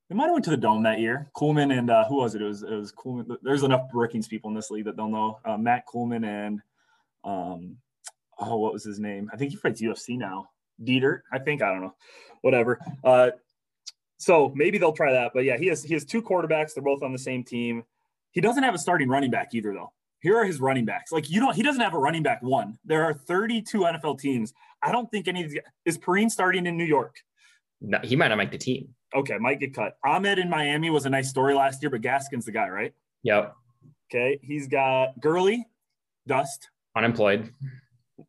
They 0.08 0.14
might 0.14 0.26
have 0.26 0.32
went 0.32 0.44
to 0.44 0.50
the 0.50 0.56
dome 0.56 0.84
that 0.84 1.00
year. 1.00 1.28
Coolman 1.36 1.76
and 1.76 1.90
uh, 1.90 2.04
who 2.06 2.16
was 2.16 2.34
it? 2.34 2.42
It 2.42 2.46
was 2.46 2.62
it 2.62 2.70
was 2.70 2.92
Coolman. 2.92 3.36
There's 3.42 3.64
enough 3.64 3.90
Brookings 3.90 4.28
people 4.28 4.50
in 4.50 4.54
this 4.54 4.70
league 4.70 4.84
that 4.84 4.96
they'll 4.96 5.08
know. 5.08 5.40
Uh, 5.44 5.56
Matt 5.56 5.84
Coolman 5.86 6.24
and 6.24 6.60
um, 7.24 7.76
oh, 8.38 8.56
what 8.56 8.72
was 8.72 8.84
his 8.84 9.00
name? 9.00 9.28
I 9.32 9.36
think 9.36 9.50
he 9.50 9.56
fights 9.56 9.82
UFC 9.82 10.16
now. 10.16 10.50
Dieter, 10.82 11.22
I 11.32 11.38
think. 11.38 11.62
I 11.62 11.72
don't 11.72 11.80
know. 11.80 11.94
Whatever. 12.42 12.78
Uh, 13.02 13.30
so 14.18 14.52
maybe 14.54 14.78
they'll 14.78 14.92
try 14.92 15.12
that. 15.12 15.32
But 15.34 15.44
yeah, 15.44 15.56
he 15.56 15.66
has 15.66 15.82
he 15.82 15.94
has 15.94 16.04
two 16.04 16.22
quarterbacks. 16.22 16.74
They're 16.74 16.84
both 16.84 17.02
on 17.02 17.12
the 17.12 17.18
same 17.18 17.42
team. 17.42 17.84
He 18.30 18.40
doesn't 18.40 18.62
have 18.62 18.74
a 18.74 18.78
starting 18.78 19.08
running 19.08 19.30
back 19.30 19.54
either, 19.54 19.72
though. 19.72 19.92
Here 20.20 20.36
are 20.36 20.44
his 20.44 20.60
running 20.60 20.84
backs. 20.84 21.12
Like 21.12 21.30
you 21.30 21.40
don't, 21.40 21.54
he 21.54 21.62
doesn't 21.62 21.80
have 21.80 21.94
a 21.94 21.98
running 21.98 22.22
back 22.22 22.42
one. 22.42 22.78
There 22.84 23.04
are 23.04 23.14
32 23.14 23.78
NFL 23.78 24.18
teams. 24.18 24.52
I 24.82 24.92
don't 24.92 25.10
think 25.10 25.28
any 25.28 25.44
of 25.44 25.50
these 25.50 25.60
is 25.84 25.98
Perine 25.98 26.30
starting 26.30 26.66
in 26.66 26.76
New 26.76 26.84
York. 26.84 27.16
No, 27.80 27.98
he 28.02 28.16
might 28.16 28.28
not 28.28 28.38
make 28.38 28.50
the 28.50 28.58
team. 28.58 28.94
Okay, 29.14 29.38
might 29.38 29.60
get 29.60 29.74
cut. 29.74 29.96
Ahmed 30.04 30.38
in 30.38 30.50
Miami 30.50 30.90
was 30.90 31.06
a 31.06 31.10
nice 31.10 31.28
story 31.28 31.54
last 31.54 31.82
year, 31.82 31.90
but 31.90 32.02
Gaskin's 32.02 32.44
the 32.44 32.52
guy, 32.52 32.68
right? 32.68 32.92
Yep. 33.22 33.54
Okay, 34.10 34.38
he's 34.42 34.68
got 34.68 35.18
Gurley, 35.20 35.66
Dust, 36.26 36.70
unemployed. 36.94 37.52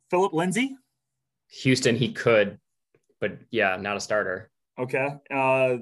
Philip 0.10 0.34
Lindsay, 0.34 0.75
Houston, 1.62 1.96
he 1.96 2.12
could, 2.12 2.60
but 3.19 3.38
yeah, 3.51 3.77
not 3.77 3.98
a 3.98 4.00
starter. 4.00 4.50
Okay. 4.79 5.10
Uh, 5.31 5.77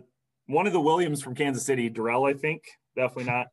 one 0.48 0.68
of 0.68 0.74
the 0.74 0.80
Williams 0.80 1.22
from 1.22 1.36
Kansas 1.36 1.66
City, 1.66 1.90
Darrel, 1.90 2.26
I 2.26 2.34
think. 2.34 2.64
Definitely 2.96 3.32
not. 3.32 3.48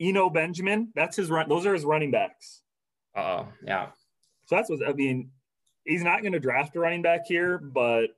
Eno 0.00 0.28
Benjamin, 0.28 0.92
that's 0.94 1.16
his 1.16 1.30
run. 1.30 1.48
Those 1.48 1.66
are 1.66 1.74
his 1.74 1.84
running 1.84 2.10
backs. 2.10 2.62
Oh, 3.16 3.48
yeah. 3.64 3.88
So 4.46 4.56
that's 4.56 4.68
what 4.68 4.86
I 4.86 4.92
mean. 4.92 5.30
He's 5.84 6.02
not 6.02 6.20
going 6.20 6.32
to 6.32 6.40
draft 6.40 6.76
a 6.76 6.80
running 6.80 7.02
back 7.02 7.22
here, 7.26 7.58
but 7.58 8.08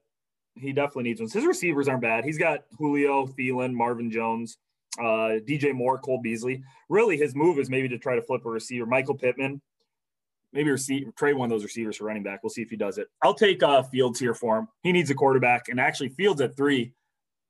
he 0.61 0.73
definitely 0.73 1.05
needs 1.05 1.21
ones. 1.21 1.33
His 1.33 1.45
receivers 1.45 1.89
aren't 1.89 2.03
bad. 2.03 2.25
He's 2.25 2.39
got 2.39 2.65
Julio, 2.79 3.27
Thielen, 3.27 3.73
Marvin 3.73 4.11
Jones, 4.11 4.59
uh, 4.99 5.41
DJ 5.47 5.73
Moore, 5.73 5.99
Cole 5.99 6.21
Beasley. 6.21 6.63
Really, 6.89 7.17
his 7.17 7.35
move 7.35 7.59
is 7.59 7.71
maybe 7.71 7.89
to 7.89 7.99
try 7.99 8.17
to 8.17 8.23
flip 8.23 8.45
a 8.45 8.51
receiver. 8.51 8.87
Michael 8.87 9.15
Pittman, 9.15 9.61
maybe 10.53 10.71
receive, 10.71 11.15
trade 11.17 11.35
one 11.35 11.47
of 11.47 11.51
those 11.51 11.65
receivers 11.65 11.97
for 11.97 12.05
running 12.05 12.23
back. 12.23 12.43
We'll 12.43 12.51
see 12.51 12.63
if 12.63 12.71
he 12.71 12.77
does 12.77 12.99
it. 12.99 13.09
I'll 13.23 13.35
take 13.35 13.63
uh, 13.63 13.83
Fields 13.83 14.19
here 14.19 14.35
for 14.35 14.59
him. 14.59 14.69
He 14.83 14.93
needs 14.93 15.11
a 15.11 15.15
quarterback, 15.15 15.69
and 15.69 15.81
actually 15.81 16.11
Fields 16.11 16.41
at 16.41 16.57
three. 16.57 16.93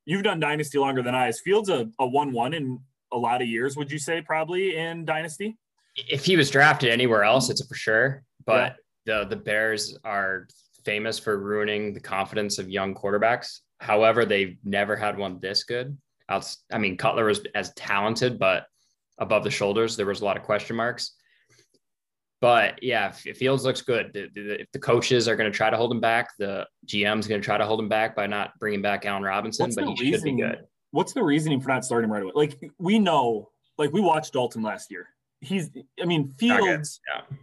You've 0.04 0.22
done 0.22 0.40
dynasty 0.40 0.78
longer 0.78 1.02
than 1.02 1.14
I. 1.14 1.28
Is 1.28 1.40
Fields 1.40 1.68
a, 1.68 1.88
a 1.98 2.06
one-one 2.06 2.54
in 2.54 2.80
a 3.12 3.16
lot 3.16 3.42
of 3.42 3.48
years? 3.48 3.76
Would 3.76 3.90
you 3.90 3.98
say 3.98 4.22
probably 4.22 4.76
in 4.76 5.04
dynasty? 5.04 5.56
If 5.96 6.24
he 6.24 6.36
was 6.36 6.50
drafted 6.50 6.90
anywhere 6.90 7.24
else, 7.24 7.50
it's 7.50 7.60
a 7.60 7.66
for 7.66 7.74
sure. 7.74 8.24
But 8.46 8.76
yeah. 9.04 9.24
the 9.24 9.24
the 9.26 9.36
Bears 9.36 9.98
are 10.04 10.46
famous 10.88 11.18
for 11.18 11.38
ruining 11.38 11.92
the 11.92 12.00
confidence 12.00 12.58
of 12.58 12.70
young 12.70 12.94
quarterbacks. 12.94 13.58
However, 13.78 14.24
they've 14.24 14.56
never 14.64 14.96
had 14.96 15.18
one 15.18 15.38
this 15.38 15.64
good. 15.64 15.98
I 16.30 16.78
mean, 16.78 16.96
Cutler 16.96 17.26
was 17.26 17.42
as 17.54 17.74
talented, 17.74 18.38
but 18.38 18.64
above 19.18 19.44
the 19.44 19.50
shoulders, 19.50 19.98
there 19.98 20.06
was 20.06 20.22
a 20.22 20.24
lot 20.24 20.38
of 20.38 20.44
question 20.44 20.76
marks. 20.76 21.14
But 22.40 22.82
yeah, 22.82 23.10
Fields 23.10 23.64
looks 23.66 23.82
good, 23.82 24.12
if 24.14 24.70
the 24.72 24.78
coaches 24.78 25.28
are 25.28 25.36
going 25.36 25.52
to 25.52 25.54
try 25.54 25.68
to 25.68 25.76
hold 25.76 25.92
him 25.92 26.00
back, 26.00 26.30
the 26.38 26.66
GM's 26.86 27.26
going 27.26 27.40
to 27.40 27.44
try 27.44 27.58
to 27.58 27.66
hold 27.66 27.80
him 27.80 27.90
back 27.90 28.16
by 28.16 28.26
not 28.26 28.52
bringing 28.58 28.80
back 28.80 29.04
Allen 29.04 29.22
Robinson, 29.22 29.64
what's 29.64 29.76
but 29.76 29.84
he 29.98 30.12
should 30.12 30.22
be 30.22 30.36
good. 30.36 30.60
What's 30.92 31.12
the 31.12 31.22
reasoning 31.22 31.60
for 31.60 31.68
not 31.68 31.84
starting 31.84 32.08
right 32.08 32.22
away? 32.22 32.32
Like 32.34 32.58
we 32.78 32.98
know, 32.98 33.50
like 33.76 33.92
we 33.92 34.00
watched 34.00 34.32
Dalton 34.32 34.62
last 34.62 34.90
year. 34.90 35.08
He's, 35.42 35.68
I 36.00 36.06
mean, 36.06 36.28
Fields 36.38 37.00
yeah. 37.12 37.36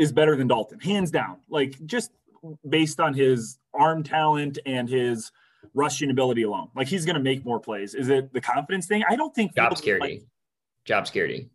is 0.00 0.10
better 0.10 0.34
than 0.34 0.48
Dalton, 0.48 0.80
hands 0.80 1.12
down. 1.12 1.36
Like 1.48 1.76
just 1.86 2.10
based 2.68 3.00
on 3.00 3.14
his 3.14 3.58
arm 3.74 4.02
talent 4.02 4.58
and 4.66 4.88
his 4.88 5.30
rushing 5.74 6.10
ability 6.10 6.42
alone. 6.42 6.68
Like 6.74 6.88
he's 6.88 7.04
going 7.04 7.16
to 7.16 7.22
make 7.22 7.44
more 7.44 7.60
plays. 7.60 7.94
Is 7.94 8.08
it 8.08 8.32
the 8.32 8.40
confidence 8.40 8.86
thing? 8.86 9.02
I 9.08 9.16
don't 9.16 9.34
think 9.34 9.54
job 9.54 9.76
security. 9.76 10.14
Like, 10.14 10.22
job 10.84 11.06
security. 11.06 11.50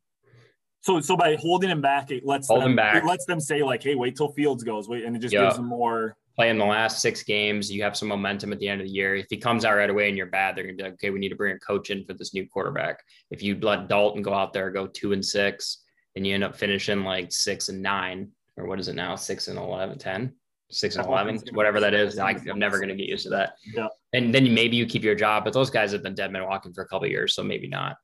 So, 0.81 0.99
so 0.99 1.15
by 1.15 1.35
holding 1.35 1.69
him 1.69 1.81
back, 1.81 2.11
it 2.11 2.25
lets 2.25 2.47
Hold 2.49 2.63
them 2.63 2.75
back. 2.75 2.95
it 2.97 3.05
lets 3.05 3.25
them 3.25 3.39
say 3.39 3.63
like, 3.63 3.81
"Hey, 3.81 3.95
wait 3.95 4.17
till 4.17 4.33
Fields 4.33 4.65
goes," 4.65 4.89
wait, 4.89 5.05
and 5.05 5.15
it 5.15 5.19
just 5.19 5.33
yep. 5.33 5.45
gives 5.45 5.55
them 5.55 5.65
more. 5.65 6.17
Playing 6.35 6.57
the 6.57 6.65
last 6.65 6.99
six 6.99 7.23
games, 7.23 7.71
you 7.71 7.83
have 7.83 7.95
some 7.95 8.09
momentum 8.09 8.51
at 8.51 8.59
the 8.59 8.67
end 8.67 8.81
of 8.81 8.87
the 8.87 8.93
year. 8.93 9.15
If 9.15 9.27
he 9.29 9.37
comes 9.37 9.63
out 9.63 9.75
right 9.75 9.89
away 9.89 10.09
and 10.09 10.17
you're 10.17 10.27
bad, 10.27 10.55
they're 10.55 10.65
gonna 10.65 10.75
be 10.75 10.83
like, 10.83 10.93
"Okay, 10.93 11.09
we 11.09 11.19
need 11.19 11.29
to 11.29 11.35
bring 11.35 11.55
a 11.55 11.59
coach 11.59 11.89
in 11.89 12.03
for 12.03 12.13
this 12.13 12.33
new 12.33 12.45
quarterback." 12.49 13.01
If 13.31 13.41
you 13.41 13.57
let 13.61 13.87
Dalton 13.87 14.21
go 14.21 14.33
out 14.33 14.51
there, 14.51 14.71
go 14.71 14.87
two 14.87 15.13
and 15.13 15.23
six, 15.23 15.83
and 16.15 16.27
you 16.27 16.33
end 16.33 16.43
up 16.43 16.55
finishing 16.55 17.03
like 17.03 17.31
six 17.31 17.69
and 17.69 17.81
nine, 17.81 18.31
or 18.57 18.65
what 18.65 18.79
is 18.79 18.89
it 18.89 18.95
now, 18.95 19.15
six 19.15 19.47
and 19.47 19.57
11, 19.57 19.99
10? 19.99 20.33
Six 20.69 20.95
and 20.95 21.05
eleven, 21.05 21.39
whatever 21.53 21.79
that 21.79 21.93
is. 21.93 22.17
I, 22.17 22.31
am 22.31 22.57
never 22.57 22.77
going 22.77 22.89
to 22.89 22.95
get 22.95 23.07
used 23.07 23.23
to 23.23 23.29
that. 23.29 23.53
Yeah. 23.75 23.87
And 24.13 24.33
then 24.33 24.53
maybe 24.53 24.75
you 24.75 24.85
keep 24.85 25.03
your 25.03 25.15
job, 25.15 25.43
but 25.43 25.53
those 25.53 25.69
guys 25.69 25.91
have 25.91 26.01
been 26.01 26.15
dead 26.15 26.31
men 26.31 26.43
walking 26.45 26.73
for 26.73 26.81
a 26.81 26.87
couple 26.87 27.07
years, 27.07 27.35
so 27.35 27.43
maybe 27.43 27.67
not. 27.67 27.97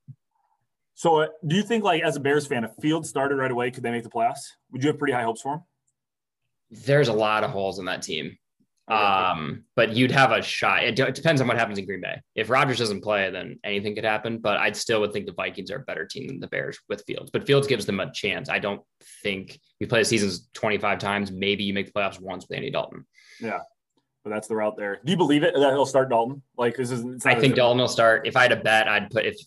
So, 0.93 1.21
uh, 1.21 1.27
do 1.47 1.55
you 1.55 1.63
think, 1.63 1.83
like, 1.83 2.03
as 2.03 2.17
a 2.17 2.19
Bears 2.19 2.45
fan, 2.45 2.63
if 2.63 2.71
Field 2.81 3.07
started 3.07 3.35
right 3.35 3.49
away, 3.49 3.71
could 3.71 3.83
they 3.83 3.91
make 3.91 4.03
the 4.03 4.09
playoffs? 4.09 4.41
Would 4.71 4.83
you 4.83 4.89
have 4.89 4.99
pretty 4.99 5.13
high 5.13 5.23
hopes 5.23 5.41
for 5.41 5.53
him? 5.53 5.61
There's 6.69 7.07
a 7.07 7.13
lot 7.13 7.43
of 7.43 7.51
holes 7.51 7.79
in 7.79 7.85
that 7.85 8.01
team. 8.01 8.37
Um, 8.89 9.65
but 9.75 9.95
you'd 9.95 10.11
have 10.11 10.31
a 10.31 10.41
shot. 10.41 10.83
It, 10.83 10.99
it, 10.99 11.13
depends 11.13 11.41
on 11.41 11.47
what 11.47 11.57
happens 11.57 11.77
in 11.77 11.85
Green 11.85 12.01
Bay. 12.01 12.21
If 12.35 12.49
Rodgers 12.49 12.79
doesn't 12.79 13.01
play, 13.01 13.29
then 13.29 13.59
anything 13.63 13.93
could 13.93 14.03
happen. 14.03 14.39
But 14.39 14.57
I'd 14.57 14.75
still 14.75 15.01
would 15.01 15.13
think 15.13 15.27
the 15.27 15.33
Vikings 15.33 15.69
are 15.69 15.77
a 15.77 15.81
better 15.81 16.05
team 16.05 16.27
than 16.27 16.39
the 16.39 16.47
Bears 16.47 16.79
with 16.89 17.03
Fields. 17.05 17.29
But 17.29 17.45
Fields 17.45 17.67
gives 17.67 17.85
them 17.85 17.99
a 17.99 18.11
chance. 18.11 18.49
I 18.49 18.57
don't 18.57 18.81
think 19.23 19.59
you 19.79 19.87
play 19.87 19.99
the 19.99 20.05
seasons 20.05 20.49
25 20.53 20.97
times. 20.97 21.31
Maybe 21.31 21.63
you 21.63 21.73
make 21.73 21.85
the 21.85 21.91
playoffs 21.91 22.19
once 22.19 22.47
with 22.47 22.55
Andy 22.55 22.71
Dalton. 22.71 23.05
Yeah. 23.39 23.59
But 24.23 24.31
that's 24.31 24.47
the 24.47 24.55
route 24.55 24.75
there. 24.75 24.99
Do 25.05 25.11
you 25.11 25.17
believe 25.17 25.43
it 25.43 25.53
that 25.53 25.71
he'll 25.71 25.85
start 25.85 26.09
Dalton? 26.09 26.41
Like 26.57 26.75
this 26.75 26.91
is. 26.91 27.25
I 27.25 27.35
think 27.35 27.55
Dalton 27.55 27.77
will 27.77 27.87
start. 27.87 28.27
If 28.27 28.35
I 28.35 28.43
had 28.43 28.51
a 28.51 28.57
bet, 28.57 28.87
I'd 28.87 29.09
put 29.11 29.25
if 29.25 29.37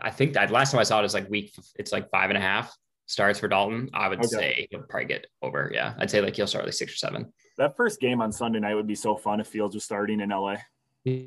I 0.00 0.10
think 0.10 0.34
that 0.34 0.50
last 0.50 0.70
time 0.70 0.80
I 0.80 0.84
saw 0.84 1.00
it 1.00 1.04
is 1.04 1.12
like 1.12 1.28
week, 1.28 1.54
it's 1.74 1.92
like 1.92 2.08
five 2.10 2.30
and 2.30 2.38
a 2.38 2.40
half 2.40 2.74
starts 3.06 3.38
for 3.38 3.48
Dalton. 3.48 3.90
I 3.92 4.08
would 4.08 4.18
okay. 4.18 4.28
say 4.28 4.68
he'll 4.70 4.82
probably 4.82 5.06
get 5.06 5.26
over. 5.42 5.70
Yeah. 5.72 5.94
I'd 5.98 6.10
say 6.10 6.20
like 6.20 6.36
he'll 6.36 6.46
start 6.46 6.64
like 6.64 6.74
six 6.74 6.92
or 6.92 6.96
seven. 6.96 7.32
That 7.58 7.76
first 7.76 8.00
game 8.00 8.20
on 8.20 8.32
Sunday 8.32 8.60
night 8.60 8.74
would 8.74 8.86
be 8.86 8.94
so 8.94 9.16
fun 9.16 9.40
if 9.40 9.46
Fields 9.46 9.74
was 9.74 9.84
starting 9.84 10.20
in 10.20 10.30
LA. 10.30 10.56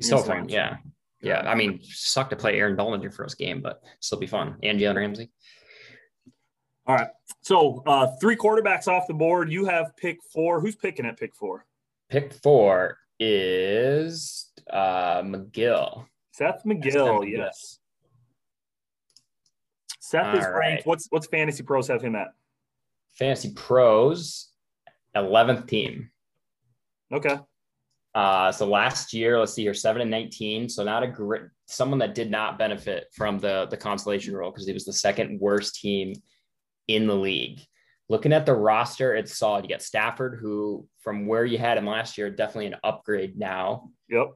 so 0.00 0.18
fun. 0.18 0.48
Yeah. 0.48 0.76
Yeah. 1.20 1.40
I 1.40 1.54
mean, 1.54 1.80
suck 1.82 2.30
to 2.30 2.36
play 2.36 2.58
Aaron 2.58 2.76
Dalton 2.76 3.02
your 3.02 3.10
first 3.10 3.38
game, 3.38 3.60
but 3.60 3.82
still 4.00 4.18
be 4.18 4.26
fun. 4.26 4.56
And 4.62 4.78
Jalen 4.78 4.96
Ramsey. 4.96 5.30
All 6.86 6.96
right. 6.96 7.08
So 7.42 7.82
uh, 7.86 8.08
three 8.20 8.36
quarterbacks 8.36 8.88
off 8.88 9.06
the 9.06 9.14
board. 9.14 9.50
You 9.50 9.64
have 9.66 9.96
pick 9.96 10.18
four. 10.32 10.60
Who's 10.60 10.76
picking 10.76 11.06
at 11.06 11.18
pick 11.18 11.34
four? 11.34 11.66
Pick 12.08 12.32
four 12.32 12.98
is 13.18 14.50
uh, 14.70 15.22
McGill. 15.22 16.06
Seth 16.32 16.62
McGill, 16.64 17.30
yes. 17.30 17.78
Seth 19.98 20.26
All 20.26 20.36
is 20.36 20.44
ranked. 20.44 20.54
Right. 20.54 20.86
What's 20.86 21.06
what's 21.10 21.26
Fantasy 21.26 21.62
Pros 21.62 21.86
have 21.88 22.02
him 22.02 22.16
at? 22.16 22.28
Fantasy 23.12 23.52
Pros, 23.54 24.48
eleventh 25.14 25.66
team. 25.66 26.10
Okay. 27.12 27.38
Uh, 28.14 28.50
so 28.50 28.66
last 28.66 29.12
year, 29.12 29.38
let's 29.38 29.54
see 29.54 29.62
here, 29.62 29.74
seven 29.74 30.02
and 30.02 30.10
nineteen. 30.10 30.68
So 30.68 30.82
not 30.82 31.02
a 31.02 31.08
great 31.08 31.42
someone 31.66 32.00
that 32.00 32.14
did 32.14 32.30
not 32.30 32.58
benefit 32.58 33.06
from 33.14 33.38
the 33.38 33.66
the 33.70 33.76
consolation 33.76 34.34
rule 34.34 34.50
because 34.50 34.66
he 34.66 34.72
was 34.72 34.84
the 34.84 34.92
second 34.92 35.40
worst 35.40 35.76
team 35.76 36.14
in 36.88 37.06
the 37.06 37.14
league. 37.14 37.60
Looking 38.08 38.32
at 38.32 38.44
the 38.44 38.54
roster, 38.54 39.14
it's 39.14 39.38
solid. 39.38 39.64
You 39.64 39.70
got 39.70 39.82
Stafford, 39.82 40.40
who 40.40 40.88
from 40.98 41.26
where 41.26 41.44
you 41.44 41.58
had 41.58 41.78
him 41.78 41.86
last 41.86 42.18
year, 42.18 42.28
definitely 42.28 42.66
an 42.66 42.76
upgrade 42.82 43.38
now. 43.38 43.90
Yep. 44.08 44.32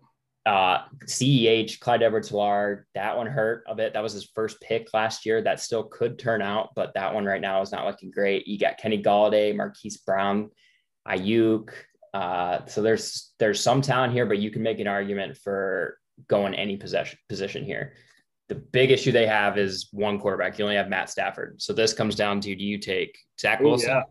Uh, 0.46 0.84
CEH, 1.06 1.80
Clyde 1.80 2.02
Edwards 2.02 2.30
Helaire, 2.30 2.84
that 2.94 3.16
one 3.16 3.26
hurt 3.26 3.64
a 3.66 3.74
bit. 3.74 3.94
That 3.94 4.02
was 4.02 4.12
his 4.12 4.30
first 4.34 4.60
pick 4.60 4.94
last 4.94 5.26
year. 5.26 5.42
That 5.42 5.58
still 5.58 5.84
could 5.84 6.18
turn 6.18 6.42
out, 6.42 6.68
but 6.76 6.94
that 6.94 7.14
one 7.14 7.24
right 7.24 7.40
now 7.40 7.62
is 7.62 7.72
not 7.72 7.86
looking 7.86 8.12
great. 8.12 8.46
You 8.46 8.58
got 8.58 8.78
Kenny 8.78 9.02
Golladay, 9.02 9.56
Marquise 9.56 9.96
Brown, 9.96 10.50
Aiyuk. 11.08 11.70
Uh, 12.14 12.64
so 12.66 12.80
there's 12.80 13.32
there's 13.38 13.60
some 13.60 13.82
talent 13.82 14.12
here, 14.12 14.24
but 14.24 14.38
you 14.38 14.50
can 14.50 14.62
make 14.62 14.80
an 14.80 14.86
argument 14.86 15.36
for 15.36 15.98
going 16.28 16.54
any 16.54 16.76
possession 16.76 17.18
position 17.28 17.64
here. 17.64 17.94
The 18.48 18.54
big 18.54 18.90
issue 18.90 19.12
they 19.12 19.26
have 19.26 19.58
is 19.58 19.88
one 19.90 20.18
quarterback. 20.18 20.58
You 20.58 20.64
only 20.64 20.76
have 20.76 20.88
Matt 20.88 21.10
Stafford. 21.10 21.60
So 21.60 21.72
this 21.72 21.92
comes 21.92 22.14
down 22.14 22.40
to 22.42 22.54
do 22.54 22.64
you 22.64 22.78
take 22.78 23.18
Zach 23.40 23.60
Wilson 23.60 23.90
Ooh, 23.90 23.94
yeah. 23.94 24.02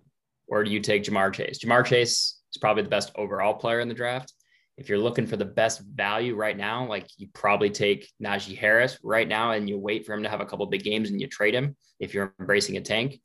or 0.48 0.64
do 0.64 0.72
you 0.72 0.80
take 0.80 1.04
Ja'Marr 1.04 1.34
Chase? 1.34 1.60
Ja'Marr 1.64 1.86
Chase 1.86 2.42
is 2.52 2.60
probably 2.60 2.84
the 2.84 2.90
best 2.90 3.12
overall 3.16 3.54
player 3.54 3.80
in 3.80 3.88
the 3.88 3.94
draft 3.94 4.34
if 4.78 4.90
you're 4.90 5.00
looking 5.00 5.28
for 5.28 5.38
the 5.38 5.46
best 5.46 5.82
value 5.82 6.36
right 6.36 6.58
now, 6.58 6.88
like 6.88 7.08
you 7.18 7.28
probably 7.34 7.70
take 7.70 8.10
Najee 8.24 8.58
Harris 8.58 8.98
right 9.04 9.28
now 9.28 9.52
and 9.52 9.70
you 9.70 9.78
wait 9.78 10.06
for 10.06 10.14
him 10.14 10.24
to 10.24 10.30
have 10.30 10.42
a 10.42 10.46
couple 10.46 10.66
big 10.66 10.84
games 10.84 11.10
and 11.10 11.22
you 11.22 11.28
trade 11.28 11.54
him 11.54 11.76
if 12.00 12.14
you're 12.14 12.34
embracing 12.40 12.78
a 12.78 12.82
tank. 12.82 13.22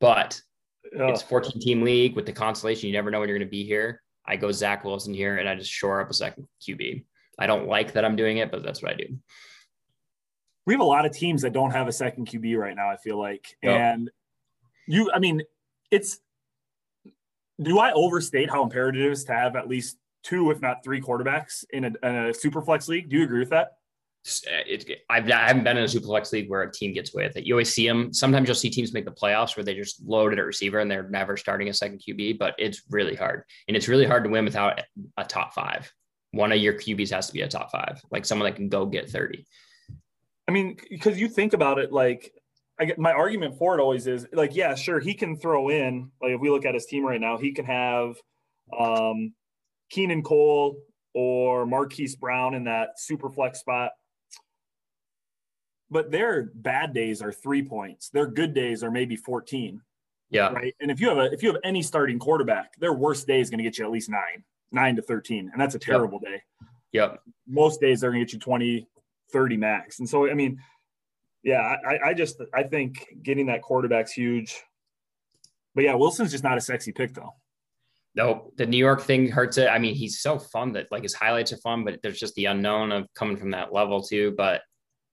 But 0.00 0.40
oh. 0.98 1.08
it's 1.08 1.22
14 1.22 1.60
team 1.60 1.82
league 1.82 2.16
with 2.16 2.24
the 2.24 2.32
constellation. 2.32 2.88
You 2.88 2.94
never 2.94 3.10
know 3.10 3.20
when 3.20 3.28
you're 3.28 3.38
going 3.38 3.46
to 3.46 3.50
be 3.50 3.64
here. 3.64 4.02
I 4.28 4.36
go 4.36 4.52
Zach 4.52 4.84
Wilson 4.84 5.14
here 5.14 5.38
and 5.38 5.48
I 5.48 5.54
just 5.54 5.72
shore 5.72 6.00
up 6.00 6.10
a 6.10 6.14
second 6.14 6.46
QB. 6.62 7.04
I 7.38 7.46
don't 7.46 7.66
like 7.66 7.92
that 7.92 8.04
I'm 8.04 8.16
doing 8.16 8.38
it, 8.38 8.50
but 8.50 8.62
that's 8.62 8.82
what 8.82 8.92
I 8.92 8.94
do. 8.94 9.18
We 10.66 10.74
have 10.74 10.80
a 10.80 10.84
lot 10.84 11.06
of 11.06 11.12
teams 11.12 11.42
that 11.42 11.52
don't 11.52 11.70
have 11.70 11.88
a 11.88 11.92
second 11.92 12.28
QB 12.28 12.58
right 12.58 12.76
now, 12.76 12.90
I 12.90 12.96
feel 12.96 13.18
like. 13.18 13.56
Yep. 13.62 13.72
And 13.72 14.10
you, 14.86 15.10
I 15.12 15.18
mean, 15.18 15.42
it's, 15.90 16.20
do 17.60 17.78
I 17.78 17.92
overstate 17.92 18.50
how 18.50 18.62
imperative 18.62 19.02
it 19.02 19.12
is 19.12 19.24
to 19.24 19.32
have 19.32 19.56
at 19.56 19.66
least 19.66 19.96
two, 20.22 20.50
if 20.50 20.60
not 20.60 20.84
three 20.84 21.00
quarterbacks 21.00 21.64
in 21.70 21.84
a, 21.84 22.06
in 22.06 22.14
a 22.26 22.34
super 22.34 22.60
flex 22.60 22.88
league. 22.88 23.08
Do 23.08 23.16
you 23.16 23.24
agree 23.24 23.40
with 23.40 23.50
that? 23.50 23.77
Uh, 24.46 24.62
it, 24.66 25.02
I've, 25.10 25.30
I 25.30 25.48
haven't 25.48 25.64
been 25.64 25.76
in 25.76 25.84
a 25.84 25.88
super 25.88 26.06
flex 26.06 26.32
league 26.32 26.48
where 26.48 26.62
a 26.62 26.72
team 26.72 26.92
gets 26.92 27.14
away 27.14 27.26
with 27.26 27.36
it. 27.36 27.44
You 27.44 27.54
always 27.54 27.72
see 27.72 27.86
them. 27.86 28.12
Sometimes 28.12 28.48
you'll 28.48 28.54
see 28.54 28.70
teams 28.70 28.92
make 28.92 29.04
the 29.04 29.10
playoffs 29.10 29.56
where 29.56 29.64
they 29.64 29.74
just 29.74 30.02
loaded 30.04 30.38
a 30.38 30.44
receiver 30.44 30.78
and 30.78 30.90
they're 30.90 31.08
never 31.08 31.36
starting 31.36 31.68
a 31.68 31.74
second 31.74 32.02
QB, 32.06 32.38
but 32.38 32.54
it's 32.58 32.82
really 32.90 33.14
hard. 33.14 33.44
And 33.66 33.76
it's 33.76 33.88
really 33.88 34.06
hard 34.06 34.24
to 34.24 34.30
win 34.30 34.44
without 34.44 34.80
a 35.16 35.24
top 35.24 35.54
five. 35.54 35.92
One 36.32 36.52
of 36.52 36.58
your 36.58 36.74
QBs 36.74 37.10
has 37.10 37.26
to 37.28 37.32
be 37.32 37.42
a 37.42 37.48
top 37.48 37.70
five, 37.70 38.00
like 38.10 38.24
someone 38.24 38.50
that 38.50 38.56
can 38.56 38.68
go 38.68 38.86
get 38.86 39.10
30. 39.10 39.46
I 40.46 40.50
mean, 40.50 40.76
because 40.90 41.20
you 41.20 41.28
think 41.28 41.52
about 41.52 41.78
it, 41.78 41.92
like 41.92 42.32
I 42.80 42.84
get 42.84 42.98
my 42.98 43.12
argument 43.12 43.58
for 43.58 43.76
it 43.78 43.82
always 43.82 44.06
is 44.06 44.26
like, 44.32 44.54
yeah, 44.54 44.74
sure, 44.74 45.00
he 45.00 45.14
can 45.14 45.36
throw 45.36 45.68
in, 45.68 46.10
like 46.22 46.32
if 46.32 46.40
we 46.40 46.50
look 46.50 46.64
at 46.64 46.74
his 46.74 46.86
team 46.86 47.04
right 47.04 47.20
now, 47.20 47.38
he 47.38 47.52
can 47.52 47.64
have 47.64 48.16
um 48.78 49.32
Keelan 49.92 50.22
Cole 50.22 50.76
or 51.14 51.66
Marquise 51.66 52.16
Brown 52.16 52.54
in 52.54 52.64
that 52.64 52.98
super 52.98 53.28
flex 53.28 53.60
spot. 53.60 53.92
But 55.90 56.10
their 56.10 56.50
bad 56.54 56.92
days 56.92 57.22
are 57.22 57.32
three 57.32 57.62
points. 57.62 58.10
Their 58.10 58.26
good 58.26 58.54
days 58.54 58.82
are 58.82 58.90
maybe 58.90 59.16
14. 59.16 59.80
Yeah. 60.30 60.50
Right. 60.50 60.74
And 60.80 60.90
if 60.90 61.00
you 61.00 61.08
have 61.08 61.18
a 61.18 61.32
if 61.32 61.42
you 61.42 61.50
have 61.50 61.60
any 61.64 61.82
starting 61.82 62.18
quarterback, 62.18 62.76
their 62.78 62.92
worst 62.92 63.26
day 63.26 63.40
is 63.40 63.48
going 63.48 63.58
to 63.58 63.64
get 63.64 63.78
you 63.78 63.84
at 63.84 63.90
least 63.90 64.10
nine, 64.10 64.44
nine 64.70 64.96
to 64.96 65.02
13. 65.02 65.50
And 65.50 65.60
that's 65.60 65.74
a 65.74 65.78
terrible 65.78 66.20
yep. 66.22 66.32
day. 66.32 66.42
Yep. 66.92 67.20
Most 67.46 67.80
days 67.80 68.00
they're 68.00 68.10
gonna 68.10 68.24
get 68.24 68.32
you 68.32 68.38
20, 68.38 68.86
30 69.32 69.56
max. 69.56 69.98
And 70.00 70.08
so 70.08 70.28
I 70.28 70.34
mean, 70.34 70.60
yeah, 71.42 71.76
I, 71.86 72.10
I 72.10 72.14
just 72.14 72.40
I 72.52 72.64
think 72.64 73.06
getting 73.22 73.46
that 73.46 73.62
quarterback's 73.62 74.12
huge. 74.12 74.62
But 75.74 75.84
yeah, 75.84 75.94
Wilson's 75.94 76.32
just 76.32 76.44
not 76.44 76.58
a 76.58 76.60
sexy 76.60 76.92
pick 76.92 77.14
though. 77.14 77.34
No, 78.14 78.52
The 78.56 78.66
New 78.66 78.78
York 78.78 79.02
thing 79.02 79.30
hurts 79.30 79.58
it. 79.58 79.68
I 79.68 79.78
mean, 79.78 79.94
he's 79.94 80.20
so 80.20 80.38
fun 80.38 80.72
that 80.72 80.88
like 80.90 81.04
his 81.04 81.14
highlights 81.14 81.52
are 81.52 81.58
fun, 81.58 81.84
but 81.84 82.00
there's 82.02 82.18
just 82.18 82.34
the 82.34 82.46
unknown 82.46 82.90
of 82.90 83.06
coming 83.14 83.36
from 83.36 83.52
that 83.52 83.72
level 83.72 84.02
too. 84.02 84.34
But 84.36 84.62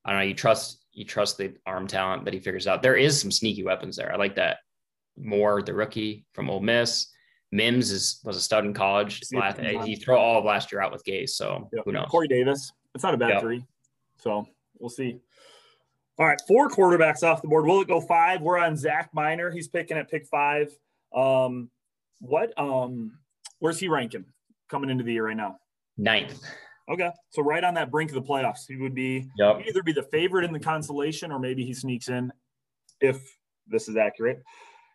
I 0.06 0.12
don't 0.12 0.20
know. 0.20 0.26
You 0.26 0.34
trust 0.34 0.86
you 0.94 1.04
trust 1.04 1.38
the 1.38 1.54
arm 1.66 1.88
talent 1.88 2.24
that 2.26 2.34
he 2.34 2.40
figures 2.40 2.68
out. 2.68 2.82
There 2.82 2.96
is 2.96 3.20
some 3.20 3.32
sneaky 3.32 3.64
weapons 3.64 3.98
there. 3.98 4.14
I 4.14 4.16
like 4.16 4.36
that. 4.36 4.60
Moore, 5.18 5.62
the 5.62 5.74
rookie 5.74 6.26
from 6.34 6.50
Ole 6.50 6.62
Miss. 6.62 7.12
Mims 7.52 7.92
is 7.92 8.20
was 8.24 8.38
a 8.38 8.42
stud 8.42 8.66
in 8.66 8.74
college. 8.74 9.22
Last, 9.34 9.60
he 9.60 9.96
threw 9.96 10.16
all 10.16 10.40
of 10.40 10.46
last 10.46 10.72
year 10.72 10.82
out 10.82 10.92
with 10.92 11.04
Gase. 11.06 11.30
So 11.32 11.70
yep. 11.74 11.84
who 11.86 11.92
knows? 11.92 12.08
Corey 12.10 12.28
Davis. 12.28 12.72
It's 12.94 13.04
not 13.04 13.14
a 13.14 13.18
bad 13.18 13.30
yep. 13.30 13.42
three. 13.42 13.66
So 14.18 14.48
we'll 14.80 14.90
see. 14.90 15.20
All 16.18 16.26
right, 16.26 16.40
four 16.48 16.70
quarterbacks 16.70 17.24
off 17.24 17.42
the 17.42 17.48
board. 17.48 17.66
Will 17.66 17.82
it 17.82 17.88
go 17.88 18.00
five? 18.00 18.42
We're 18.42 18.58
on 18.58 18.78
Zach 18.78 19.10
Miner. 19.14 19.52
He's 19.52 19.68
picking 19.68 19.98
at 19.98 20.10
pick 20.10 20.26
five. 20.28 20.70
Um, 21.14 21.70
what 22.20 22.58
um 22.58 23.20
where's 23.60 23.80
he 23.80 23.88
ranking 23.88 24.26
coming 24.70 24.90
into 24.90 25.04
the 25.04 25.14
year 25.14 25.28
right 25.28 25.38
now? 25.38 25.58
Ninth. 25.98 26.42
Okay. 26.90 27.10
So 27.32 27.42
right 27.42 27.64
on 27.64 27.74
that 27.76 27.92
brink 27.92 28.12
of 28.12 28.16
the 28.16 28.22
playoffs. 28.22 28.68
He 28.68 28.76
would 28.76 28.94
be 28.94 29.28
yep. 29.38 29.62
either 29.68 29.82
be 29.82 29.92
the 29.92 30.04
favorite 30.04 30.46
in 30.46 30.54
the 30.54 30.60
consolation 30.60 31.32
or 31.32 31.40
maybe 31.40 31.66
he 31.66 31.74
sneaks 31.74 32.10
in 32.10 32.32
if 33.02 33.20
this 33.68 33.88
is 33.88 33.98
accurate. 33.98 34.44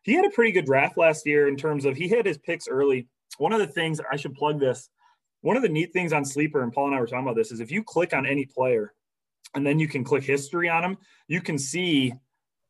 He 0.02 0.14
had 0.14 0.24
a 0.24 0.30
pretty 0.30 0.52
good 0.52 0.66
draft 0.66 0.96
last 0.96 1.26
year 1.26 1.48
in 1.48 1.56
terms 1.56 1.84
of 1.84 1.96
he 1.96 2.08
hit 2.08 2.26
his 2.26 2.38
picks 2.38 2.68
early. 2.68 3.08
One 3.38 3.52
of 3.52 3.58
the 3.58 3.66
things 3.66 4.00
I 4.10 4.16
should 4.16 4.34
plug 4.34 4.60
this. 4.60 4.88
One 5.42 5.56
of 5.56 5.62
the 5.62 5.68
neat 5.68 5.92
things 5.92 6.12
on 6.12 6.24
Sleeper, 6.24 6.62
and 6.62 6.72
Paul 6.72 6.88
and 6.88 6.94
I 6.94 7.00
were 7.00 7.06
talking 7.06 7.24
about 7.24 7.36
this, 7.36 7.50
is 7.50 7.60
if 7.60 7.70
you 7.70 7.82
click 7.82 8.12
on 8.12 8.26
any 8.26 8.44
player 8.44 8.92
and 9.54 9.66
then 9.66 9.78
you 9.78 9.88
can 9.88 10.04
click 10.04 10.22
history 10.22 10.68
on 10.68 10.82
them, 10.82 10.98
you 11.28 11.40
can 11.40 11.58
see 11.58 12.12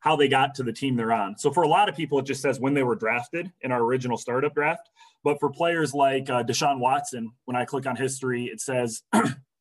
how 0.00 0.16
they 0.16 0.28
got 0.28 0.54
to 0.54 0.62
the 0.62 0.72
team 0.72 0.96
they're 0.96 1.12
on. 1.12 1.38
So 1.38 1.50
for 1.50 1.62
a 1.62 1.68
lot 1.68 1.88
of 1.88 1.94
people, 1.94 2.18
it 2.18 2.26
just 2.26 2.42
says 2.42 2.58
when 2.58 2.74
they 2.74 2.82
were 2.82 2.96
drafted 2.96 3.52
in 3.60 3.70
our 3.70 3.80
original 3.80 4.16
startup 4.16 4.54
draft. 4.54 4.88
But 5.22 5.38
for 5.38 5.50
players 5.50 5.94
like 5.94 6.28
uh, 6.30 6.42
Deshaun 6.42 6.78
Watson, 6.78 7.30
when 7.44 7.56
I 7.56 7.66
click 7.66 7.86
on 7.86 7.96
history, 7.96 8.46
it 8.46 8.60
says 8.60 9.02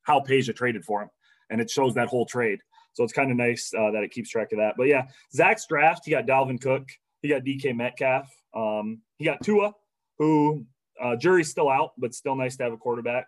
how 0.03 0.21
Peja 0.21 0.55
traded 0.55 0.85
for 0.85 1.03
him, 1.03 1.09
and 1.49 1.59
it 1.59 1.69
shows 1.69 1.93
that 1.95 2.07
whole 2.07 2.25
trade. 2.25 2.59
So 2.93 3.03
it's 3.03 3.13
kind 3.13 3.29
of 3.29 3.37
nice 3.37 3.71
uh, 3.77 3.91
that 3.91 4.03
it 4.03 4.11
keeps 4.11 4.29
track 4.29 4.51
of 4.53 4.59
that. 4.59 4.75
But 4.77 4.87
yeah, 4.87 5.07
Zach's 5.33 5.67
draft, 5.67 6.03
he 6.05 6.11
got 6.11 6.25
Dalvin 6.25 6.59
Cook, 6.61 6.87
he 7.21 7.27
got 7.27 7.43
DK 7.43 7.75
Metcalf, 7.75 8.29
um, 8.55 9.01
he 9.17 9.25
got 9.25 9.43
Tua, 9.43 9.73
who 10.17 10.65
uh, 11.01 11.17
jury's 11.17 11.49
still 11.49 11.69
out, 11.69 11.91
but 11.97 12.13
still 12.13 12.35
nice 12.35 12.55
to 12.57 12.63
have 12.63 12.73
a 12.73 12.77
quarterback 12.77 13.27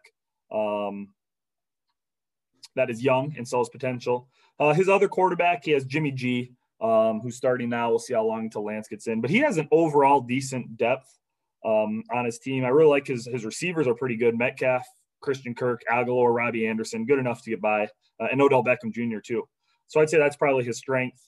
um, 0.51 1.09
that 2.75 2.89
is 2.89 3.03
young 3.03 3.33
and 3.37 3.47
sells 3.47 3.69
potential. 3.69 4.29
Uh, 4.59 4.73
his 4.73 4.89
other 4.89 5.07
quarterback, 5.07 5.65
he 5.65 5.71
has 5.71 5.85
Jimmy 5.85 6.11
G, 6.11 6.53
um, 6.81 7.19
who's 7.21 7.35
starting 7.35 7.69
now. 7.69 7.89
We'll 7.89 7.99
see 7.99 8.13
how 8.13 8.25
long 8.25 8.41
until 8.41 8.65
Lance 8.65 8.87
gets 8.87 9.07
in, 9.07 9.21
but 9.21 9.29
he 9.29 9.37
has 9.39 9.57
an 9.57 9.67
overall 9.71 10.21
decent 10.21 10.77
depth 10.77 11.17
um, 11.63 12.03
on 12.11 12.25
his 12.25 12.39
team. 12.39 12.65
I 12.65 12.69
really 12.69 12.89
like 12.89 13.07
his 13.07 13.25
his 13.25 13.45
receivers 13.45 13.87
are 13.87 13.95
pretty 13.95 14.17
good. 14.17 14.37
Metcalf, 14.37 14.85
Christian 15.21 15.53
Kirk, 15.53 15.81
Agholor, 15.91 16.33
Robbie 16.33 16.67
Anderson, 16.67 17.05
good 17.05 17.19
enough 17.19 17.43
to 17.43 17.49
get 17.51 17.61
by, 17.61 17.83
uh, 18.19 18.27
and 18.31 18.41
Odell 18.41 18.63
Beckham 18.63 18.91
Jr. 18.91 19.19
too. 19.19 19.47
So 19.87 20.01
I'd 20.01 20.09
say 20.09 20.17
that's 20.17 20.37
probably 20.37 20.63
his 20.63 20.77
strength. 20.77 21.27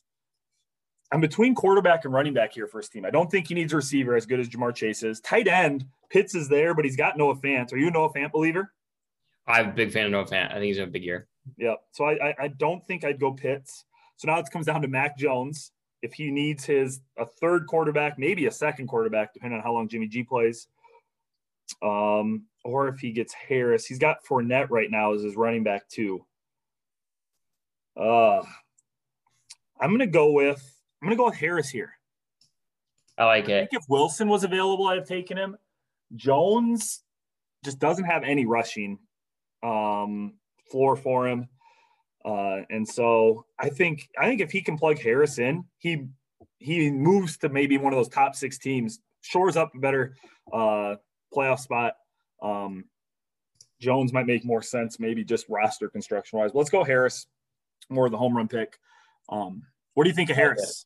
I'm 1.12 1.22
between 1.22 1.54
quarterback 1.54 2.06
and 2.06 2.14
running 2.14 2.34
back 2.34 2.54
here 2.54 2.66
for 2.66 2.80
his 2.80 2.90
team. 2.90 3.06
I 3.06 3.12
don't 3.12 3.30
think 3.30 3.48
he 3.48 3.54
needs 3.54 3.72
a 3.72 3.76
receiver 3.76 4.16
as 4.16 4.26
good 4.26 4.40
as 4.40 4.50
Ja'Marr 4.50 4.74
Chase 4.74 5.04
is. 5.04 5.20
Tight 5.20 5.48
end, 5.48 5.86
Pitts 6.10 6.34
is 6.34 6.50
there, 6.50 6.74
but 6.74 6.86
he's 6.86 6.96
got 6.96 7.18
Noah 7.18 7.36
Fant. 7.36 7.72
Are 7.72 7.78
you 7.78 7.90
a 7.90 7.92
Noah 7.92 8.12
Fant 8.12 8.32
believer? 8.32 8.74
I'm 9.46 9.70
a 9.70 9.72
big 9.74 9.92
fan 9.92 10.06
of 10.06 10.12
Noah 10.12 10.26
Fant. 10.26 10.50
I 10.50 10.54
think 10.56 10.66
he's 10.66 10.80
a 10.80 10.88
big 10.88 11.04
year. 11.04 11.28
Yeah. 11.58 11.76
So 11.92 12.06
I, 12.06 12.30
I, 12.30 12.36
I 12.40 12.48
don't 12.48 12.84
think 12.88 13.04
I'd 13.04 13.20
go 13.20 13.32
Pitts. 13.32 13.86
So 14.24 14.32
now 14.32 14.40
it 14.40 14.50
comes 14.52 14.68
down 14.68 14.82
to 14.84 14.88
Mac 14.88 15.18
Jones. 15.18 15.74
If 16.02 16.14
he 16.14 16.32
needs 16.32 16.64
his 16.64 17.02
a 17.18 17.26
third 17.26 17.68
quarterback, 17.68 18.18
maybe 18.18 18.46
a 18.46 18.52
second 18.52 18.88
quarterback, 18.88 19.34
depending 19.34 19.58
on 19.58 19.64
how 19.64 19.74
long 19.74 19.90
Jimmy 19.90 20.08
G 20.08 20.24
plays, 20.24 20.70
um, 21.82 22.46
or 22.64 22.88
if 22.88 23.00
he 23.00 23.12
gets 23.12 23.34
Harris, 23.34 23.86
he's 23.86 24.00
got 24.00 24.24
Fournette 24.24 24.70
right 24.70 24.90
now 24.90 25.14
as 25.14 25.24
his 25.24 25.36
running 25.36 25.62
back 25.62 25.90
too. 25.90 26.26
Uh, 27.98 28.42
I'm 29.82 29.92
gonna 29.92 30.08
go 30.08 30.32
with 30.32 30.74
I'm 31.02 31.08
gonna 31.08 31.18
go 31.18 31.26
with 31.26 31.36
Harris 31.36 31.68
here. 31.68 31.92
I 33.18 33.26
like 33.26 33.50
it. 33.50 33.56
I 33.56 33.60
think 33.68 33.74
if 33.74 33.90
Wilson 33.90 34.30
was 34.30 34.46
available, 34.46 34.88
I'd 34.88 35.00
have 35.00 35.08
taken 35.08 35.36
him. 35.36 35.58
Jones 36.16 37.04
just 37.66 37.78
doesn't 37.78 38.06
have 38.06 38.24
any 38.24 38.46
rushing 38.46 39.00
um, 39.64 40.36
floor 40.72 40.96
for 40.96 41.28
him. 41.28 41.50
Uh, 42.26 42.62
and 42.70 42.88
so 42.88 43.46
I 43.60 43.70
think 43.70 44.10
I 44.18 44.28
think 44.28 44.42
if 44.42 44.52
he 44.52 44.62
can 44.62 44.78
plug 44.78 45.00
Harris 45.00 45.40
in, 45.40 45.66
he 45.78 46.08
he 46.58 46.90
moves 46.90 47.38
to 47.40 47.50
maybe 47.50 47.78
one 47.78 47.92
of 47.92 47.98
those 47.98 48.08
top 48.08 48.36
six 48.36 48.58
teams, 48.58 49.00
shores 49.22 49.58
up 49.58 49.76
a 49.76 49.80
better 49.80 50.16
uh, 50.52 50.96
playoff 51.36 51.60
spot. 51.60 51.96
Um, 52.42 52.86
Jones 53.82 54.14
might 54.14 54.26
make 54.26 54.46
more 54.46 54.62
sense, 54.62 55.00
maybe 55.00 55.26
just 55.26 55.46
roster 55.50 55.90
construction 55.90 56.40
wise. 56.40 56.52
Let's 56.54 56.70
go 56.70 56.86
Harris, 56.86 57.28
more 57.90 58.06
of 58.06 58.12
the 58.12 58.18
home 58.18 58.38
run 58.38 58.48
pick. 58.48 58.78
Um, 59.28 59.64
what 59.94 60.06
do 60.06 60.10
you 60.10 60.16
think 60.16 60.30
of 60.30 60.38
Harris? 60.38 60.86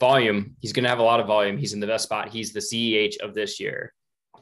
Volume. 0.00 0.56
He's 0.58 0.72
going 0.72 0.82
to 0.82 0.88
have 0.88 0.98
a 0.98 1.04
lot 1.04 1.20
of 1.20 1.28
volume. 1.28 1.56
He's 1.56 1.72
in 1.72 1.80
the 1.80 1.86
best 1.86 2.04
spot. 2.04 2.30
He's 2.30 2.52
the 2.52 2.60
CEH 2.60 3.18
of 3.18 3.34
this 3.34 3.60
year 3.60 3.92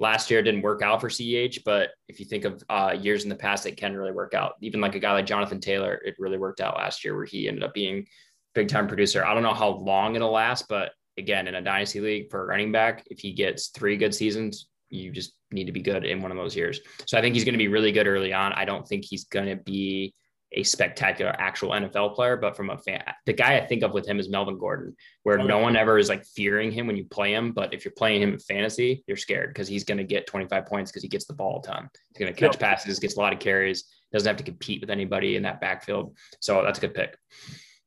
last 0.02 0.30
year 0.32 0.42
didn't 0.42 0.62
work 0.62 0.82
out 0.82 1.00
for 1.00 1.08
CEH, 1.08 1.60
but 1.64 1.90
if 2.08 2.18
you 2.18 2.26
think 2.26 2.44
of 2.44 2.62
uh, 2.68 2.94
years 3.00 3.22
in 3.22 3.30
the 3.30 3.36
past, 3.36 3.66
it 3.66 3.76
can 3.76 3.96
really 3.96 4.10
work 4.10 4.34
out. 4.34 4.54
Even 4.60 4.80
like 4.80 4.96
a 4.96 4.98
guy 4.98 5.12
like 5.12 5.26
Jonathan 5.26 5.60
Taylor, 5.60 6.02
it 6.04 6.16
really 6.18 6.38
worked 6.38 6.60
out 6.60 6.76
last 6.76 7.04
year 7.04 7.14
where 7.14 7.24
he 7.24 7.46
ended 7.46 7.62
up 7.62 7.72
being 7.72 8.04
big 8.52 8.68
time 8.68 8.88
producer. 8.88 9.24
I 9.24 9.32
don't 9.32 9.44
know 9.44 9.54
how 9.54 9.68
long 9.68 10.16
it'll 10.16 10.32
last, 10.32 10.68
but 10.68 10.90
again, 11.16 11.46
in 11.46 11.54
a 11.54 11.62
dynasty 11.62 12.00
league 12.00 12.30
for 12.30 12.42
a 12.42 12.46
running 12.46 12.72
back, 12.72 13.04
if 13.06 13.20
he 13.20 13.32
gets 13.32 13.68
three 13.68 13.96
good 13.96 14.12
seasons, 14.12 14.66
you 14.90 15.12
just 15.12 15.34
need 15.52 15.66
to 15.66 15.72
be 15.72 15.80
good 15.80 16.04
in 16.04 16.20
one 16.20 16.32
of 16.32 16.36
those 16.36 16.56
years. 16.56 16.80
So 17.06 17.16
I 17.16 17.20
think 17.20 17.36
he's 17.36 17.44
going 17.44 17.54
to 17.54 17.58
be 17.58 17.68
really 17.68 17.92
good 17.92 18.08
early 18.08 18.32
on. 18.32 18.52
I 18.54 18.64
don't 18.64 18.86
think 18.86 19.04
he's 19.04 19.24
going 19.24 19.46
to 19.46 19.56
be 19.56 20.14
a 20.54 20.62
spectacular 20.62 21.34
actual 21.38 21.70
NFL 21.70 22.14
player, 22.14 22.36
but 22.36 22.56
from 22.56 22.70
a 22.70 22.78
fan, 22.78 23.02
the 23.26 23.32
guy 23.32 23.56
I 23.56 23.66
think 23.66 23.82
of 23.82 23.92
with 23.92 24.06
him 24.06 24.20
is 24.20 24.28
Melvin 24.28 24.58
Gordon, 24.58 24.94
where 25.22 25.38
okay. 25.38 25.46
no 25.46 25.58
one 25.58 25.76
ever 25.76 25.98
is 25.98 26.08
like 26.08 26.24
fearing 26.24 26.70
him 26.70 26.86
when 26.86 26.96
you 26.96 27.04
play 27.04 27.32
him. 27.32 27.52
But 27.52 27.72
if 27.72 27.84
you're 27.84 27.92
playing 27.92 28.22
him 28.22 28.34
in 28.34 28.38
fantasy, 28.38 29.02
you're 29.06 29.16
scared 29.16 29.50
because 29.50 29.68
he's 29.68 29.84
going 29.84 29.98
to 29.98 30.04
get 30.04 30.26
25 30.26 30.66
points 30.66 30.90
because 30.90 31.02
he 31.02 31.08
gets 31.08 31.24
the 31.24 31.32
ball 31.32 31.60
a 31.62 31.66
ton. 31.66 31.88
He's 32.08 32.18
going 32.18 32.32
to 32.32 32.38
catch 32.38 32.58
passes, 32.58 32.98
gets 32.98 33.16
a 33.16 33.20
lot 33.20 33.32
of 33.32 33.38
carries, 33.38 33.84
doesn't 34.12 34.28
have 34.28 34.36
to 34.36 34.44
compete 34.44 34.80
with 34.80 34.90
anybody 34.90 35.36
in 35.36 35.42
that 35.44 35.60
backfield. 35.60 36.16
So 36.40 36.62
that's 36.62 36.78
a 36.78 36.82
good 36.82 36.94
pick. 36.94 37.16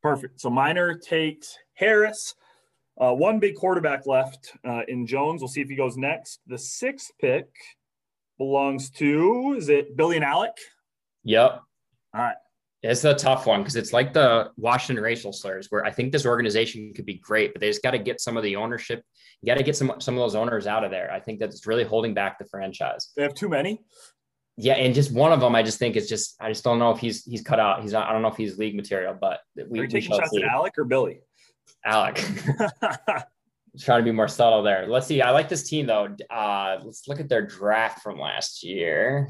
Perfect. 0.02 0.42
So 0.42 0.50
Miner 0.50 0.96
takes 0.96 1.58
Harris. 1.76 2.36
Uh, 3.00 3.14
one 3.14 3.40
big 3.40 3.56
quarterback 3.56 4.08
left 4.08 4.54
uh, 4.66 4.82
in 4.88 5.06
Jones. 5.06 5.42
We'll 5.42 5.50
see 5.50 5.62
if 5.62 5.70
he 5.70 5.76
goes 5.76 5.98
next. 5.98 6.40
The 6.48 6.58
sixth 6.58 7.12
pick 7.20 7.48
belongs 8.38 8.90
to, 8.92 9.56
is 9.58 9.70
it 9.70 9.96
Billy 9.96 10.16
and 10.16 10.26
Alec? 10.26 10.54
Yep. 11.24 11.62
All 12.14 12.22
right. 12.22 12.36
It's 12.86 13.04
a 13.04 13.14
tough 13.14 13.46
one 13.46 13.62
because 13.62 13.76
it's 13.76 13.94
like 13.94 14.14
the 14.14 14.52
Washington 14.58 15.04
racial 15.04 15.34
slurs, 15.34 15.68
where 15.70 15.86
I 15.86 15.92
think 15.92 16.12
this 16.12 16.26
organization 16.26 16.94
could 16.94 17.06
be 17.06 17.16
great, 17.16 17.54
but 17.54 17.60
they 17.60 17.68
just 17.68 17.84
got 17.84 17.92
to 17.92 18.00
get 18.00 18.22
some 18.22 18.38
of 18.38 18.44
the 18.44 18.56
ownership. 18.56 19.04
You 19.42 19.48
got 19.48 19.58
to 19.58 19.64
get 19.64 19.76
some 19.76 19.94
some 20.00 20.16
of 20.16 20.20
those 20.20 20.36
owners 20.36 20.68
out 20.68 20.84
of 20.84 20.92
there. 20.92 21.12
I 21.12 21.20
think 21.20 21.40
that's 21.40 21.66
really 21.66 21.84
holding 21.84 22.14
back 22.14 22.38
the 22.38 22.46
franchise. 22.46 23.12
They 23.16 23.24
have 23.24 23.34
too 23.34 23.50
many. 23.50 23.82
Yeah, 24.58 24.74
and 24.74 24.96
just 24.96 25.12
one 25.12 25.34
of 25.34 25.42
them, 25.42 25.54
I 25.56 25.64
just 25.64 25.80
think 25.80 25.96
is 25.96 26.08
just 26.08 26.36
I 26.40 26.50
just 26.50 26.64
don't 26.64 26.80
know 26.80 26.92
if 26.92 27.00
he's 27.00 27.26
he's 27.26 27.42
cut 27.42 27.60
out. 27.60 27.82
He's 27.82 27.92
not. 27.92 28.08
I 28.08 28.14
don't 28.14 28.22
know 28.22 28.30
if 28.30 28.38
he's 28.38 28.58
league 28.58 28.76
material, 28.76 29.18
but 29.20 29.40
we, 29.56 29.80
Are 29.80 29.84
you 29.84 29.90
taking 29.90 30.12
shots 30.12 30.32
see. 30.32 30.44
at 30.44 30.50
Alec 30.50 30.74
or 30.78 30.86
Billy? 30.86 31.20
Alec. 31.86 32.16
trying 33.80 34.00
to 34.00 34.04
be 34.04 34.12
more 34.12 34.28
subtle 34.28 34.64
there. 34.64 34.88
Let's 34.88 35.08
see. 35.08 35.22
I 35.22 35.32
like 35.32 35.50
this 35.50 35.68
team 35.68 35.88
though. 35.88 36.16
Uh, 36.30 36.80
let's 36.84 37.08
look 37.08 37.20
at 37.20 37.30
their 37.30 37.46
draft 37.46 38.02
from 38.02 38.20
last 38.20 38.64
year. 38.64 39.30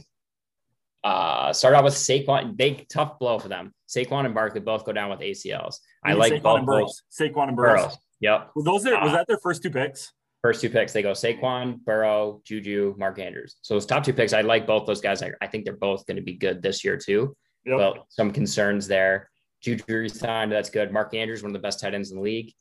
Uh, 1.05 1.53
start 1.53 1.75
out 1.75 1.83
with 1.83 1.93
Saquon. 1.93 2.57
Big 2.57 2.89
tough 2.89 3.19
blow 3.19 3.37
for 3.37 3.47
them. 3.47 3.71
Saquon 3.87 4.25
and 4.25 4.33
Barkley 4.33 4.59
both 4.59 4.85
go 4.85 4.91
down 4.91 5.11
with 5.11 5.19
ACLs. 5.19 5.75
I 6.03 6.13
like 6.13 6.33
Saquon 6.33 6.41
both. 6.41 6.57
And 6.57 6.65
Burrows. 6.65 7.03
Saquon 7.11 7.47
and 7.49 7.55
Burrows. 7.55 7.81
Burrows. 7.83 7.97
Yep. 8.21 8.51
Were 8.55 8.63
those 8.63 8.87
are, 8.87 8.99
was 8.99 9.11
uh, 9.11 9.17
that 9.17 9.27
their 9.27 9.37
first 9.37 9.61
two 9.61 9.69
picks? 9.69 10.11
First 10.41 10.61
two 10.61 10.69
picks. 10.71 10.93
They 10.93 11.03
go 11.03 11.11
Saquon, 11.11 11.83
Burrow, 11.83 12.41
Juju, 12.43 12.95
Mark 12.97 13.19
Andrews. 13.19 13.57
So 13.61 13.75
those 13.75 13.85
top 13.85 14.03
two 14.03 14.13
picks, 14.13 14.33
I 14.33 14.41
like 14.41 14.65
both 14.65 14.87
those 14.87 14.99
guys. 14.99 15.21
I, 15.21 15.31
I 15.41 15.45
think 15.45 15.63
they're 15.63 15.75
both 15.75 16.07
going 16.07 16.17
to 16.17 16.23
be 16.23 16.33
good 16.33 16.63
this 16.63 16.83
year 16.83 16.97
too. 16.97 17.37
Yep. 17.65 17.77
But 17.77 18.05
some 18.09 18.31
concerns 18.31 18.87
there. 18.87 19.29
Juju 19.61 19.83
resigned. 19.87 20.51
That's 20.51 20.71
good. 20.71 20.91
Mark 20.91 21.13
Andrews, 21.13 21.43
one 21.43 21.51
of 21.51 21.53
the 21.53 21.59
best 21.59 21.79
tight 21.79 21.93
ends 21.93 22.09
in 22.09 22.17
the 22.17 22.23
league. 22.23 22.51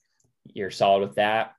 You're 0.52 0.70
solid 0.70 1.00
with 1.00 1.16
that 1.16 1.52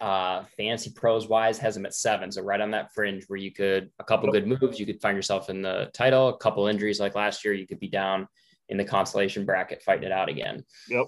uh, 0.00 0.44
fancy 0.56 0.90
pros 0.90 1.28
wise 1.28 1.58
has 1.58 1.76
him 1.76 1.84
at 1.84 1.94
seven. 1.94 2.32
So 2.32 2.42
right 2.42 2.60
on 2.60 2.70
that 2.70 2.92
fringe 2.94 3.24
where 3.28 3.38
you 3.38 3.52
could 3.52 3.90
a 3.98 4.04
couple 4.04 4.30
good 4.32 4.46
moves, 4.46 4.80
you 4.80 4.86
could 4.86 5.00
find 5.00 5.16
yourself 5.16 5.50
in 5.50 5.62
the 5.62 5.90
title. 5.92 6.28
A 6.28 6.38
couple 6.38 6.66
injuries 6.66 7.00
like 7.00 7.14
last 7.14 7.44
year, 7.44 7.52
you 7.52 7.66
could 7.66 7.80
be 7.80 7.88
down 7.88 8.26
in 8.68 8.76
the 8.76 8.84
consolation 8.84 9.44
bracket 9.44 9.82
fighting 9.82 10.04
it 10.04 10.12
out 10.12 10.28
again. 10.28 10.64
Yep. 10.88 11.06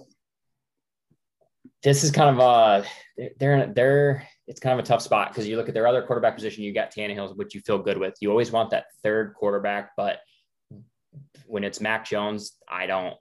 This 1.81 2.03
is 2.03 2.11
kind 2.11 2.37
of 2.37 2.39
a 2.39 3.29
they're 3.39 3.67
they're 3.67 4.27
it's 4.47 4.59
kind 4.59 4.77
of 4.77 4.83
a 4.83 4.87
tough 4.87 5.01
spot 5.01 5.29
because 5.29 5.47
you 5.47 5.55
look 5.55 5.69
at 5.69 5.73
their 5.73 5.87
other 5.87 6.01
quarterback 6.01 6.35
position, 6.35 6.63
you 6.63 6.73
got 6.73 6.93
Tannehill, 6.93 7.35
which 7.37 7.55
you 7.55 7.61
feel 7.61 7.79
good 7.79 7.97
with. 7.97 8.15
You 8.19 8.29
always 8.29 8.51
want 8.51 8.69
that 8.71 8.85
third 9.01 9.33
quarterback, 9.33 9.91
but 9.97 10.19
when 11.47 11.63
it's 11.63 11.81
Mac 11.81 12.05
Jones, 12.05 12.57
I 12.69 12.85
don't 12.85 13.15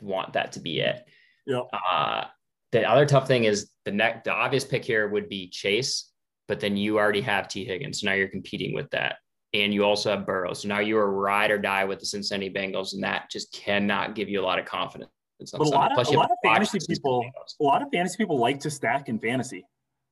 want 0.00 0.34
that 0.34 0.52
to 0.52 0.60
be 0.60 0.80
it. 0.80 1.04
Yeah. 1.46 1.62
Uh, 1.90 2.26
the 2.72 2.88
other 2.88 3.06
tough 3.06 3.26
thing 3.26 3.44
is 3.44 3.70
the 3.84 3.92
next 3.92 4.24
the 4.24 4.32
obvious 4.32 4.64
pick 4.64 4.84
here 4.84 5.08
would 5.08 5.28
be 5.28 5.48
Chase, 5.48 6.12
but 6.46 6.60
then 6.60 6.76
you 6.76 6.98
already 6.98 7.20
have 7.22 7.48
Tee 7.48 7.64
Higgins. 7.64 8.00
So 8.00 8.06
now 8.06 8.14
you're 8.14 8.28
competing 8.28 8.74
with 8.74 8.90
that. 8.90 9.16
And 9.54 9.72
you 9.72 9.84
also 9.84 10.10
have 10.10 10.26
Burrow. 10.26 10.52
So 10.52 10.68
now 10.68 10.80
you 10.80 10.98
are 10.98 11.04
a 11.04 11.10
ride 11.10 11.50
or 11.50 11.58
die 11.58 11.84
with 11.86 12.00
the 12.00 12.06
Cincinnati 12.06 12.50
Bengals, 12.50 12.92
and 12.92 13.02
that 13.02 13.30
just 13.30 13.50
cannot 13.52 14.14
give 14.14 14.28
you 14.28 14.42
a 14.42 14.44
lot 14.44 14.58
of 14.58 14.66
confidence. 14.66 15.10
But 15.38 15.60
a 15.60 15.64
lot 15.64 15.98
of, 15.98 16.06
a 16.06 16.10
lot 16.10 16.30
of 16.30 16.36
fantasy 16.44 16.78
people, 16.86 17.24
a 17.60 17.64
lot 17.64 17.80
of 17.80 17.88
fantasy 17.90 18.16
people 18.18 18.38
like 18.38 18.60
to 18.60 18.70
stack 18.70 19.08
in 19.08 19.18
fantasy. 19.18 19.64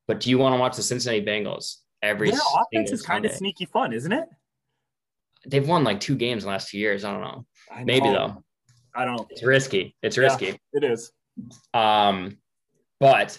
But 0.08 0.20
do 0.20 0.30
you 0.30 0.38
want 0.38 0.54
to 0.54 0.58
watch 0.58 0.76
the 0.76 0.82
Cincinnati 0.82 1.24
Bengals 1.24 1.78
every? 2.00 2.30
Yeah, 2.30 2.38
offense 2.60 2.92
is 2.92 3.02
kind 3.02 3.26
of 3.26 3.32
sneaky 3.32 3.66
fun, 3.66 3.92
isn't 3.92 4.12
it? 4.12 4.26
They've 5.46 5.66
won 5.66 5.84
like 5.84 6.00
two 6.00 6.16
games 6.16 6.44
in 6.44 6.46
the 6.46 6.52
last 6.52 6.70
two 6.70 6.78
years. 6.78 7.04
I 7.04 7.12
don't 7.12 7.20
know. 7.20 7.46
I 7.70 7.80
know. 7.80 7.84
Maybe 7.84 8.08
though. 8.08 8.42
I 8.94 9.04
don't 9.04 9.16
know. 9.16 9.26
It's 9.28 9.42
risky. 9.42 9.94
It's 10.02 10.16
risky. 10.16 10.46
Yeah, 10.46 10.54
it 10.72 10.84
is. 10.84 11.12
Um, 11.74 12.38
but 13.00 13.38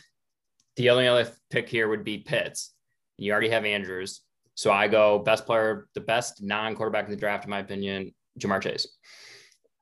the 0.76 0.90
only 0.92 1.08
other 1.08 1.32
pick 1.50 1.68
here 1.68 1.88
would 1.88 2.04
be 2.04 2.20
Pitts. 2.20 2.74
You 3.18 3.32
already 3.32 3.50
have 3.50 3.66
Andrews. 3.66 4.22
So 4.56 4.72
I 4.72 4.88
go 4.88 5.20
best 5.20 5.46
player, 5.46 5.88
the 5.94 6.02
best 6.02 6.42
non 6.42 6.76
quarterback 6.76 7.06
in 7.06 7.12
the 7.12 7.18
draft, 7.18 7.44
in 7.44 7.50
my 7.50 7.60
opinion, 7.60 8.14
Ja'Marr 8.40 8.62
Chase. 8.62 8.88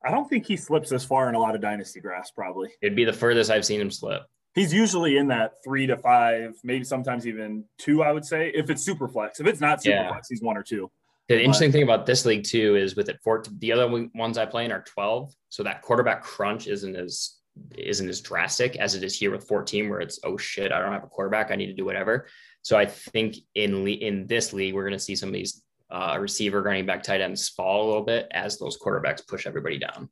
I 0.04 0.10
don't 0.10 0.28
think 0.28 0.46
he 0.46 0.56
slips 0.56 0.90
this 0.90 1.04
far 1.04 1.28
in 1.28 1.34
a 1.34 1.38
lot 1.38 1.54
of 1.54 1.60
dynasty 1.60 2.00
drafts, 2.00 2.30
probably. 2.30 2.70
It'd 2.82 2.96
be 2.96 3.04
the 3.04 3.12
furthest 3.12 3.50
I've 3.50 3.64
seen 3.64 3.80
him 3.80 3.90
slip. 3.90 4.22
He's 4.54 4.72
usually 4.72 5.16
in 5.18 5.28
that 5.28 5.54
three 5.64 5.86
to 5.86 5.96
five, 5.96 6.54
maybe 6.62 6.84
sometimes 6.84 7.26
even 7.26 7.64
two, 7.78 8.02
I 8.02 8.12
would 8.12 8.24
say, 8.24 8.50
if 8.54 8.70
it's 8.70 8.82
super 8.82 9.08
flex. 9.08 9.40
If 9.40 9.46
it's 9.46 9.60
not 9.60 9.82
super 9.82 9.96
yeah. 9.96 10.08
flex, 10.08 10.28
he's 10.28 10.40
one 10.40 10.56
or 10.56 10.62
two. 10.62 10.90
The 11.28 11.34
but, 11.36 11.40
interesting 11.40 11.72
thing 11.72 11.82
about 11.82 12.06
this 12.06 12.24
league, 12.24 12.44
too, 12.44 12.76
is 12.76 12.96
with 12.96 13.08
it, 13.08 13.18
four, 13.22 13.42
the 13.58 13.72
other 13.72 14.08
ones 14.14 14.38
I 14.38 14.46
play 14.46 14.64
in 14.64 14.72
are 14.72 14.82
12. 14.82 15.34
So 15.48 15.62
that 15.64 15.82
quarterback 15.82 16.22
crunch 16.22 16.68
isn't 16.68 16.94
as 16.94 17.36
isn't 17.76 18.08
as 18.08 18.20
drastic 18.20 18.76
as 18.76 18.94
it 18.94 19.02
is 19.02 19.18
here 19.18 19.30
with 19.30 19.46
14, 19.48 19.88
where 19.88 20.00
it's 20.00 20.18
oh 20.24 20.36
shit, 20.36 20.72
I 20.72 20.80
don't 20.80 20.92
have 20.92 21.04
a 21.04 21.08
quarterback, 21.08 21.50
I 21.50 21.56
need 21.56 21.66
to 21.66 21.72
do 21.72 21.84
whatever. 21.84 22.26
So 22.62 22.76
I 22.76 22.86
think 22.86 23.36
in 23.54 23.86
in 23.86 24.26
this 24.26 24.52
league, 24.52 24.74
we're 24.74 24.82
going 24.82 24.92
to 24.92 24.98
see 24.98 25.16
some 25.16 25.28
of 25.28 25.34
these 25.34 25.62
uh, 25.90 26.16
receiver, 26.18 26.62
running 26.62 26.86
back, 26.86 27.02
tight 27.02 27.20
ends 27.20 27.48
fall 27.48 27.84
a 27.84 27.86
little 27.86 28.02
bit 28.02 28.26
as 28.32 28.58
those 28.58 28.78
quarterbacks 28.78 29.26
push 29.26 29.46
everybody 29.46 29.78
down. 29.78 30.08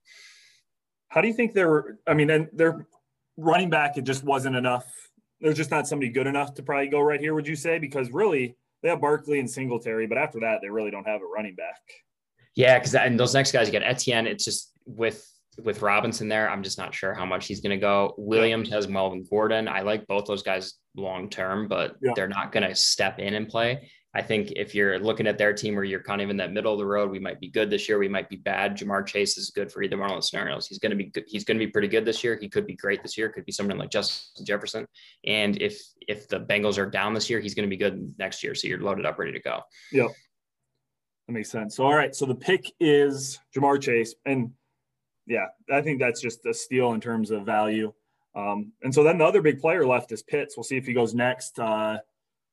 How 1.08 1.20
do 1.20 1.28
you 1.28 1.34
think 1.34 1.52
they're? 1.52 1.98
I 2.06 2.14
mean, 2.14 2.30
and 2.30 2.48
their 2.52 2.86
running 3.36 3.70
back, 3.70 3.96
it 3.96 4.02
just 4.02 4.24
wasn't 4.24 4.56
enough. 4.56 4.86
There's 5.40 5.56
just 5.56 5.70
not 5.70 5.88
somebody 5.88 6.10
good 6.10 6.26
enough 6.26 6.54
to 6.54 6.62
probably 6.62 6.88
go 6.88 7.00
right 7.00 7.20
here. 7.20 7.34
Would 7.34 7.48
you 7.48 7.56
say? 7.56 7.78
Because 7.78 8.10
really, 8.10 8.56
they 8.82 8.88
have 8.88 9.00
Barkley 9.00 9.40
and 9.40 9.50
Singletary, 9.50 10.06
but 10.06 10.18
after 10.18 10.40
that, 10.40 10.60
they 10.62 10.70
really 10.70 10.90
don't 10.90 11.06
have 11.06 11.22
a 11.22 11.26
running 11.26 11.54
back. 11.54 11.80
Yeah, 12.54 12.78
because 12.78 12.94
and 12.94 13.18
those 13.18 13.34
next 13.34 13.52
guys, 13.52 13.66
you 13.66 13.72
get 13.72 13.82
Etienne. 13.82 14.26
It's 14.26 14.44
just 14.44 14.72
with 14.86 15.28
with 15.62 15.82
Robinson 15.82 16.28
there, 16.28 16.50
I'm 16.50 16.62
just 16.62 16.78
not 16.78 16.94
sure 16.94 17.14
how 17.14 17.24
much 17.24 17.46
he's 17.46 17.60
going 17.60 17.70
to 17.70 17.80
go. 17.80 18.14
Williams 18.18 18.70
has 18.70 18.88
Melvin 18.88 19.24
Gordon. 19.28 19.68
I 19.68 19.80
like 19.80 20.06
both 20.06 20.26
those 20.26 20.42
guys 20.42 20.74
long 20.96 21.28
term, 21.28 21.68
but 21.68 21.96
yeah. 22.02 22.12
they're 22.14 22.28
not 22.28 22.52
going 22.52 22.68
to 22.68 22.74
step 22.74 23.18
in 23.18 23.34
and 23.34 23.48
play. 23.48 23.90
I 24.16 24.22
think 24.22 24.52
if 24.54 24.74
you're 24.76 24.98
looking 25.00 25.26
at 25.26 25.38
their 25.38 25.52
team 25.52 25.74
where 25.74 25.82
you're 25.82 26.02
kind 26.02 26.22
of 26.22 26.30
in 26.30 26.36
that 26.36 26.52
middle 26.52 26.72
of 26.72 26.78
the 26.78 26.86
road, 26.86 27.10
we 27.10 27.18
might 27.18 27.40
be 27.40 27.48
good 27.48 27.68
this 27.68 27.88
year. 27.88 27.98
We 27.98 28.08
might 28.08 28.28
be 28.28 28.36
bad. 28.36 28.78
Ja'Marr 28.78 29.04
Chase 29.04 29.36
is 29.36 29.50
good 29.50 29.72
for 29.72 29.82
either 29.82 29.98
one 29.98 30.08
of 30.08 30.16
those 30.16 30.30
scenarios. 30.30 30.68
He's 30.68 30.78
going 30.78 30.90
to 30.90 30.96
be 30.96 31.06
good. 31.06 31.24
He's 31.26 31.44
going 31.44 31.58
to 31.58 31.66
be 31.66 31.70
pretty 31.70 31.88
good 31.88 32.04
this 32.04 32.22
year. 32.22 32.38
He 32.40 32.48
could 32.48 32.64
be 32.64 32.76
great 32.76 33.02
this 33.02 33.18
year. 33.18 33.28
Could 33.28 33.44
be 33.44 33.50
someone 33.50 33.76
like 33.76 33.90
Justin 33.90 34.46
Jefferson. 34.46 34.86
And 35.24 35.60
if 35.60 35.80
if 36.06 36.28
the 36.28 36.38
Bengals 36.38 36.78
are 36.78 36.88
down 36.88 37.12
this 37.12 37.28
year, 37.28 37.40
he's 37.40 37.54
going 37.54 37.68
to 37.68 37.70
be 37.70 37.76
good 37.76 38.14
next 38.16 38.44
year. 38.44 38.54
So 38.54 38.68
you're 38.68 38.80
loaded 38.80 39.04
up, 39.04 39.18
ready 39.18 39.32
to 39.32 39.40
go. 39.40 39.62
Yep, 39.90 40.10
that 41.26 41.32
makes 41.32 41.50
sense. 41.50 41.74
So 41.74 41.84
all 41.84 41.96
right, 41.96 42.14
so 42.14 42.24
the 42.24 42.36
pick 42.36 42.72
is 42.78 43.40
Ja'Marr 43.56 43.82
Chase, 43.82 44.14
and 44.24 44.52
yeah, 45.26 45.46
I 45.72 45.80
think 45.80 46.00
that's 46.00 46.20
just 46.20 46.44
a 46.46 46.54
steal 46.54 46.92
in 46.92 47.00
terms 47.00 47.30
of 47.30 47.44
value. 47.44 47.92
Um, 48.34 48.72
and 48.82 48.92
so 48.92 49.02
then 49.02 49.18
the 49.18 49.24
other 49.24 49.42
big 49.42 49.60
player 49.60 49.86
left 49.86 50.12
is 50.12 50.22
Pitts. 50.22 50.56
We'll 50.56 50.64
see 50.64 50.76
if 50.76 50.86
he 50.86 50.92
goes 50.92 51.14
next, 51.14 51.58
uh, 51.58 51.98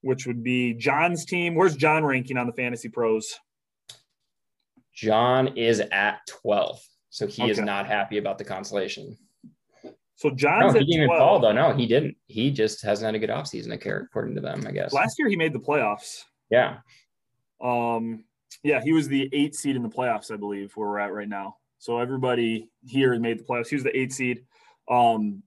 which 0.01 0.27
would 0.27 0.43
be 0.43 0.73
John's 0.73 1.25
team. 1.25 1.55
Where's 1.55 1.75
John 1.75 2.03
ranking 2.03 2.37
on 2.37 2.47
the 2.47 2.53
Fantasy 2.53 2.89
Pros? 2.89 3.39
John 4.93 5.57
is 5.57 5.81
at 5.91 6.19
12. 6.27 6.79
So 7.09 7.27
he 7.27 7.43
okay. 7.43 7.51
is 7.51 7.59
not 7.59 7.87
happy 7.87 8.17
about 8.17 8.37
the 8.37 8.43
consolation. 8.43 9.17
So 10.15 10.29
John's 10.29 10.73
no, 10.73 10.79
he 10.79 10.85
didn't 10.85 11.03
even 11.03 11.17
fall 11.17 11.39
though. 11.39 11.51
No, 11.51 11.73
he 11.73 11.87
didn't. 11.87 12.15
He 12.27 12.51
just 12.51 12.83
hasn't 12.83 13.05
had 13.05 13.15
a 13.15 13.19
good 13.19 13.31
offseason, 13.31 13.73
according 13.73 14.35
to 14.35 14.41
them, 14.41 14.63
I 14.67 14.71
guess. 14.71 14.93
Last 14.93 15.17
year 15.17 15.27
he 15.27 15.35
made 15.35 15.51
the 15.51 15.59
playoffs. 15.59 16.23
Yeah. 16.51 16.77
Um, 17.59 18.23
yeah, 18.63 18.81
he 18.81 18.93
was 18.93 19.07
the 19.07 19.29
eight 19.33 19.55
seed 19.55 19.75
in 19.75 19.81
the 19.81 19.89
playoffs, 19.89 20.31
I 20.31 20.37
believe, 20.37 20.73
where 20.75 20.87
we're 20.87 20.99
at 20.99 21.13
right 21.13 21.27
now. 21.27 21.57
So 21.81 21.97
everybody 21.97 22.69
here 22.85 23.17
made 23.17 23.39
the 23.39 23.43
playoffs. 23.43 23.69
He 23.69 23.75
was 23.75 23.83
the 23.83 23.97
eight 23.97 24.13
seed. 24.13 24.45
Um, 24.87 25.41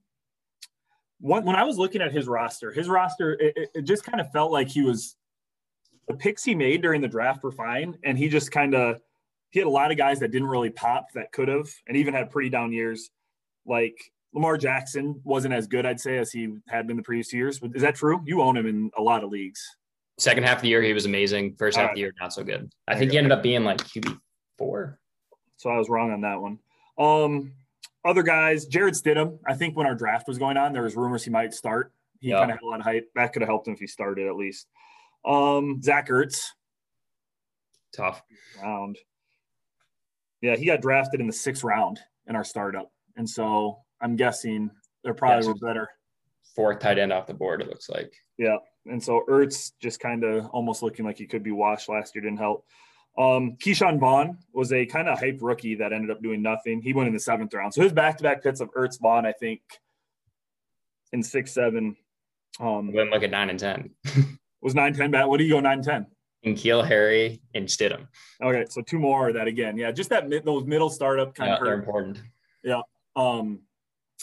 when, 1.21 1.45
when 1.45 1.55
I 1.55 1.63
was 1.63 1.77
looking 1.77 2.01
at 2.01 2.11
his 2.11 2.27
roster, 2.27 2.73
his 2.73 2.89
roster, 2.89 3.37
it, 3.39 3.69
it 3.73 3.81
just 3.83 4.03
kind 4.03 4.19
of 4.19 4.29
felt 4.33 4.51
like 4.51 4.67
he 4.67 4.81
was 4.81 5.15
the 6.09 6.13
picks 6.13 6.43
he 6.43 6.53
made 6.53 6.81
during 6.81 6.99
the 6.99 7.07
draft 7.07 7.41
were 7.41 7.53
fine. 7.53 7.97
And 8.03 8.17
he 8.17 8.27
just 8.27 8.51
kind 8.51 8.75
of, 8.75 9.01
he 9.51 9.59
had 9.59 9.65
a 9.65 9.71
lot 9.71 9.91
of 9.91 9.97
guys 9.97 10.19
that 10.19 10.31
didn't 10.31 10.49
really 10.49 10.69
pop 10.69 11.07
that 11.13 11.31
could 11.31 11.47
have, 11.47 11.69
and 11.87 11.95
even 11.95 12.13
had 12.13 12.29
pretty 12.31 12.49
down 12.49 12.73
years. 12.73 13.11
Like 13.65 13.97
Lamar 14.33 14.57
Jackson 14.57 15.21
wasn't 15.23 15.53
as 15.53 15.67
good, 15.67 15.85
I'd 15.85 16.01
say, 16.01 16.17
as 16.17 16.33
he 16.33 16.49
had 16.67 16.85
been 16.85 16.97
the 16.97 17.03
previous 17.03 17.31
years. 17.31 17.59
But 17.61 17.71
is 17.75 17.81
that 17.81 17.95
true? 17.95 18.21
You 18.25 18.41
own 18.41 18.57
him 18.57 18.67
in 18.67 18.91
a 18.97 19.01
lot 19.01 19.23
of 19.23 19.29
leagues. 19.29 19.65
Second 20.19 20.43
half 20.43 20.57
of 20.57 20.63
the 20.63 20.67
year, 20.67 20.81
he 20.81 20.91
was 20.91 21.05
amazing. 21.05 21.55
First 21.57 21.77
half 21.77 21.85
right. 21.85 21.91
of 21.91 21.95
the 21.95 22.01
year, 22.01 22.13
not 22.19 22.33
so 22.33 22.43
good. 22.43 22.69
I 22.89 22.97
think 22.97 23.11
he 23.11 23.17
ended 23.17 23.31
up 23.31 23.41
being 23.41 23.63
like 23.63 23.77
QB 23.77 24.19
four. 24.57 24.99
So 25.57 25.69
I 25.69 25.77
was 25.77 25.89
wrong 25.89 26.11
on 26.11 26.21
that 26.21 26.41
one. 26.41 26.59
Um, 26.97 27.53
other 28.03 28.23
guys, 28.23 28.65
Jarrett 28.65 28.93
Stidham. 28.93 29.39
I 29.47 29.53
think 29.55 29.75
when 29.75 29.87
our 29.87 29.95
draft 29.95 30.27
was 30.27 30.37
going 30.37 30.57
on, 30.57 30.73
there 30.73 30.83
was 30.83 30.95
rumors 30.95 31.23
he 31.23 31.31
might 31.31 31.53
start. 31.53 31.91
He 32.19 32.31
kind 32.31 32.51
of 32.51 32.57
had 32.57 32.63
a 32.63 32.67
lot 32.67 32.79
of 32.79 32.85
hype. 32.85 33.09
That 33.15 33.33
could 33.33 33.41
have 33.41 33.49
helped 33.49 33.67
him 33.67 33.73
if 33.73 33.79
he 33.79 33.87
started 33.87 34.27
at 34.27 34.35
least. 34.35 34.67
Um, 35.25 35.81
Zach 35.81 36.09
Ertz. 36.09 36.41
Tough. 37.95 38.21
Round. 38.61 38.97
Yeah, 40.41 40.55
he 40.55 40.65
got 40.65 40.81
drafted 40.81 41.19
in 41.19 41.27
the 41.27 41.33
sixth 41.33 41.63
round 41.63 41.99
in 42.27 42.35
our 42.35 42.43
startup. 42.43 42.91
And 43.15 43.29
so 43.29 43.79
I'm 44.01 44.15
guessing 44.15 44.69
they're 45.03 45.13
probably 45.13 45.47
were 45.47 45.55
better. 45.55 45.87
Fourth 46.55 46.79
tight 46.79 46.99
end 46.99 47.11
off 47.11 47.27
the 47.27 47.33
board, 47.33 47.61
it 47.61 47.67
looks 47.67 47.89
like. 47.89 48.13
Yeah. 48.37 48.57
And 48.85 49.01
so 49.03 49.23
Ertz 49.27 49.71
just 49.79 49.99
kind 49.99 50.23
of 50.23 50.47
almost 50.47 50.83
looking 50.83 51.05
like 51.05 51.17
he 51.17 51.25
could 51.25 51.43
be 51.43 51.51
washed 51.51 51.89
last 51.89 52.13
year, 52.13 52.21
didn't 52.21 52.37
help. 52.37 52.65
Um, 53.17 53.55
Ke'Shawn 53.57 53.99
Vaughn 53.99 54.37
was 54.53 54.73
a 54.73 54.85
kind 54.85 55.07
of 55.07 55.19
hype 55.19 55.37
rookie 55.41 55.75
that 55.75 55.93
ended 55.93 56.11
up 56.11 56.21
doing 56.21 56.41
nothing. 56.41 56.81
He 56.81 56.93
went 56.93 57.07
in 57.07 57.13
the 57.13 57.19
seventh 57.19 57.53
round. 57.53 57.73
So 57.73 57.81
his 57.81 57.93
back 57.93 58.17
to 58.17 58.23
back 58.23 58.43
pits 58.43 58.59
of 58.59 58.69
Ertz 58.73 58.99
Vaughn, 58.99 59.25
I 59.25 59.31
think, 59.31 59.61
in 61.13 61.23
six, 61.23 61.53
seven. 61.53 61.95
Um, 62.59 62.91
went 62.91 63.11
like 63.11 63.23
a 63.23 63.27
nine 63.27 63.49
and 63.49 63.59
10. 63.59 63.89
was 64.61 64.75
nine, 64.75 64.93
10 64.93 65.11
bad? 65.11 65.25
What 65.25 65.37
do 65.37 65.45
you 65.45 65.53
go 65.53 65.59
nine, 65.61 65.81
10? 65.81 66.07
N'Keal 66.45 66.85
Harry 66.85 67.41
and 67.53 67.67
Stidham. 67.67 68.07
Okay. 68.43 68.65
So 68.69 68.81
two 68.81 68.99
more 68.99 69.29
of 69.29 69.35
that 69.35 69.47
again. 69.47 69.77
Yeah. 69.77 69.91
Just 69.91 70.09
that, 70.09 70.29
those 70.43 70.65
middle 70.65 70.89
startup 70.89 71.33
kind 71.33 71.49
yeah, 71.49 71.57
of 71.57 71.63
They're 71.63 71.73
important. 71.73 72.21
Yeah. 72.63 72.81
Um, 73.15 73.61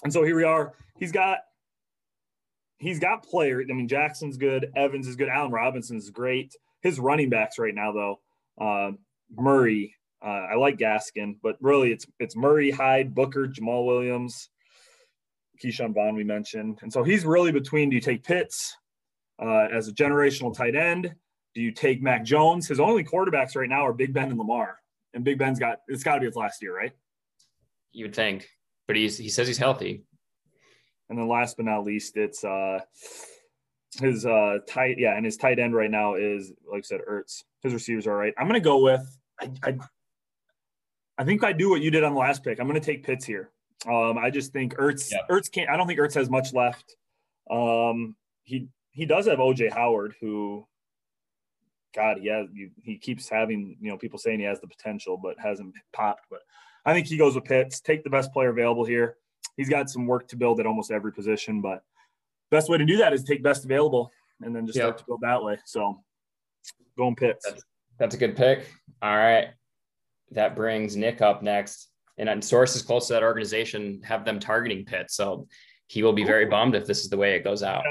and 0.05 0.13
so 0.13 0.23
here 0.23 0.37
we 0.37 0.45
are. 0.45 0.75
He's 0.99 1.13
got 1.13 1.39
he's 2.79 2.99
got 2.99 3.23
players. 3.23 3.67
I 3.71 3.75
mean, 3.75 3.89
Jackson's 3.89 4.37
good, 4.37 4.71
Evans 4.77 5.07
is 5.07 5.17
good, 5.17 5.29
Allen 5.29 5.53
Robinson's 5.53 6.11
great. 6.11 6.55
His 6.83 6.99
running 6.99 7.31
backs 7.31 7.59
right 7.59 7.75
now, 7.75 7.93
though, 7.93 8.21
uh, 8.61 8.93
Murray. 9.37 9.95
Uh, 10.25 10.47
I 10.53 10.55
like 10.55 10.79
Gaskin, 10.79 11.37
but 11.43 11.57
really 11.61 11.93
it's 11.93 12.07
it's 12.21 12.37
Murray, 12.37 12.71
Hyde, 12.71 13.15
Booker, 13.15 13.49
Jamaal 13.49 13.87
Williams, 13.87 14.51
Ke'Shawn 15.63 15.95
Vaughn 15.95 16.15
we 16.15 16.25
mentioned, 16.25 16.79
and 16.83 16.93
so 16.93 17.03
he's 17.03 17.25
really 17.25 17.53
between. 17.53 17.91
Do 17.91 17.97
you 17.97 18.01
take 18.01 18.23
Pitts 18.23 18.77
uh, 19.41 19.67
as 19.73 19.89
a 19.89 19.93
generational 19.93 20.57
tight 20.57 20.77
end? 20.77 21.13
Do 21.55 21.61
you 21.61 21.73
take 21.73 22.01
Mac 22.03 22.25
Jones? 22.25 22.69
His 22.69 22.81
only 22.81 23.05
quarterbacks 23.05 23.57
right 23.57 23.69
now 23.69 23.87
are 23.87 23.93
Big 23.93 24.15
Ben 24.15 24.31
and 24.31 24.39
Lamar, 24.39 24.79
and 25.13 25.25
Big 25.25 25.39
Ben's 25.39 25.59
got 25.59 25.79
it's 25.89 26.05
got 26.05 26.15
to 26.15 26.21
be 26.21 26.27
his 26.27 26.37
last 26.37 26.63
year, 26.63 26.77
right? 26.77 26.93
You 27.93 28.05
would 28.05 28.15
think, 28.15 28.49
but 28.87 28.97
he's 28.97 29.19
he 29.19 29.29
says 29.29 29.49
he's 29.49 29.59
healthy. 29.59 30.05
And 31.11 31.19
then 31.19 31.29
last 31.29 31.57
but 31.57 31.67
not 31.67 31.85
least, 31.85 32.17
it's 32.17 32.43
uh 32.45 32.81
his 34.01 34.25
uh 34.27 34.59
tight 34.67 34.97
yeah, 34.99 35.17
and 35.17 35.25
his 35.25 35.37
tight 35.37 35.59
end 35.59 35.75
right 35.75 35.91
now 35.91 36.15
is 36.15 36.53
like 36.71 36.81
I 36.81 36.83
said, 36.83 37.01
Ertz. 37.09 37.45
His 37.63 37.73
receivers 37.73 38.07
are 38.07 38.17
right. 38.17 38.35
I'm 38.39 38.47
gonna 38.47 38.61
go 38.61 38.79
with 38.79 39.19
I, 39.41 39.51
I 39.63 39.79
I 41.19 41.25
think 41.25 41.45
I 41.45 41.53
do 41.53 41.71
what 41.71 41.81
you 41.81 41.91
did 41.91 42.05
on 42.05 42.15
the 42.15 42.21
last 42.21 42.43
pick. 42.43 42.59
I'm 42.59 42.67
gonna 42.67 42.81
take 42.81 43.05
Pitts 43.05 43.25
here. 43.25 43.51
Um, 43.87 44.17
I 44.17 44.31
just 44.31 44.53
think 44.53 44.77
Ertz 44.77 45.11
yeah. 45.11 45.19
Ertz 45.31 45.51
can't 45.51 45.69
I 45.71 45.77
don't 45.77 45.87
think 45.87 46.01
Ertz 46.01 46.15
has 46.15 46.31
much 46.31 46.53
left. 46.53 46.97
Um 47.51 48.17
he 48.45 48.69
he 48.93 49.07
does 49.07 49.27
have 49.27 49.39
OJ 49.39 49.73
Howard 49.73 50.15
who 50.21 50.67
God, 51.95 52.19
he 52.21 52.29
has 52.29 52.47
he 52.83 52.97
keeps 52.97 53.29
having, 53.29 53.77
you 53.81 53.91
know, 53.91 53.99
people 53.99 54.19
saying 54.19 54.41
he 54.41 54.47
has 54.47 54.61
the 54.61 54.67
potential, 54.67 55.19
but 55.23 55.39
hasn't 55.39 55.75
popped. 55.93 56.27
But 56.31 56.41
I 56.85 56.93
think 56.93 57.07
he 57.07 57.17
goes 57.17 57.35
with 57.35 57.45
Pitts. 57.45 57.81
Take 57.81 58.05
the 58.05 58.11
best 58.11 58.33
player 58.33 58.51
available 58.51 58.85
here. 58.85 59.17
He's 59.57 59.69
got 59.69 59.91
some 59.91 60.07
work 60.07 60.29
to 60.29 60.37
build 60.37 60.61
at 60.61 60.67
almost 60.67 60.91
every 60.91 61.13
position, 61.13 61.61
but 61.61 61.83
best 62.53 62.69
way 62.69 62.79
to 62.79 62.85
do 62.85 62.99
that 62.99 63.13
is 63.13 63.25
take 63.25 63.43
best 63.43 63.65
available 63.65 64.13
and 64.43 64.55
then 64.55 64.67
just 64.67 64.77
yep. 64.77 64.85
start 64.85 64.99
to 64.99 65.05
go 65.09 65.19
that 65.23 65.43
way. 65.43 65.59
So 65.65 66.01
going 66.97 67.17
Pitts. 67.17 67.45
That's, 67.45 67.63
that's 67.99 68.15
a 68.15 68.19
good 68.19 68.37
pick. 68.37 68.67
All 69.01 69.17
right. 69.17 69.49
That 70.31 70.55
brings 70.55 70.97
Nick 70.97 71.21
up 71.21 71.43
next. 71.43 71.89
And 72.19 72.45
sources 72.45 72.83
close 72.83 73.09
to 73.09 73.15
that 73.15 73.23
organization 73.23 74.01
have 74.05 74.25
them 74.25 74.39
targeting 74.39 74.85
Pitts. 74.85 75.17
So 75.17 75.49
he 75.89 76.03
will 76.03 76.13
be 76.13 76.25
very 76.25 76.47
bummed 76.47 76.75
if 76.75 76.87
this 76.87 77.03
is 77.03 77.11
the 77.11 77.17
way 77.17 77.35
it 77.35 77.45
goes 77.45 77.63
out. 77.63 77.85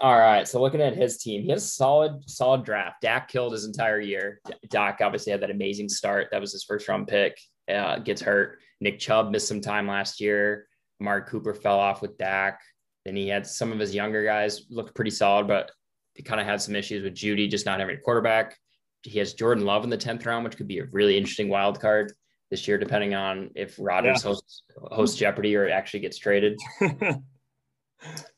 All 0.00 0.18
right. 0.18 0.46
So 0.46 0.60
looking 0.60 0.82
at 0.82 0.94
his 0.94 1.18
team, 1.18 1.42
he 1.42 1.50
has 1.50 1.64
a 1.64 1.68
solid, 1.68 2.28
solid 2.28 2.64
draft. 2.64 3.00
Dak 3.00 3.28
killed 3.28 3.52
his 3.52 3.64
entire 3.64 4.00
year. 4.00 4.40
Dak 4.70 5.00
obviously 5.02 5.32
had 5.32 5.40
that 5.40 5.50
amazing 5.50 5.88
start. 5.88 6.28
That 6.30 6.40
was 6.40 6.52
his 6.52 6.64
first 6.64 6.86
round 6.88 7.08
pick. 7.08 7.38
Uh, 7.72 7.98
gets 7.98 8.20
hurt. 8.20 8.60
Nick 8.80 8.98
Chubb 8.98 9.30
missed 9.30 9.48
some 9.48 9.60
time 9.60 9.88
last 9.88 10.20
year. 10.20 10.68
Mark 11.00 11.28
Cooper 11.28 11.54
fell 11.54 11.78
off 11.78 12.02
with 12.02 12.16
Dak. 12.18 12.60
Then 13.08 13.16
he 13.16 13.26
had 13.26 13.46
some 13.46 13.72
of 13.72 13.78
his 13.78 13.94
younger 13.94 14.22
guys 14.22 14.66
looked 14.68 14.94
pretty 14.94 15.10
solid, 15.10 15.48
but 15.48 15.70
he 16.14 16.22
kind 16.22 16.42
of 16.42 16.46
had 16.46 16.60
some 16.60 16.76
issues 16.76 17.02
with 17.02 17.14
Jeudy 17.14 17.48
just 17.48 17.64
not 17.64 17.80
having 17.80 17.96
a 17.96 18.00
quarterback. 18.00 18.54
He 19.02 19.18
has 19.18 19.32
Jordan 19.32 19.64
Love 19.64 19.82
in 19.82 19.88
the 19.88 19.96
10th 19.96 20.26
round, 20.26 20.44
which 20.44 20.58
could 20.58 20.68
be 20.68 20.80
a 20.80 20.84
really 20.84 21.16
interesting 21.16 21.48
wild 21.48 21.80
card 21.80 22.12
this 22.50 22.68
year, 22.68 22.76
depending 22.76 23.14
on 23.14 23.50
if 23.54 23.76
Rodgers 23.78 24.22
yeah. 24.22 24.28
hosts, 24.28 24.62
hosts 24.76 25.16
Jeopardy 25.16 25.56
or 25.56 25.70
actually 25.70 26.00
gets 26.00 26.18
traded. 26.18 26.58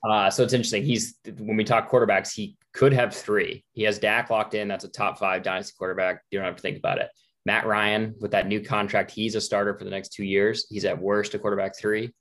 Uh, 0.02 0.30
so 0.30 0.42
it's 0.42 0.54
interesting. 0.54 0.83
He's 0.83 1.16
when 1.37 1.54
we 1.54 1.64
talk 1.64 1.90
quarterbacks, 1.90 2.33
he 2.33 2.56
could 2.72 2.94
have 2.94 3.14
three. 3.14 3.62
He 3.72 3.83
has 3.83 3.98
Dak 3.98 4.30
locked 4.30 4.54
in. 4.54 4.68
That's 4.68 4.85
a 4.85 4.88
top 4.88 5.18
five 5.18 5.42
dynasty 5.42 5.74
quarterback. 5.76 6.22
You 6.30 6.38
don't 6.38 6.46
have 6.46 6.56
to 6.56 6.62
think 6.62 6.78
about 6.78 6.96
it. 6.96 7.11
Matt 7.44 7.66
Ryan 7.66 8.14
with 8.20 8.30
that 8.30 8.48
new 8.48 8.62
contract, 8.62 9.11
he's 9.11 9.35
a 9.35 9.40
starter 9.40 9.76
for 9.76 9.85
the 9.85 9.90
next 9.90 10.14
two 10.14 10.24
years. 10.24 10.66
He's 10.70 10.87
at 10.87 10.98
worst 10.98 11.35
a 11.35 11.38
quarterback 11.38 11.76
three. 11.78 12.14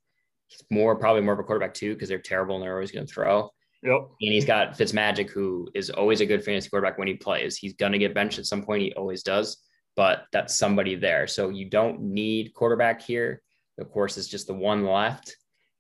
He's 0.49 0.63
more 0.69 0.95
probably 0.95 1.21
more 1.21 1.33
of 1.33 1.39
a 1.39 1.43
quarterback 1.43 1.73
too 1.73 1.93
because 1.93 2.09
they're 2.09 2.19
terrible 2.19 2.55
and 2.55 2.63
they're 2.63 2.73
always 2.73 2.91
going 2.91 3.07
to 3.07 3.13
throw. 3.13 3.49
Yep. 3.83 4.01
And 4.21 4.33
he's 4.33 4.45
got 4.45 4.77
Fitzmagic, 4.77 5.29
who 5.29 5.69
is 5.73 5.89
always 5.89 6.19
a 6.19 6.25
good 6.25 6.43
fantasy 6.43 6.69
quarterback 6.69 6.97
when 6.97 7.07
he 7.07 7.13
plays. 7.13 7.55
He's 7.55 7.73
going 7.73 7.93
to 7.93 7.97
get 7.97 8.13
benched 8.13 8.39
at 8.39 8.45
some 8.45 8.63
point. 8.63 8.81
He 8.81 8.93
always 8.93 9.23
does, 9.23 9.63
but 9.95 10.25
that's 10.33 10.57
somebody 10.57 10.95
there. 10.95 11.27
So 11.27 11.49
you 11.49 11.69
don't 11.69 12.01
need 12.01 12.53
quarterback 12.53 13.01
here. 13.01 13.41
Of 13.79 13.89
course, 13.91 14.17
it's 14.17 14.27
just 14.27 14.47
the 14.47 14.53
one 14.53 14.85
left. 14.85 15.38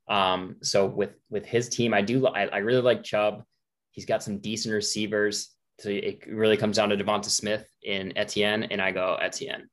Um, 0.07 0.55
so 0.61 0.85
with 0.85 1.11
with 1.29 1.45
his 1.45 1.67
team, 1.67 1.93
I 1.93 2.01
do 2.01 2.25
I, 2.27 2.45
I 2.45 2.57
really 2.59 2.81
like 2.81 3.03
Chubb. 3.03 3.43
He's 3.91 4.05
got 4.05 4.23
some 4.23 4.39
decent 4.39 4.73
receivers. 4.73 5.49
So 5.79 5.89
it 5.89 6.23
really 6.27 6.57
comes 6.57 6.77
down 6.77 6.89
to 6.89 6.97
Devonta 6.97 7.29
Smith 7.29 7.67
in 7.83 8.17
Etienne, 8.17 8.63
and 8.63 8.81
I 8.81 8.91
go 8.91 9.15
Etienne. 9.15 9.69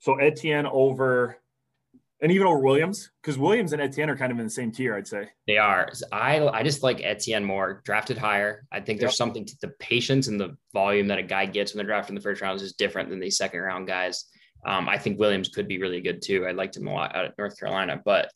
So 0.00 0.14
Etienne 0.16 0.66
over, 0.66 1.38
and 2.22 2.32
even 2.32 2.46
over 2.46 2.58
Williams, 2.58 3.10
because 3.20 3.38
Williams 3.38 3.72
and 3.72 3.82
Etienne 3.82 4.08
are 4.08 4.16
kind 4.16 4.32
of 4.32 4.38
in 4.38 4.44
the 4.44 4.50
same 4.50 4.72
tier, 4.72 4.94
I'd 4.94 5.06
say. 5.06 5.28
They 5.46 5.58
are. 5.58 5.88
I 6.12 6.40
I 6.48 6.62
just 6.62 6.82
like 6.82 7.02
Etienne 7.02 7.44
more, 7.44 7.82
drafted 7.84 8.16
higher. 8.16 8.66
I 8.72 8.80
think 8.80 9.00
there's 9.00 9.12
yep. 9.12 9.16
something 9.16 9.44
to 9.44 9.56
the 9.60 9.68
patience 9.80 10.28
and 10.28 10.40
the 10.40 10.56
volume 10.72 11.08
that 11.08 11.18
a 11.18 11.22
guy 11.22 11.46
gets 11.46 11.72
when 11.72 11.78
they're 11.78 11.86
drafted 11.86 12.10
in 12.10 12.14
the 12.14 12.22
first 12.22 12.40
round 12.40 12.60
is 12.60 12.72
different 12.72 13.10
than 13.10 13.20
these 13.20 13.36
second 13.36 13.60
round 13.60 13.86
guys. 13.86 14.24
Um, 14.64 14.88
I 14.88 14.98
think 14.98 15.18
Williams 15.18 15.48
could 15.48 15.68
be 15.68 15.78
really 15.78 16.00
good 16.00 16.22
too. 16.22 16.46
I 16.46 16.52
liked 16.52 16.76
him 16.76 16.86
a 16.86 16.92
lot 16.92 17.14
out 17.14 17.26
at 17.26 17.38
North 17.38 17.58
Carolina, 17.58 18.00
but 18.04 18.30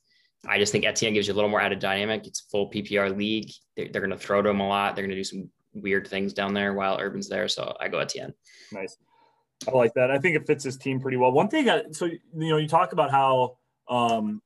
I 0.46 0.58
just 0.58 0.72
think 0.72 0.84
Etienne 0.84 1.14
gives 1.14 1.26
you 1.26 1.34
a 1.34 1.36
little 1.36 1.50
more 1.50 1.60
added 1.60 1.80
dynamic. 1.80 2.26
It's 2.26 2.40
full 2.40 2.70
PPR 2.70 3.16
league. 3.16 3.50
They're, 3.76 3.88
they're 3.90 4.00
going 4.00 4.10
to 4.10 4.18
throw 4.18 4.42
to 4.42 4.50
him 4.50 4.60
a 4.60 4.68
lot. 4.68 4.94
They're 4.94 5.04
going 5.04 5.10
to 5.10 5.16
do 5.16 5.24
some 5.24 5.50
weird 5.74 6.06
things 6.06 6.32
down 6.32 6.54
there 6.54 6.72
while 6.74 6.98
Urban's 6.98 7.28
there. 7.28 7.48
So 7.48 7.74
I 7.80 7.88
go 7.88 7.98
Etienne. 7.98 8.34
Nice. 8.72 8.96
I 9.68 9.72
like 9.72 9.92
that. 9.94 10.10
I 10.10 10.18
think 10.18 10.36
it 10.36 10.46
fits 10.46 10.64
his 10.64 10.76
team 10.76 11.00
pretty 11.00 11.16
well. 11.16 11.32
One 11.32 11.48
thing, 11.48 11.68
I, 11.68 11.82
so 11.92 12.06
you 12.06 12.18
know, 12.34 12.56
you 12.56 12.68
talk 12.68 12.92
about 12.92 13.10
how 13.10 13.58
um, 13.90 14.40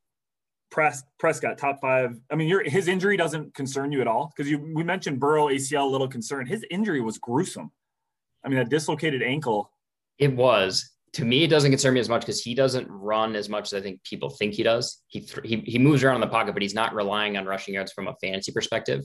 Pres, 0.70 1.04
Prescott 1.20 1.58
top 1.58 1.80
five. 1.80 2.18
I 2.30 2.34
mean, 2.34 2.48
your 2.48 2.68
his 2.68 2.88
injury 2.88 3.16
doesn't 3.16 3.54
concern 3.54 3.92
you 3.92 4.00
at 4.00 4.08
all 4.08 4.32
because 4.34 4.50
you 4.50 4.58
we 4.74 4.82
mentioned 4.82 5.20
Burrow 5.20 5.46
ACL, 5.46 5.82
a 5.82 5.86
little 5.86 6.08
concern. 6.08 6.46
His 6.46 6.64
injury 6.70 7.00
was 7.00 7.18
gruesome. 7.18 7.70
I 8.44 8.48
mean, 8.48 8.58
a 8.58 8.64
dislocated 8.64 9.22
ankle. 9.22 9.70
It 10.18 10.34
was, 10.34 10.90
to 11.14 11.24
me, 11.24 11.44
it 11.44 11.48
doesn't 11.48 11.70
concern 11.70 11.94
me 11.94 12.00
as 12.00 12.08
much 12.08 12.22
because 12.22 12.40
he 12.42 12.54
doesn't 12.54 12.88
run 12.90 13.36
as 13.36 13.48
much 13.48 13.72
as 13.72 13.74
I 13.74 13.80
think 13.80 14.02
people 14.02 14.30
think 14.30 14.54
he 14.54 14.62
does. 14.62 15.02
He, 15.06 15.20
th- 15.20 15.40
he 15.44 15.58
he 15.58 15.78
moves 15.78 16.02
around 16.02 16.16
in 16.16 16.20
the 16.22 16.26
pocket, 16.26 16.54
but 16.54 16.62
he's 16.62 16.74
not 16.74 16.94
relying 16.94 17.36
on 17.36 17.46
rushing 17.46 17.74
yards 17.74 17.92
from 17.92 18.08
a 18.08 18.14
fantasy 18.20 18.50
perspective. 18.50 19.04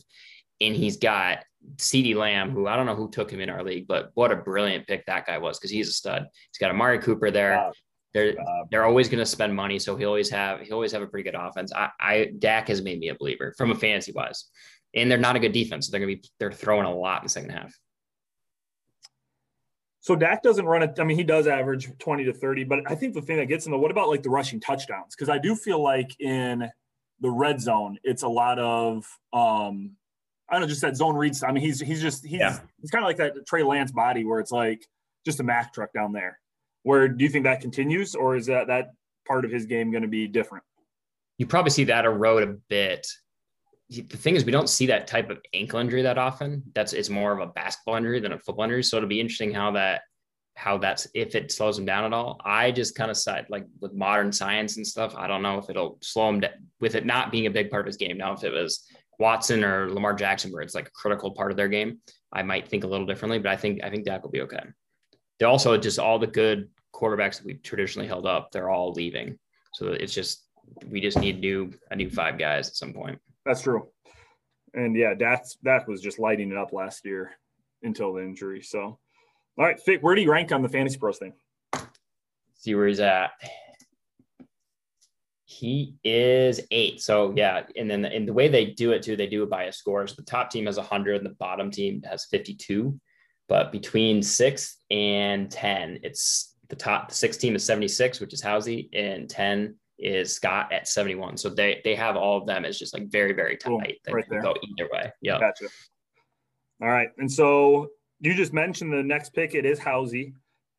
And 0.62 0.76
he's 0.76 0.98
got 0.98 1.44
CeeDee 1.78 2.16
Lamb, 2.16 2.50
who 2.50 2.68
I 2.68 2.76
don't 2.76 2.86
know 2.86 2.96
who 2.96 3.12
took 3.12 3.32
him 3.32 3.42
in 3.42 3.50
our 3.50 3.64
league, 3.64 3.88
but 3.88 4.10
what 4.16 4.32
a 4.32 4.36
brilliant 4.38 4.88
pick 4.88 5.06
that 5.06 5.28
guy 5.28 5.38
was 5.38 5.60
because 5.60 5.72
he's 5.72 5.88
a 5.88 5.94
stud. 5.94 6.26
He's 6.52 6.58
got 6.60 6.72
Amari 6.72 7.00
Cooper 7.00 7.30
there. 7.32 7.58
Wow. 7.58 7.72
They're 8.14 8.36
they're 8.72 8.86
always 8.86 9.08
going 9.08 9.20
to 9.20 9.26
spend 9.26 9.56
money, 9.56 9.78
so 9.78 9.96
he 9.96 10.06
always 10.06 10.30
have 10.30 10.62
he 10.62 10.72
always 10.72 10.92
have 10.92 11.02
a 11.02 11.08
pretty 11.08 11.30
good 11.30 11.40
offense. 11.40 11.72
I, 11.74 11.90
I 12.00 12.32
Dak 12.40 12.68
has 12.70 12.82
made 12.82 13.00
me 13.00 13.10
a 13.10 13.16
believer 13.16 13.54
from 13.58 13.72
a 13.72 13.76
fantasy 13.76 14.12
wise, 14.12 14.46
and 14.96 15.12
they're 15.12 15.18
not 15.18 15.36
a 15.36 15.40
good 15.40 15.52
defense. 15.52 15.88
So 15.88 15.92
they're 15.92 16.00
going 16.00 16.16
to 16.16 16.22
be 16.22 16.30
they're 16.40 16.52
throwing 16.52 16.86
a 16.86 16.94
lot 16.94 17.22
in 17.22 17.26
the 17.26 17.30
second 17.30 17.52
half. 17.52 17.78
So 20.02 20.16
Dak 20.16 20.42
doesn't 20.42 20.66
run 20.66 20.82
it. 20.82 20.98
I 21.00 21.04
mean, 21.04 21.18
he 21.18 21.24
does 21.24 21.46
average 21.46 21.90
20 22.00 22.24
to 22.24 22.34
30, 22.34 22.64
but 22.64 22.80
I 22.90 22.96
think 22.96 23.14
the 23.14 23.22
thing 23.22 23.38
that 23.38 23.46
gets 23.46 23.66
in 23.66 23.72
the 23.72 23.78
what 23.78 23.92
about 23.92 24.08
like 24.10 24.24
the 24.24 24.30
rushing 24.30 24.60
touchdowns? 24.60 25.16
Because 25.16 25.30
I 25.30 25.38
do 25.38 25.56
feel 25.56 25.84
like 25.84 26.20
in 26.20 26.70
the 27.20 27.30
red 27.30 27.62
zone, 27.62 27.98
it's 28.04 28.24
a 28.24 28.28
lot 28.28 28.58
of 28.60 29.06
um 29.34 29.92
I 30.50 30.54
don't 30.54 30.62
know, 30.62 30.68
just 30.68 30.82
that 30.82 30.96
zone 30.96 31.16
reads. 31.16 31.44
I 31.44 31.52
mean, 31.52 31.64
he's 31.64 31.80
he's 31.80 32.02
just 32.02 32.26
he's 32.26 32.40
yeah. 32.40 32.60
he's 32.82 32.90
kind 32.90 33.04
of 33.04 33.08
like 33.08 33.18
that 33.18 33.46
Trey 33.46 33.62
Lance 33.62 33.92
body 33.92 34.26
where 34.26 34.40
it's 34.40 34.52
like 34.52 34.84
just 35.26 35.40
a 35.42 35.44
Mack 35.44 35.74
truck 35.74 35.94
down 35.94 36.12
there. 36.12 36.40
Where 36.84 37.08
do 37.08 37.24
you 37.24 37.30
think 37.30 37.46
that 37.46 37.62
continues, 37.62 38.16
or 38.16 38.36
is 38.36 38.46
that 38.48 38.68
that 38.68 38.92
part 39.28 39.46
of 39.46 39.52
his 39.52 39.66
game 39.66 39.92
going 39.92 40.04
to 40.04 40.10
be 40.10 40.28
different? 40.28 40.64
You 41.38 41.46
probably 41.46 41.72
see 41.72 41.86
that 41.86 42.06
erode 42.06 42.44
a 42.44 42.56
bit 42.70 43.08
the 43.90 44.18
thing 44.18 44.36
is 44.36 44.46
we 44.46 44.52
don't 44.52 44.70
see 44.70 44.86
that 44.86 45.08
type 45.08 45.32
of 45.32 45.40
ankle 45.54 45.80
injury 45.80 46.04
that 46.04 46.18
often 46.18 46.62
that's 46.76 46.94
it's 46.94 47.10
more 47.10 47.32
of 47.32 47.40
a 47.40 47.52
basketball 47.52 47.96
injury 47.96 48.20
than 48.20 48.34
a 48.34 48.38
football 48.38 48.66
injury 48.66 48.84
so 48.84 48.98
it'll 48.98 49.10
be 49.10 49.20
interesting 49.20 49.52
how 49.52 49.72
that 49.72 50.02
how 50.56 50.78
that's 50.78 51.08
if 51.16 51.34
it 51.34 51.52
slows 51.52 51.80
him 51.80 51.86
down 51.86 52.04
at 52.04 52.14
all 52.14 52.40
i 52.46 52.70
just 52.70 52.94
kind 52.94 53.10
of 53.10 53.18
side 53.18 53.48
like 53.50 53.66
with 53.82 53.92
modern 53.94 54.32
science 54.32 54.78
and 54.78 54.86
stuff 54.86 55.16
i 55.16 55.26
don't 55.26 55.42
know 55.42 55.58
if 55.58 55.72
it'll 55.72 55.98
slow 56.02 56.30
him 56.30 56.40
down 56.40 56.52
with 56.80 56.94
it 56.94 57.04
not 57.04 57.32
being 57.32 57.48
a 57.48 57.52
big 57.52 57.72
part 57.72 57.82
of 57.82 57.88
his 57.88 57.98
game 57.98 58.18
now 58.18 58.32
if 58.32 58.44
it 58.44 58.52
was 58.52 58.86
Watson 59.20 59.66
or 59.66 59.92
Lamar 59.92 60.14
Jackson, 60.14 60.52
where 60.52 60.62
it's 60.62 60.74
like 60.74 60.88
a 60.88 60.92
critical 60.92 61.32
part 61.32 61.52
of 61.52 61.58
their 61.58 61.68
game, 61.68 62.00
I 62.32 62.42
might 62.42 62.68
think 62.68 62.86
a 62.86 62.88
little 62.88 63.06
differently. 63.06 63.38
But 63.38 63.52
I 63.52 63.58
think 63.58 63.84
I 63.84 63.90
think 63.90 64.06
Dak 64.06 64.24
will 64.24 64.32
be 64.32 64.42
okay. 64.42 64.64
They 65.40 65.46
also 65.46 65.78
just 65.78 66.00
all 66.00 66.20
the 66.20 66.28
good 66.28 66.70
quarterbacks 66.94 67.38
that 67.38 67.46
we've 67.46 67.64
traditionally 67.64 68.08
held 68.08 68.26
up, 68.26 68.52
they're 68.52 68.70
all 68.70 68.92
leaving. 68.92 69.38
So 69.74 69.88
it's 69.88 70.14
just 70.14 70.46
we 70.88 71.02
just 71.02 71.20
need 71.20 71.40
new 71.40 71.74
a 71.92 71.96
new 71.96 72.10
five 72.10 72.38
guys 72.38 72.68
at 72.68 72.76
some 72.76 72.94
point. 72.94 73.20
That's 73.46 73.62
true. 73.62 73.88
And 74.74 74.96
yeah, 74.96 75.14
that's 75.18 75.58
that 75.64 75.88
was 75.88 76.02
just 76.02 76.20
lighting 76.20 76.52
it 76.52 76.58
up 76.58 76.74
last 76.74 77.06
year 77.06 77.32
until 77.84 78.14
the 78.14 78.24
injury. 78.24 78.62
So 78.62 79.00
all 79.60 79.66
right, 79.66 79.80
Fick, 79.80 80.02
where 80.02 80.16
do 80.16 80.22
you 80.22 80.32
rank 80.32 80.52
on 80.52 80.62
the 80.62 80.70
fantasy 80.70 80.98
pros 80.98 81.18
thing? 81.18 81.34
See 82.56 82.76
where 82.76 82.88
he's 82.88 83.00
at. 83.00 83.32
He 85.46 85.96
is 86.04 86.62
eight. 86.72 87.02
So 87.02 87.34
yeah, 87.36 87.64
and 87.76 87.90
then 87.90 88.06
in 88.06 88.26
the 88.26 88.34
way 88.34 88.48
they 88.48 88.66
do 88.66 88.92
it 88.92 89.02
too, 89.02 89.16
they 89.16 89.28
do 89.28 89.44
it 89.44 89.50
by 89.50 89.64
a 89.64 89.72
score. 89.72 90.06
So 90.08 90.16
the 90.16 90.24
top 90.24 90.52
team 90.52 90.66
has 90.68 90.78
100, 90.78 91.18
and 91.18 91.26
the 91.26 91.32
bottom 91.32 91.72
team 91.72 92.04
has 92.04 92.26
52. 92.26 93.00
But 93.50 93.72
between 93.72 94.22
six 94.22 94.78
and 94.92 95.52
10, 95.52 96.00
it's 96.04 96.56
the 96.70 96.76
top 96.76 97.12
six 97.12 97.36
team 97.36 97.56
is 97.56 97.66
76, 97.66 98.20
which 98.20 98.32
is 98.32 98.42
Housey, 98.42 98.88
and 98.94 99.28
10 99.28 99.76
is 99.98 100.34
Scott 100.34 100.72
at 100.72 100.88
71. 100.88 101.36
So 101.36 101.50
they 101.50 101.82
they 101.84 101.96
have 101.96 102.16
all 102.16 102.38
of 102.38 102.46
them 102.46 102.64
as 102.64 102.80
just 102.80 102.94
like 102.94 103.10
very, 103.10 103.34
very 103.34 103.58
tight. 103.58 103.70
Cool. 103.70 103.82
They 104.06 104.14
right 104.14 104.24
can 104.26 104.34
there. 104.34 104.42
go 104.42 104.56
either 104.64 104.90
way. 104.94 105.12
Yeah. 105.22 105.40
Gotcha. 105.40 105.66
All 106.82 106.88
right. 106.88 107.10
And 107.18 107.30
so 107.30 107.90
you 108.22 108.36
just 108.36 108.54
mentioned 108.54 108.94
the 108.94 109.04
next 109.04 109.32
pick. 109.32 109.56
It 109.56 109.66
is 109.66 109.80
Housey. 109.80 110.34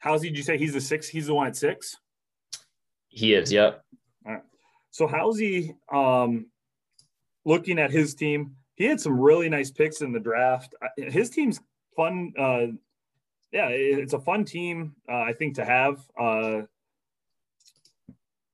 Housey, 0.05 0.23
did 0.23 0.37
you 0.37 0.43
say 0.43 0.57
he's 0.57 0.73
the 0.73 0.81
six? 0.81 1.09
He's 1.09 1.27
the 1.27 1.35
one 1.35 1.49
at 1.49 1.57
six? 1.57 1.97
He 3.09 3.35
is, 3.35 3.53
yep. 3.53 3.85
All 4.25 4.35
right. 4.35 4.43
So 4.93 5.07
Housey, 5.07 5.75
um, 5.93 6.47
looking 7.45 7.79
at 7.79 7.91
his 7.91 8.14
team, 8.14 8.55
he 8.77 8.85
had 8.85 9.01
some 9.01 9.21
really 9.21 9.49
nice 9.49 9.71
picks 9.71 10.01
in 10.01 10.12
the 10.12 10.21
draft. 10.21 10.75
His 10.97 11.29
team's 11.29 11.61
fun. 11.97 12.32
Uh, 12.38 12.66
yeah, 13.53 13.68
it's 13.68 14.12
a 14.12 14.20
fun 14.20 14.45
team, 14.45 14.95
uh, 15.11 15.20
I 15.20 15.32
think, 15.32 15.57
to 15.57 15.64
have. 15.64 16.01
Uh, 16.18 16.62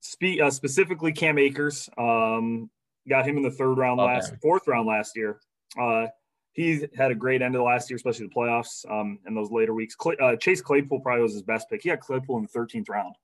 spe- 0.01 0.41
uh, 0.43 0.51
specifically, 0.51 1.13
Cam 1.13 1.39
Akers 1.39 1.89
um, 1.99 2.71
got 3.09 3.27
him 3.27 3.37
in 3.37 3.43
the 3.43 3.51
third 3.51 3.75
round 3.75 4.01
okay. 4.01 4.15
last, 4.15 4.35
fourth 4.41 4.67
round 4.67 4.87
last 4.87 5.17
year. 5.17 5.41
Uh, 5.79 6.07
he 6.53 6.87
had 6.97 7.11
a 7.11 7.15
great 7.15 7.43
end 7.43 7.55
of 7.55 7.59
the 7.59 7.65
last 7.65 7.91
year, 7.91 7.97
especially 7.97 8.27
the 8.27 8.35
playoffs 8.35 8.91
um, 8.91 9.19
and 9.27 9.37
those 9.37 9.51
later 9.51 9.75
weeks. 9.75 9.95
Clay, 9.95 10.17
uh, 10.21 10.37
Chase 10.37 10.63
Claypool 10.63 11.01
probably 11.01 11.23
was 11.23 11.35
his 11.35 11.43
best 11.43 11.69
pick. 11.69 11.83
He 11.83 11.91
had 11.91 12.01
Claypool 12.01 12.39
in 12.39 12.49
the 12.51 12.59
13th 12.59 12.89
round, 12.89 13.15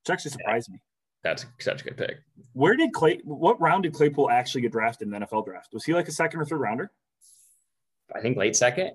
which 0.00 0.12
actually 0.12 0.32
surprised 0.32 0.68
yeah. 0.68 0.74
me. 0.74 0.82
That's 1.22 1.46
such 1.60 1.82
a 1.82 1.84
good 1.84 1.96
pick. 1.96 2.16
Where 2.52 2.74
did 2.74 2.92
Clay? 2.92 3.20
What 3.22 3.60
round 3.60 3.84
did 3.84 3.94
Claypool 3.94 4.28
actually 4.28 4.62
get 4.62 4.72
drafted 4.72 5.06
in 5.06 5.12
the 5.12 5.20
NFL 5.20 5.44
draft? 5.44 5.72
Was 5.72 5.84
he 5.84 5.94
like 5.94 6.08
a 6.08 6.12
second 6.12 6.40
or 6.40 6.44
third 6.44 6.58
rounder? 6.58 6.90
I 8.12 8.20
think 8.20 8.36
late 8.36 8.56
second. 8.56 8.92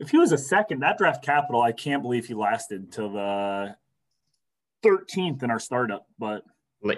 If 0.00 0.10
he 0.10 0.18
was 0.18 0.32
a 0.32 0.38
second, 0.38 0.80
that 0.80 0.98
draft 0.98 1.24
capital, 1.24 1.60
I 1.60 1.72
can't 1.72 2.02
believe 2.02 2.26
he 2.26 2.34
lasted 2.34 2.92
till 2.92 3.12
the 3.12 3.76
13th 4.84 5.42
in 5.42 5.50
our 5.50 5.58
startup. 5.58 6.06
But 6.18 6.44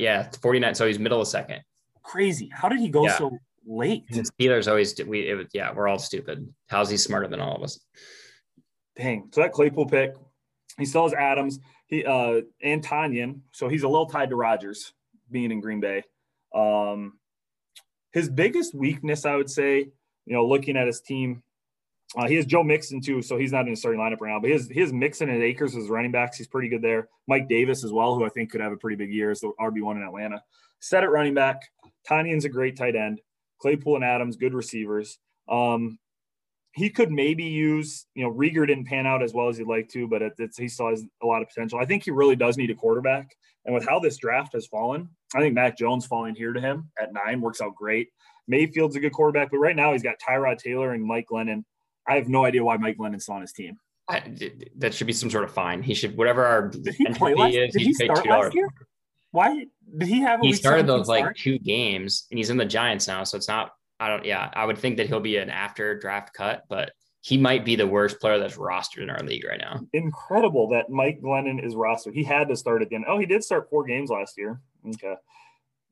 yeah, 0.01 0.28
49. 0.42 0.74
So 0.74 0.86
he's 0.86 0.98
middle 0.98 1.20
of 1.20 1.28
second. 1.28 1.62
Crazy. 2.03 2.51
How 2.53 2.68
did 2.68 2.80
he 2.80 2.88
go 2.88 3.07
yeah. 3.07 3.16
so 3.16 3.38
late? 3.66 4.05
The 4.11 4.28
Steelers 4.40 4.68
always 4.68 4.94
we 5.07 5.28
it 5.28 5.34
was, 5.34 5.46
yeah, 5.53 5.72
we're 5.72 5.88
all 5.88 5.98
stupid. 5.98 6.53
How's 6.68 6.90
he 6.90 6.96
smarter 6.96 7.28
than 7.28 7.40
all 7.40 7.57
of 7.57 7.62
us? 7.62 7.80
Dang. 8.96 9.28
So 9.32 9.42
that 9.42 9.53
Claypool 9.53 9.86
pick, 9.86 10.14
he 10.78 10.84
still 10.84 11.05
has 11.05 11.14
Adams. 11.14 11.59
He 11.86 12.05
uh 12.05 12.42
and 12.62 12.84
Tonyan. 12.84 13.40
So 13.53 13.68
he's 13.68 13.82
a 13.82 13.88
little 13.88 14.07
tied 14.07 14.30
to 14.30 14.36
Rodgers 14.36 14.92
being 15.30 15.51
in 15.51 15.61
Green 15.61 15.80
Bay. 15.80 16.05
Um 16.55 17.18
his 18.12 18.28
biggest 18.28 18.74
weakness, 18.74 19.24
I 19.24 19.36
would 19.36 19.51
say, 19.51 19.78
you 20.26 20.34
know, 20.34 20.44
looking 20.46 20.76
at 20.76 20.86
his 20.86 21.01
team, 21.01 21.42
uh, 22.17 22.27
he 22.27 22.35
has 22.35 22.45
Joe 22.45 22.65
Mixon 22.65 23.01
too, 23.01 23.23
so 23.23 23.37
he's 23.37 23.53
not 23.53 23.67
in 23.67 23.73
the 23.73 23.77
starting 23.77 24.01
lineup 24.01 24.21
right 24.21 24.33
now. 24.33 24.41
But 24.41 24.51
he 24.51 24.81
has 24.81 24.93
Mixon 24.93 25.29
and 25.31 25.43
Akers 25.43 25.77
as 25.77 25.89
running 25.89 26.11
backs. 26.11 26.37
He's 26.37 26.49
pretty 26.49 26.69
good 26.69 26.83
there. 26.83 27.09
Mike 27.29 27.49
Davis 27.49 27.85
as 27.85 27.93
well, 27.93 28.17
who 28.17 28.25
I 28.25 28.29
think 28.31 28.51
could 28.51 28.61
have 28.61 28.73
a 28.73 28.77
pretty 28.77 28.97
big 28.97 29.13
year 29.13 29.31
as 29.31 29.41
the 29.41 29.53
RB 29.61 29.83
one 29.83 29.97
in 29.97 30.03
Atlanta. 30.03 30.43
Set 30.81 31.05
at 31.05 31.11
running 31.11 31.35
back. 31.35 31.63
Tonyan's 32.09 32.45
a 32.45 32.49
great 32.49 32.77
tight 32.77 32.97
end. 32.97 33.21
Claypool 33.61 33.97
and 33.97 34.05
Adams, 34.05 34.37
good 34.37 34.55
receivers. 34.55 35.19
Um, 35.49 35.99
he 36.73 36.89
could 36.89 37.11
maybe 37.11 37.45
use, 37.45 38.07
you 38.15 38.25
know, 38.25 38.33
Reagor 38.33 38.67
didn't 38.67 38.87
pan 38.87 39.07
out 39.07 39.23
as 39.23 39.35
well 39.35 39.49
as 39.49 39.59
he'd 39.59 39.67
like 39.67 39.89
to, 39.91 40.09
but 40.09 40.23
it, 40.23 40.33
he 40.57 40.69
still 40.69 40.89
has 40.89 41.05
a 41.23 41.27
lot 41.27 41.43
of 41.43 41.49
potential. 41.49 41.79
I 41.79 41.85
think 41.85 42.05
he 42.05 42.11
really 42.11 42.37
does 42.37 42.57
need 42.57 42.71
a 42.71 42.75
quarterback. 42.75 43.37
And 43.65 43.75
with 43.75 43.87
how 43.87 43.99
this 43.99 44.17
draft 44.17 44.53
has 44.55 44.67
fallen, 44.67 45.09
I 45.35 45.41
think 45.41 45.55
Mac 45.55 45.77
Jones 45.77 46.07
falling 46.07 46.35
here 46.35 46.53
to 46.53 46.61
him 46.61 46.91
at 47.01 47.13
nine 47.13 47.41
works 47.41 47.61
out 47.61 47.75
great. 47.75 48.09
Mayfield's 48.49 48.97
a 48.97 49.01
good 49.01 49.13
quarterback, 49.13 49.51
but 49.51 49.59
right 49.59 49.77
now 49.77 49.93
he's 49.93 50.03
got 50.03 50.17
Tyrod 50.19 50.59
Taylor 50.59 50.93
and 50.93 51.05
Mike 51.05 51.27
Glennon 51.31 51.65
I 52.07 52.16
have 52.16 52.28
no 52.28 52.44
idea 52.44 52.64
why 52.64 52.76
Mike 52.76 52.96
Glennon's 52.96 53.28
on 53.28 53.40
his 53.40 53.53
team. 53.53 53.78
I, 54.09 54.22
that 54.78 54.92
should 54.92 55.07
be 55.07 55.12
some 55.12 55.30
sort 55.30 55.44
of 55.44 55.53
fine. 55.53 55.82
He 55.82 55.94
should 55.94 56.16
whatever 56.16 56.44
our 56.44 56.68
did 56.68 56.94
he 56.94 57.05
play 57.14 57.34
last, 57.34 57.55
is. 57.55 57.72
Did 57.72 57.82
he 57.82 57.92
start 57.92 58.26
last 58.26 58.55
year? 58.55 58.68
Why 59.30 59.66
did 59.98 60.09
he 60.09 60.20
have? 60.20 60.40
he 60.40 60.53
started 60.53 60.86
those 60.86 61.07
start? 61.07 61.20
like 61.26 61.36
two 61.36 61.59
games, 61.59 62.26
and 62.30 62.38
he's 62.38 62.51
in 62.51 62.57
the 62.57 62.64
Giants 62.64 63.07
now, 63.07 63.22
so 63.22 63.36
it's 63.36 63.46
not. 63.46 63.72
I 64.01 64.09
don't. 64.09 64.24
Yeah, 64.24 64.51
I 64.53 64.64
would 64.64 64.78
think 64.78 64.96
that 64.96 65.07
he'll 65.07 65.20
be 65.20 65.36
an 65.36 65.51
after 65.51 65.96
draft 65.96 66.34
cut, 66.34 66.64
but 66.68 66.92
he 67.20 67.38
might 67.38 67.64
be 67.64 67.76
the 67.76 67.86
worst 67.86 68.18
player 68.18 68.38
that's 68.38 68.57
rostered 68.57 69.03
in 69.03 69.11
our 69.11 69.22
league 69.22 69.44
right 69.44 69.61
now. 69.61 69.80
Incredible 69.92 70.68
that 70.70 70.90
Mike 70.90 71.20
Glennon 71.22 71.64
is 71.64 71.74
rostered. 71.74 72.14
He 72.14 72.24
had 72.24 72.48
to 72.48 72.57
start 72.57 72.82
again. 72.82 73.05
Oh, 73.07 73.18
he 73.18 73.26
did 73.26 73.44
start 73.44 73.68
four 73.70 73.84
games 73.84 74.11
last 74.11 74.36
year. 74.36 74.61
Okay, 74.88 75.14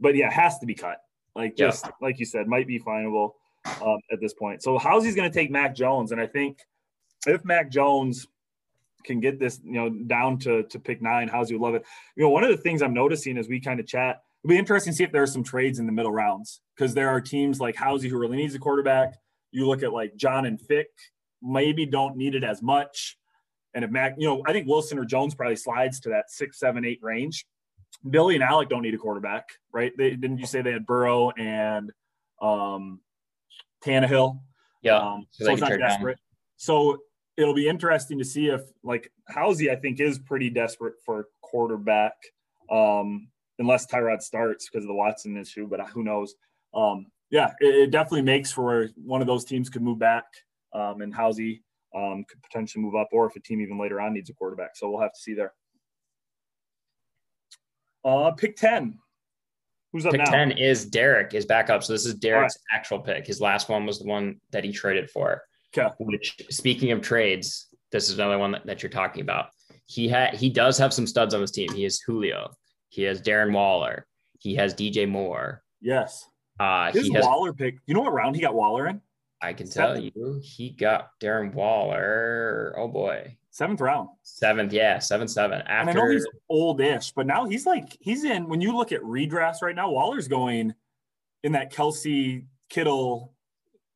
but 0.00 0.16
yeah, 0.16 0.30
has 0.30 0.58
to 0.58 0.66
be 0.66 0.74
cut. 0.74 0.96
Like 1.36 1.56
just 1.56 1.84
yeah. 1.84 1.92
like 2.00 2.18
you 2.18 2.26
said, 2.26 2.48
might 2.48 2.66
be 2.66 2.78
finable 2.78 3.36
um, 3.82 3.98
at 4.10 4.20
this 4.20 4.34
point. 4.34 4.62
So 4.62 4.78
Housey's 4.78 5.14
going 5.14 5.30
to 5.30 5.34
take 5.34 5.50
Mac 5.50 5.74
Jones, 5.74 6.12
and 6.12 6.20
I 6.20 6.26
think 6.26 6.58
if 7.26 7.44
Mac 7.44 7.70
Jones 7.70 8.26
can 9.04 9.20
get 9.20 9.38
this, 9.38 9.60
you 9.64 9.72
know, 9.72 9.88
down 9.88 10.38
to 10.40 10.64
to 10.64 10.78
pick 10.78 11.00
nine, 11.02 11.28
Housey 11.28 11.52
would 11.52 11.60
love 11.60 11.74
it. 11.74 11.84
You 12.16 12.24
know, 12.24 12.30
one 12.30 12.44
of 12.44 12.50
the 12.50 12.56
things 12.56 12.82
I'm 12.82 12.94
noticing 12.94 13.38
as 13.38 13.48
we 13.48 13.60
kind 13.60 13.80
of 13.80 13.86
chat, 13.86 14.22
it'll 14.42 14.50
be 14.50 14.58
interesting 14.58 14.92
to 14.92 14.96
see 14.96 15.04
if 15.04 15.12
there 15.12 15.22
are 15.22 15.26
some 15.26 15.44
trades 15.44 15.78
in 15.78 15.86
the 15.86 15.92
middle 15.92 16.12
rounds 16.12 16.60
because 16.76 16.94
there 16.94 17.08
are 17.08 17.20
teams 17.20 17.60
like 17.60 17.76
Housey 17.76 18.08
who 18.08 18.18
really 18.18 18.36
needs 18.36 18.54
a 18.54 18.58
quarterback. 18.58 19.14
You 19.50 19.66
look 19.66 19.82
at 19.82 19.92
like 19.92 20.16
John 20.16 20.46
and 20.46 20.60
Fick, 20.60 20.88
maybe 21.42 21.86
don't 21.86 22.16
need 22.16 22.34
it 22.34 22.44
as 22.44 22.62
much. 22.62 23.16
And 23.74 23.84
if 23.84 23.90
Mac, 23.90 24.14
you 24.18 24.26
know, 24.26 24.42
I 24.46 24.52
think 24.52 24.66
Wilson 24.66 24.98
or 24.98 25.04
Jones 25.04 25.34
probably 25.34 25.56
slides 25.56 26.00
to 26.00 26.10
that 26.10 26.30
six, 26.30 26.58
seven, 26.58 26.84
eight 26.84 27.00
range. 27.02 27.46
Billy 28.08 28.34
and 28.34 28.44
Alec 28.44 28.68
don't 28.68 28.82
need 28.82 28.94
a 28.94 28.98
quarterback, 28.98 29.48
right? 29.72 29.92
They 29.96 30.10
didn't 30.10 30.38
you 30.38 30.46
say 30.46 30.62
they 30.62 30.72
had 30.72 30.86
Burrow 30.86 31.30
and 31.30 31.90
um, 32.40 33.00
Tannehill. 33.84 34.40
Yeah. 34.82 34.98
Um, 34.98 35.26
so, 35.30 35.46
so 35.46 35.52
it's 35.52 35.60
not 35.60 35.78
desperate. 35.78 36.16
Down. 36.16 36.22
So 36.56 36.98
it'll 37.36 37.54
be 37.54 37.68
interesting 37.68 38.18
to 38.18 38.24
see 38.24 38.46
if 38.46 38.62
like 38.82 39.10
Housey, 39.30 39.70
I 39.70 39.76
think, 39.76 40.00
is 40.00 40.18
pretty 40.18 40.50
desperate 40.50 40.94
for 41.04 41.28
quarterback. 41.40 42.14
Um, 42.70 43.28
unless 43.58 43.86
Tyrod 43.86 44.22
starts 44.22 44.68
because 44.68 44.84
of 44.84 44.88
the 44.88 44.94
Watson 44.94 45.36
issue, 45.36 45.66
but 45.66 45.80
who 45.88 46.02
knows? 46.04 46.34
Um, 46.74 47.06
yeah, 47.30 47.52
it, 47.60 47.74
it, 47.74 47.90
definitely 47.90 48.22
makes 48.22 48.52
for 48.52 48.88
one 48.96 49.20
of 49.20 49.26
those 49.26 49.44
teams 49.44 49.68
could 49.68 49.82
move 49.82 49.98
back, 49.98 50.24
um, 50.74 51.00
and 51.00 51.14
Housey 51.14 51.60
um, 51.94 52.24
could 52.28 52.42
potentially 52.42 52.82
move 52.82 52.94
up, 52.94 53.08
or 53.12 53.26
if 53.26 53.36
a 53.36 53.40
team 53.40 53.60
even 53.60 53.78
later 53.78 54.00
on 54.00 54.14
needs 54.14 54.30
a 54.30 54.34
quarterback. 54.34 54.76
So 54.76 54.90
we'll 54.90 55.00
have 55.00 55.12
to 55.12 55.20
see 55.20 55.34
there. 55.34 55.52
Uh, 58.04 58.30
pick 58.32 58.56
ten. 58.56 58.98
Who's 59.92 60.04
up 60.04 60.12
pick 60.12 60.20
now? 60.24 60.30
10 60.30 60.52
is 60.52 60.84
Derek 60.86 61.34
is 61.34 61.46
back 61.46 61.70
up. 61.70 61.82
So 61.82 61.92
this 61.92 62.06
is 62.06 62.14
Derek's 62.14 62.58
right. 62.72 62.78
actual 62.78 63.00
pick. 63.00 63.26
His 63.26 63.40
last 63.40 63.68
one 63.68 63.86
was 63.86 63.98
the 63.98 64.06
one 64.06 64.40
that 64.50 64.64
he 64.64 64.72
traded 64.72 65.10
for. 65.10 65.42
Okay. 65.76 65.88
Which 65.98 66.36
speaking 66.50 66.92
of 66.92 67.00
trades, 67.00 67.68
this 67.92 68.08
is 68.08 68.18
another 68.18 68.38
one 68.38 68.52
that, 68.52 68.66
that 68.66 68.82
you're 68.82 68.90
talking 68.90 69.22
about. 69.22 69.46
He 69.86 70.08
had 70.08 70.34
he 70.34 70.50
does 70.50 70.76
have 70.78 70.92
some 70.92 71.06
studs 71.06 71.34
on 71.34 71.40
his 71.40 71.50
team. 71.50 71.72
He 71.72 71.84
has 71.84 71.98
Julio. 72.00 72.50
He 72.90 73.02
has 73.02 73.22
Darren 73.22 73.52
Waller. 73.52 74.06
He 74.38 74.54
has 74.56 74.74
DJ 74.74 75.08
Moore. 75.08 75.62
Yes. 75.80 76.26
Uh 76.60 76.92
His 76.92 77.06
he 77.06 77.14
has, 77.14 77.24
Waller 77.24 77.52
pick. 77.52 77.78
You 77.86 77.94
know 77.94 78.02
what 78.02 78.12
round 78.12 78.36
he 78.36 78.42
got 78.42 78.54
Waller 78.54 78.86
in? 78.88 79.00
I 79.40 79.52
can 79.52 79.66
Seven. 79.66 79.94
tell 79.94 80.02
you 80.02 80.40
he 80.42 80.70
got 80.70 81.10
Darren 81.22 81.54
Waller. 81.54 82.74
Oh 82.76 82.88
boy. 82.88 83.36
Seventh 83.58 83.80
round. 83.80 84.10
Seventh, 84.22 84.72
yeah, 84.72 85.00
seven 85.00 85.26
seven. 85.26 85.62
After 85.62 85.90
and 85.90 85.90
I 85.90 85.92
know 85.92 86.10
he's 86.12 86.24
oldish, 86.48 87.10
but 87.10 87.26
now 87.26 87.44
he's 87.44 87.66
like 87.66 87.96
he's 87.98 88.22
in. 88.22 88.48
When 88.48 88.60
you 88.60 88.70
look 88.70 88.92
at 88.92 89.02
redrafts 89.02 89.62
right 89.62 89.74
now, 89.74 89.90
Waller's 89.90 90.28
going 90.28 90.74
in 91.42 91.52
that 91.52 91.72
Kelce 91.72 92.44
Kittle, 92.70 93.34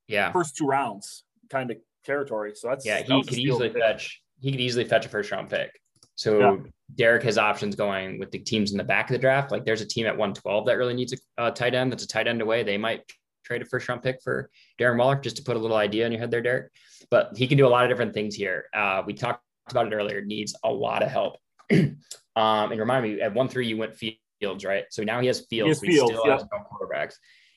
yeah, 0.08 0.32
first 0.32 0.56
two 0.56 0.66
rounds 0.66 1.22
kind 1.48 1.70
of 1.70 1.76
territory. 2.04 2.54
So 2.56 2.70
that's 2.70 2.84
yeah, 2.84 3.04
he 3.04 3.22
could 3.22 3.38
easily 3.38 3.68
fetch. 3.68 4.20
He 4.40 4.50
could 4.50 4.60
easily 4.60 4.84
fetch 4.84 5.06
a 5.06 5.08
first 5.08 5.30
round 5.30 5.48
pick. 5.48 5.70
So 6.16 6.40
yeah. 6.40 6.56
Derek 6.96 7.22
has 7.22 7.38
options 7.38 7.76
going 7.76 8.18
with 8.18 8.32
the 8.32 8.40
teams 8.40 8.72
in 8.72 8.78
the 8.78 8.82
back 8.82 9.10
of 9.10 9.14
the 9.14 9.20
draft. 9.20 9.52
Like 9.52 9.64
there's 9.64 9.80
a 9.80 9.86
team 9.86 10.06
at 10.06 10.18
112 10.18 10.66
that 10.66 10.76
really 10.76 10.94
needs 10.94 11.12
a, 11.12 11.46
a 11.46 11.52
tight 11.52 11.76
end. 11.76 11.92
That's 11.92 12.02
a 12.02 12.08
tight 12.08 12.26
end 12.26 12.42
away. 12.42 12.64
They 12.64 12.78
might 12.78 13.04
trade 13.44 13.62
a 13.62 13.64
first 13.64 13.88
round 13.88 14.02
pick 14.02 14.20
for 14.24 14.50
Darren 14.80 14.98
Waller 14.98 15.20
just 15.20 15.36
to 15.36 15.44
put 15.44 15.56
a 15.56 15.60
little 15.60 15.76
idea 15.76 16.04
in 16.04 16.10
your 16.10 16.20
head 16.20 16.32
there, 16.32 16.42
Derek. 16.42 16.72
But 17.12 17.36
he 17.36 17.46
can 17.46 17.58
do 17.58 17.66
a 17.66 17.68
lot 17.68 17.84
of 17.84 17.90
different 17.90 18.12
things 18.12 18.34
here. 18.34 18.64
Uh, 18.74 19.04
we 19.06 19.14
talked 19.14 19.44
about 19.70 19.86
it 19.86 19.94
earlier, 19.94 20.24
needs 20.24 20.54
a 20.64 20.70
lot 20.70 21.02
of 21.02 21.10
help. 21.10 21.36
um, 21.72 21.96
and 22.36 22.78
remind 22.78 23.04
me, 23.04 23.20
at 23.20 23.34
one 23.34 23.48
three 23.48 23.66
you 23.66 23.76
went 23.76 23.94
Fields, 23.94 24.64
right? 24.64 24.84
So 24.90 25.02
now 25.02 25.20
he 25.20 25.26
has 25.28 25.46
Fields. 25.46 25.80
He 25.80 25.88
has 25.88 25.96
Fields 25.96 26.12
still 26.12 26.26
yep. 26.26 26.40
has 26.40 26.48
no 26.52 26.58
quarterbacks. 26.70 27.14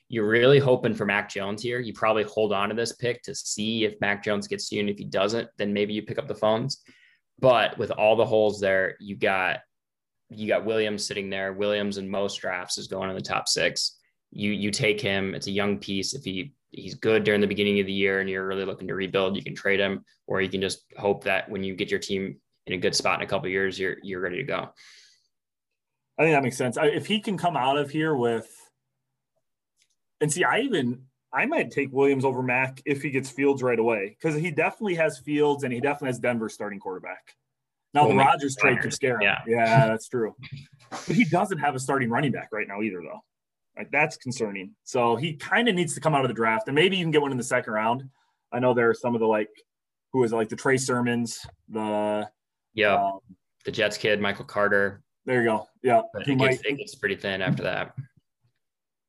you're 0.08 0.28
really 0.28 0.58
hoping 0.58 0.94
for 0.94 1.04
Mac 1.04 1.28
Jones 1.28 1.62
here. 1.62 1.80
You 1.80 1.92
probably 1.92 2.22
hold 2.24 2.52
on 2.52 2.68
to 2.68 2.74
this 2.74 2.92
pick 2.92 3.22
to 3.22 3.34
see 3.34 3.84
if 3.84 4.00
Mac 4.00 4.22
Jones 4.22 4.46
gets 4.46 4.70
you. 4.70 4.80
And 4.80 4.88
if 4.88 4.98
he 4.98 5.04
doesn't, 5.04 5.48
then 5.58 5.72
maybe 5.72 5.94
you 5.94 6.02
pick 6.02 6.18
up 6.18 6.28
the 6.28 6.34
phones. 6.34 6.82
But 7.38 7.76
with 7.76 7.90
all 7.90 8.16
the 8.16 8.24
holes 8.24 8.60
there, 8.60 8.96
you 9.00 9.16
got 9.16 9.60
you 10.28 10.48
got 10.48 10.64
Williams 10.64 11.06
sitting 11.06 11.30
there. 11.30 11.52
Williams 11.52 11.98
in 11.98 12.08
most 12.08 12.36
drafts 12.36 12.78
is 12.78 12.88
going 12.88 13.10
in 13.10 13.16
the 13.16 13.22
top 13.22 13.48
six. 13.48 13.96
You 14.30 14.52
you 14.52 14.70
take 14.70 15.00
him. 15.00 15.34
It's 15.34 15.46
a 15.46 15.52
young 15.52 15.78
piece. 15.78 16.14
If 16.14 16.24
he 16.24 16.54
he's 16.70 16.94
good 16.94 17.24
during 17.24 17.40
the 17.40 17.46
beginning 17.46 17.80
of 17.80 17.86
the 17.86 17.92
year 17.92 18.20
and 18.20 18.28
you're 18.28 18.46
really 18.46 18.64
looking 18.64 18.88
to 18.88 18.94
rebuild, 18.94 19.36
you 19.36 19.42
can 19.42 19.54
trade 19.54 19.80
him, 19.80 20.04
or 20.26 20.40
you 20.40 20.48
can 20.48 20.60
just 20.60 20.84
hope 20.96 21.24
that 21.24 21.48
when 21.48 21.62
you 21.62 21.74
get 21.74 21.90
your 21.90 22.00
team 22.00 22.36
in 22.66 22.74
a 22.74 22.78
good 22.78 22.94
spot 22.94 23.20
in 23.20 23.26
a 23.26 23.28
couple 23.28 23.48
years, 23.48 23.78
you're 23.78 23.96
you're 24.02 24.20
ready 24.20 24.38
to 24.38 24.42
go. 24.44 24.70
I 26.18 26.22
think 26.22 26.34
that 26.34 26.42
makes 26.42 26.56
sense. 26.56 26.78
If 26.80 27.06
he 27.06 27.20
can 27.20 27.36
come 27.36 27.56
out 27.56 27.76
of 27.76 27.90
here 27.90 28.14
with, 28.14 28.48
and 30.20 30.32
see, 30.32 30.44
I 30.44 30.60
even 30.60 31.02
I 31.32 31.46
might 31.46 31.70
take 31.70 31.92
Williams 31.92 32.24
over 32.24 32.42
Mac 32.42 32.80
if 32.86 33.02
he 33.02 33.10
gets 33.10 33.30
Fields 33.30 33.62
right 33.62 33.78
away 33.78 34.16
because 34.18 34.40
he 34.40 34.50
definitely 34.50 34.94
has 34.94 35.18
Fields 35.18 35.64
and 35.64 35.72
he 35.72 35.80
definitely 35.80 36.08
has 36.08 36.18
Denver 36.18 36.48
starting 36.48 36.80
quarterback. 36.80 37.34
Now 37.92 38.02
well, 38.02 38.10
the 38.10 38.16
Rodgers 38.16 38.56
trade 38.56 38.80
could 38.80 38.92
scare 38.92 39.16
him. 39.16 39.22
Yeah. 39.22 39.38
yeah, 39.46 39.86
that's 39.86 40.08
true. 40.08 40.34
But 40.90 41.16
he 41.16 41.24
doesn't 41.24 41.58
have 41.58 41.74
a 41.74 41.80
starting 41.80 42.10
running 42.10 42.32
back 42.32 42.48
right 42.52 42.66
now 42.68 42.82
either, 42.82 43.00
though. 43.02 43.20
Like 43.76 43.90
that's 43.90 44.16
concerning. 44.16 44.74
So 44.84 45.16
he 45.16 45.34
kind 45.34 45.68
of 45.68 45.74
needs 45.74 45.94
to 45.94 46.00
come 46.00 46.14
out 46.14 46.24
of 46.24 46.28
the 46.28 46.34
draft, 46.34 46.68
and 46.68 46.74
maybe 46.74 46.96
you 46.96 47.04
can 47.04 47.10
get 47.10 47.20
one 47.22 47.30
in 47.30 47.36
the 47.36 47.44
second 47.44 47.72
round. 47.72 48.04
I 48.52 48.58
know 48.58 48.72
there 48.72 48.88
are 48.88 48.94
some 48.94 49.14
of 49.14 49.20
the 49.20 49.26
like, 49.26 49.50
who 50.12 50.24
is 50.24 50.32
it, 50.32 50.36
like 50.36 50.48
the 50.48 50.56
Trey 50.56 50.76
Sermons, 50.76 51.44
the 51.68 52.28
yeah, 52.74 52.94
um, 52.94 53.18
the 53.64 53.72
Jets 53.72 53.98
kid, 53.98 54.20
Michael 54.20 54.44
Carter. 54.44 55.02
There 55.26 55.42
you 55.42 55.48
go. 55.48 55.68
Yeah, 55.82 56.02
but 56.12 56.26
it, 56.26 56.38
gets, 56.38 56.62
it 56.64 56.78
gets 56.78 56.94
pretty 56.94 57.16
thin 57.16 57.42
after 57.42 57.64
that. 57.64 57.94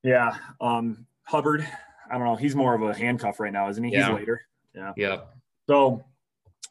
Yeah, 0.02 0.36
um, 0.60 1.06
Hubbard. 1.22 1.66
I 2.10 2.14
don't 2.14 2.24
know. 2.24 2.36
He's 2.36 2.56
more 2.56 2.74
of 2.74 2.82
a 2.82 2.94
handcuff 2.94 3.40
right 3.40 3.52
now, 3.52 3.68
isn't 3.68 3.82
he? 3.82 3.92
Yeah. 3.92 4.08
He's 4.08 4.16
later. 4.16 4.40
Yeah. 4.74 4.92
Yeah. 4.96 5.20
So 5.68 6.04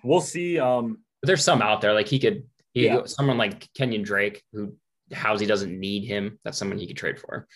we'll 0.03 0.21
see. 0.21 0.59
Um, 0.59 0.99
but 1.21 1.27
there's 1.27 1.43
some 1.43 1.61
out 1.61 1.81
there 1.81 1.93
like 1.93 2.07
he 2.07 2.19
could. 2.19 2.43
He 2.73 2.85
yeah. 2.85 3.05
someone 3.05 3.37
like 3.37 3.71
Kenyan 3.73 4.03
Drake 4.03 4.43
who 4.53 4.75
Housey 5.11 5.47
doesn't 5.47 5.79
need 5.79 6.05
him. 6.05 6.39
That's 6.43 6.57
someone 6.57 6.77
he 6.77 6.87
could 6.87 6.97
trade 6.97 7.19
for. 7.19 7.47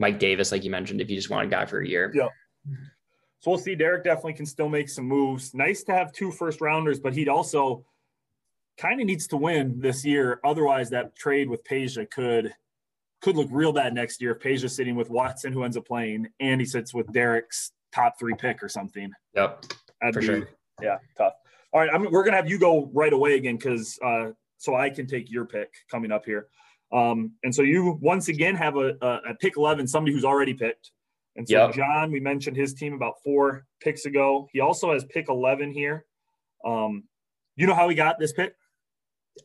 Mike 0.00 0.18
Davis, 0.18 0.50
like 0.50 0.64
you 0.64 0.70
mentioned, 0.70 1.00
if 1.00 1.10
you 1.10 1.16
just 1.16 1.30
want 1.30 1.46
a 1.46 1.50
guy 1.50 1.66
for 1.66 1.80
a 1.80 1.86
year. 1.86 2.10
Yeah. 2.14 2.28
So 3.40 3.50
we'll 3.50 3.58
see. 3.58 3.74
Derek 3.74 4.02
definitely 4.02 4.32
can 4.32 4.46
still 4.46 4.68
make 4.68 4.88
some 4.88 5.04
moves. 5.04 5.54
Nice 5.54 5.84
to 5.84 5.92
have 5.92 6.10
two 6.12 6.32
first 6.32 6.60
rounders, 6.60 6.98
but 6.98 7.12
he'd 7.12 7.28
also 7.28 7.84
kind 8.78 9.00
of 9.00 9.06
needs 9.06 9.26
to 9.28 9.36
win 9.36 9.78
this 9.78 10.04
year. 10.04 10.40
Otherwise, 10.42 10.90
that 10.90 11.14
trade 11.16 11.48
with 11.48 11.62
Peja 11.64 12.10
could 12.10 12.52
could 13.20 13.36
look 13.36 13.48
real 13.50 13.72
bad 13.72 13.92
next 13.92 14.22
year 14.22 14.32
if 14.32 14.38
Peja's 14.38 14.74
sitting 14.74 14.96
with 14.96 15.10
Watson, 15.10 15.52
who 15.52 15.64
ends 15.64 15.76
up 15.76 15.86
playing, 15.86 16.26
and 16.40 16.58
he 16.58 16.66
sits 16.66 16.94
with 16.94 17.12
Derek's 17.12 17.72
top 17.92 18.18
three 18.18 18.34
pick 18.34 18.62
or 18.62 18.68
something. 18.68 19.12
Yep. 19.34 19.66
That'd 20.00 20.14
for 20.14 20.20
be, 20.20 20.26
sure. 20.26 20.48
Yeah, 20.80 20.96
tough. 21.18 21.34
All 21.72 21.80
right, 21.80 21.90
I'm, 21.92 22.10
we're 22.10 22.24
gonna 22.24 22.36
have 22.38 22.48
you 22.48 22.58
go 22.58 22.90
right 22.94 23.12
away 23.12 23.34
again 23.36 23.56
because 23.56 23.98
uh, 24.02 24.30
so 24.56 24.74
I 24.74 24.88
can 24.88 25.06
take 25.06 25.30
your 25.30 25.44
pick 25.44 25.74
coming 25.90 26.10
up 26.10 26.24
here. 26.24 26.48
Um, 26.92 27.32
and 27.44 27.54
so 27.54 27.62
you 27.62 27.98
once 28.00 28.28
again 28.28 28.56
have 28.56 28.76
a, 28.76 28.94
a, 29.00 29.30
a 29.30 29.34
pick 29.40 29.56
11, 29.56 29.86
somebody 29.86 30.12
who's 30.12 30.24
already 30.24 30.54
picked. 30.54 30.90
And 31.36 31.48
so 31.48 31.66
yep. 31.66 31.74
John, 31.74 32.10
we 32.10 32.20
mentioned 32.20 32.56
his 32.56 32.74
team 32.74 32.94
about 32.94 33.14
four 33.24 33.64
picks 33.80 34.04
ago. 34.04 34.48
He 34.52 34.60
also 34.60 34.92
has 34.92 35.04
pick 35.04 35.28
11 35.28 35.72
here. 35.72 36.04
Um, 36.64 37.04
you 37.56 37.66
know 37.66 37.74
how 37.74 37.88
he 37.88 37.94
got 37.94 38.18
this 38.18 38.32
pick? 38.32 38.54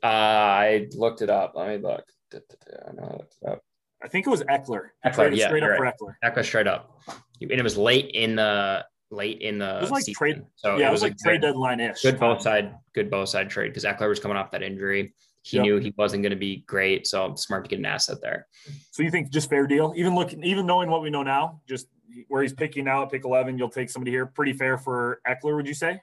Uh, 0.04 0.08
I 0.08 0.88
looked 0.96 1.22
it 1.22 1.30
up. 1.30 1.54
Let 1.56 1.70
me 1.70 1.78
look. 1.78 2.04
I 2.34 2.92
know 2.94 3.04
I 3.04 3.18
looked 3.18 3.36
it 3.42 3.50
up. 3.50 3.62
I 4.04 4.08
think 4.08 4.28
it 4.28 4.30
was 4.30 4.44
Ekeler. 4.44 4.90
Ekeler, 5.06 5.36
yeah, 5.36 5.48
straight 5.48 5.64
up 5.64 5.80
right. 5.80 5.94
for 5.98 6.16
Ekeler. 6.24 6.32
Ekeler 6.34 6.46
straight 6.46 6.68
up, 6.68 7.00
and 7.42 7.52
it 7.52 7.64
was 7.64 7.78
late 7.78 8.12
in 8.14 8.36
the 8.36 8.86
late 9.10 9.42
in 9.42 9.58
the. 9.58 9.78
It 9.78 9.82
was 9.82 9.92
like 9.92 10.04
season. 10.04 10.14
trade. 10.18 10.42
So 10.56 10.78
yeah, 10.78 10.90
it 10.90 10.92
was, 10.92 11.02
it 11.02 11.06
was 11.06 11.12
like 11.12 11.18
trade 11.18 11.42
deadline 11.42 11.80
ish. 11.80 12.02
Good 12.02 12.20
both 12.20 12.42
side, 12.42 12.76
good 12.94 13.10
both 13.10 13.30
side 13.30 13.50
trade 13.50 13.70
because 13.70 13.84
Ekeler 13.84 14.10
was 14.10 14.20
coming 14.20 14.38
off 14.38 14.52
that 14.52 14.64
injury. 14.64 15.14
He 15.46 15.58
yep. 15.58 15.64
knew 15.64 15.78
he 15.78 15.94
wasn't 15.96 16.24
going 16.24 16.32
to 16.32 16.38
be 16.38 16.64
great, 16.66 17.06
so 17.06 17.36
smart 17.36 17.66
to 17.66 17.70
get 17.70 17.78
an 17.78 17.86
asset 17.86 18.18
there. 18.20 18.48
So 18.90 19.04
you 19.04 19.12
think 19.12 19.30
just 19.30 19.48
fair 19.48 19.68
deal, 19.68 19.94
even 19.96 20.16
looking, 20.16 20.44
even 20.44 20.66
knowing 20.66 20.90
what 20.90 21.04
we 21.04 21.12
know 21.12 21.22
now, 21.22 21.62
just 21.70 21.86
where 22.30 22.42
he's 22.42 22.52
picking 22.52 22.86
now 22.86 23.04
at 23.04 23.12
pick 23.12 23.26
eleven, 23.26 23.56
you'll 23.56 23.70
take 23.70 23.92
somebody 23.92 24.10
here. 24.10 24.26
Pretty 24.26 24.54
fair 24.54 24.80
for 24.80 25.22
Ekeler, 25.28 25.56
would 25.56 25.68
you 25.68 25.76
say? 25.76 26.02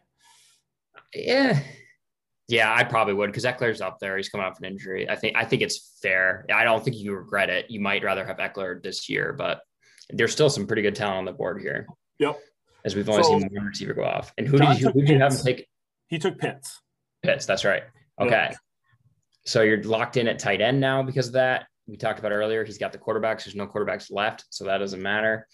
Yeah, 1.13 1.59
yeah, 2.47 2.73
I 2.73 2.85
probably 2.85 3.15
would 3.15 3.33
because 3.33 3.45
Ekeler's 3.45 3.81
up 3.81 3.99
there. 3.99 4.17
He's 4.17 4.29
coming 4.29 4.47
off 4.47 4.59
an 4.59 4.65
injury. 4.65 5.11
I 5.11 5.17
think 5.17 5.37
I 5.37 5.45
think 5.45 5.63
it's 5.63 5.99
fair. 6.01 6.47
I 6.55 6.63
don't 6.63 6.85
think 6.85 6.97
you 6.97 7.13
regret 7.13 7.51
it. 7.51 7.69
You 7.69 7.81
might 7.81 8.05
rather 8.05 8.25
have 8.25 8.37
Eckler 8.37 8.81
this 8.81 9.09
year, 9.09 9.33
but 9.33 9.63
there's 10.11 10.31
still 10.31 10.51
some 10.51 10.69
pretty 10.69 10.83
good 10.83 10.95
talent 10.95 11.19
on 11.19 11.25
the 11.25 11.33
board 11.33 11.61
here. 11.61 11.89
Yep. 12.21 12.39
As 12.85 12.95
we've 12.95 13.09
only 13.09 13.25
so, 13.25 13.41
seen 13.41 13.49
one 13.53 13.67
receiver 13.67 13.95
go 13.95 14.05
off. 14.05 14.33
And 14.39 14.47
who 14.47 14.59
John 14.59 14.75
did 14.75 14.83
you 14.83 14.91
who 14.91 15.01
did 15.01 15.09
you 15.09 15.19
have 15.19 15.33
him 15.33 15.45
take? 15.45 15.67
He 16.07 16.21
took 16.21 16.39
Pitts. 16.39 16.81
Pitts, 17.25 17.45
that's 17.45 17.65
right. 17.65 17.83
Okay. 18.21 18.49
Yep. 18.51 18.57
So 19.45 19.63
you're 19.63 19.83
locked 19.83 20.17
in 20.17 20.29
at 20.29 20.39
tight 20.39 20.61
end 20.61 20.81
now 20.81 21.03
because 21.03 21.29
of 21.29 21.33
that. 21.35 21.67
We 21.87 21.97
talked 21.97 22.21
about 22.21 22.33
earlier. 22.33 22.65
He's 22.65 22.79
got 22.79 22.93
the 22.93 22.99
quarterbacks. 22.99 23.45
There's 23.45 23.57
no 23.57 23.67
quarterbacks 23.67 24.11
left, 24.11 24.45
so 24.51 24.65
that 24.65 24.79
doesn't 24.79 25.03
matter. 25.03 25.49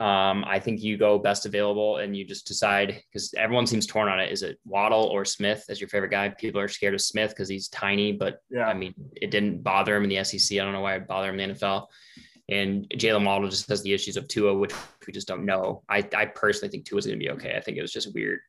Um, 0.00 0.44
I 0.46 0.60
think 0.60 0.80
you 0.80 0.96
go 0.96 1.18
best 1.18 1.44
available 1.44 1.96
and 1.96 2.16
you 2.16 2.24
just 2.24 2.46
decide 2.46 3.02
because 3.10 3.34
everyone 3.36 3.66
seems 3.66 3.84
torn 3.84 4.08
on 4.08 4.20
it. 4.20 4.30
Is 4.30 4.42
it 4.42 4.58
Waddle 4.64 5.04
or 5.04 5.24
Smith 5.24 5.64
as 5.68 5.80
your 5.80 5.88
favorite 5.88 6.10
guy? 6.10 6.28
People 6.28 6.60
are 6.60 6.68
scared 6.68 6.94
of 6.94 7.00
Smith 7.00 7.30
because 7.30 7.48
he's 7.48 7.68
tiny, 7.68 8.12
but 8.12 8.38
yeah, 8.48 8.66
I 8.66 8.74
mean, 8.74 8.94
it 9.16 9.32
didn't 9.32 9.62
bother 9.62 9.96
him 9.96 10.04
in 10.04 10.10
the 10.10 10.22
SEC. 10.22 10.56
I 10.56 10.62
don't 10.62 10.72
know 10.72 10.82
why 10.82 10.94
it 10.94 11.08
bothered 11.08 11.34
him 11.34 11.40
in 11.40 11.48
the 11.50 11.54
NFL. 11.56 11.86
And 12.48 12.88
Jalen 12.90 13.26
Waddle 13.26 13.48
just 13.48 13.68
has 13.68 13.82
the 13.82 13.92
issues 13.92 14.16
of 14.16 14.28
Tua, 14.28 14.54
which 14.54 14.72
we 15.06 15.12
just 15.12 15.28
don't 15.28 15.44
know. 15.44 15.82
I, 15.88 16.08
I 16.16 16.26
personally 16.26 16.70
think 16.70 16.86
Tua 16.86 16.98
is 16.98 17.06
going 17.06 17.18
to 17.18 17.24
be 17.24 17.30
okay. 17.32 17.56
I 17.56 17.60
think 17.60 17.76
it 17.76 17.82
was 17.82 17.92
just 17.92 18.14
weird, 18.14 18.40